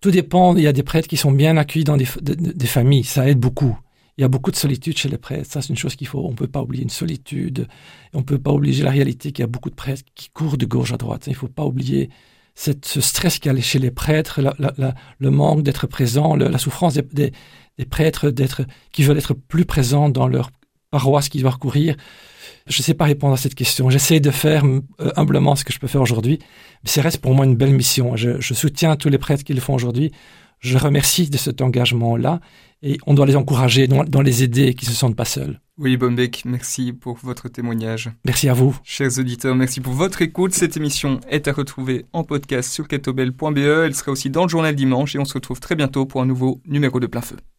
tout 0.00 0.10
dépend. 0.10 0.56
Il 0.56 0.62
y 0.62 0.66
a 0.66 0.72
des 0.72 0.82
prêtres 0.82 1.08
qui 1.08 1.18
sont 1.18 1.30
bien 1.30 1.58
accueillis 1.58 1.84
dans 1.84 1.98
des, 1.98 2.08
de- 2.22 2.66
familles, 2.66 3.04
ça 3.04 3.28
aide 3.28 3.38
beaucoup. 3.38 3.78
Il 4.16 4.22
y 4.22 4.24
a 4.24 4.28
beaucoup 4.28 4.50
de 4.50 4.56
solitude 4.56 4.96
chez 4.96 5.10
les 5.10 5.18
prêtres. 5.18 5.50
Ça, 5.52 5.60
c'est 5.60 5.68
une 5.68 5.76
chose 5.76 5.94
qu'il 5.94 6.06
faut. 6.06 6.24
On 6.24 6.32
peut 6.34 6.46
pas 6.46 6.62
oublier 6.62 6.82
une 6.82 6.88
solitude. 6.88 7.68
On 8.14 8.22
peut 8.22 8.38
pas 8.38 8.52
oublier 8.52 8.82
la 8.82 8.90
réalité 8.92 9.30
qu'il 9.32 9.42
y 9.42 9.44
a 9.44 9.46
beaucoup 9.46 9.68
de 9.68 9.74
prêtres 9.74 10.04
qui 10.14 10.30
courent 10.30 10.56
de 10.56 10.64
gauche 10.64 10.92
à 10.94 10.96
droite. 10.96 11.24
Il 11.26 11.34
faut 11.34 11.48
pas 11.48 11.66
oublier 11.66 12.08
cette, 12.56 12.86
ce 12.86 13.00
stress 13.00 13.38
qu'il 13.38 13.52
y 13.52 13.56
a 13.56 13.60
chez 13.60 13.78
les 13.78 13.92
prêtres, 13.92 14.40
le 14.40 15.30
manque 15.30 15.62
d'être 15.62 15.86
présent, 15.86 16.34
la 16.34 16.58
souffrance 16.58 16.94
des 16.94 17.32
prêtres 17.88 18.30
d'être, 18.30 18.62
qui 18.92 19.04
veulent 19.04 19.18
être 19.18 19.34
plus 19.34 19.66
présents 19.66 20.08
dans 20.08 20.26
leur 20.26 20.50
paroisse, 20.90 21.28
qui 21.28 21.40
doivent 21.40 21.58
courir. 21.58 21.94
Je 22.66 22.80
ne 22.80 22.82
sais 22.82 22.94
pas 22.94 23.04
répondre 23.04 23.34
à 23.34 23.36
cette 23.36 23.54
question. 23.54 23.90
J'essaie 23.90 24.18
de 24.18 24.30
faire 24.30 24.64
euh, 24.64 24.80
humblement 25.16 25.54
ce 25.54 25.64
que 25.64 25.72
je 25.72 25.78
peux 25.78 25.86
faire 25.86 26.00
aujourd'hui, 26.00 26.38
mais 26.82 26.90
ça 26.90 27.02
reste 27.02 27.18
pour 27.18 27.34
moi 27.34 27.44
une 27.44 27.54
belle 27.54 27.74
mission. 27.74 28.16
Je, 28.16 28.40
je 28.40 28.54
soutiens 28.54 28.96
tous 28.96 29.08
les 29.08 29.18
prêtres 29.18 29.44
qui 29.44 29.52
le 29.52 29.60
font 29.60 29.74
aujourd'hui. 29.74 30.10
Je 30.60 30.78
remercie 30.78 31.30
de 31.30 31.36
cet 31.36 31.60
engagement-là 31.60 32.40
et 32.82 32.98
on 33.06 33.14
doit 33.14 33.26
les 33.26 33.36
encourager, 33.36 33.88
doit 33.88 34.22
les 34.22 34.42
aider, 34.42 34.74
qu'ils 34.74 34.88
ne 34.88 34.94
se 34.94 34.98
sentent 34.98 35.16
pas 35.16 35.24
seuls. 35.24 35.60
Oui, 35.78 35.96
Bombeck, 35.96 36.42
merci 36.46 36.92
pour 36.92 37.18
votre 37.22 37.48
témoignage. 37.48 38.10
Merci 38.24 38.48
à 38.48 38.54
vous. 38.54 38.78
Chers 38.82 39.18
auditeurs, 39.18 39.54
merci 39.54 39.80
pour 39.80 39.92
votre 39.92 40.22
écoute. 40.22 40.54
Cette 40.54 40.76
émission 40.76 41.20
est 41.28 41.48
à 41.48 41.52
retrouver 41.52 42.06
en 42.14 42.24
podcast 42.24 42.72
sur 42.72 42.88
catobel.be. 42.88 43.58
Elle 43.58 43.94
sera 43.94 44.12
aussi 44.12 44.30
dans 44.30 44.44
le 44.44 44.48
journal 44.48 44.74
dimanche 44.74 45.14
et 45.14 45.18
on 45.18 45.26
se 45.26 45.34
retrouve 45.34 45.60
très 45.60 45.74
bientôt 45.74 46.06
pour 46.06 46.22
un 46.22 46.26
nouveau 46.26 46.62
numéro 46.66 46.98
de 46.98 47.06
plein 47.06 47.20
feu. 47.20 47.36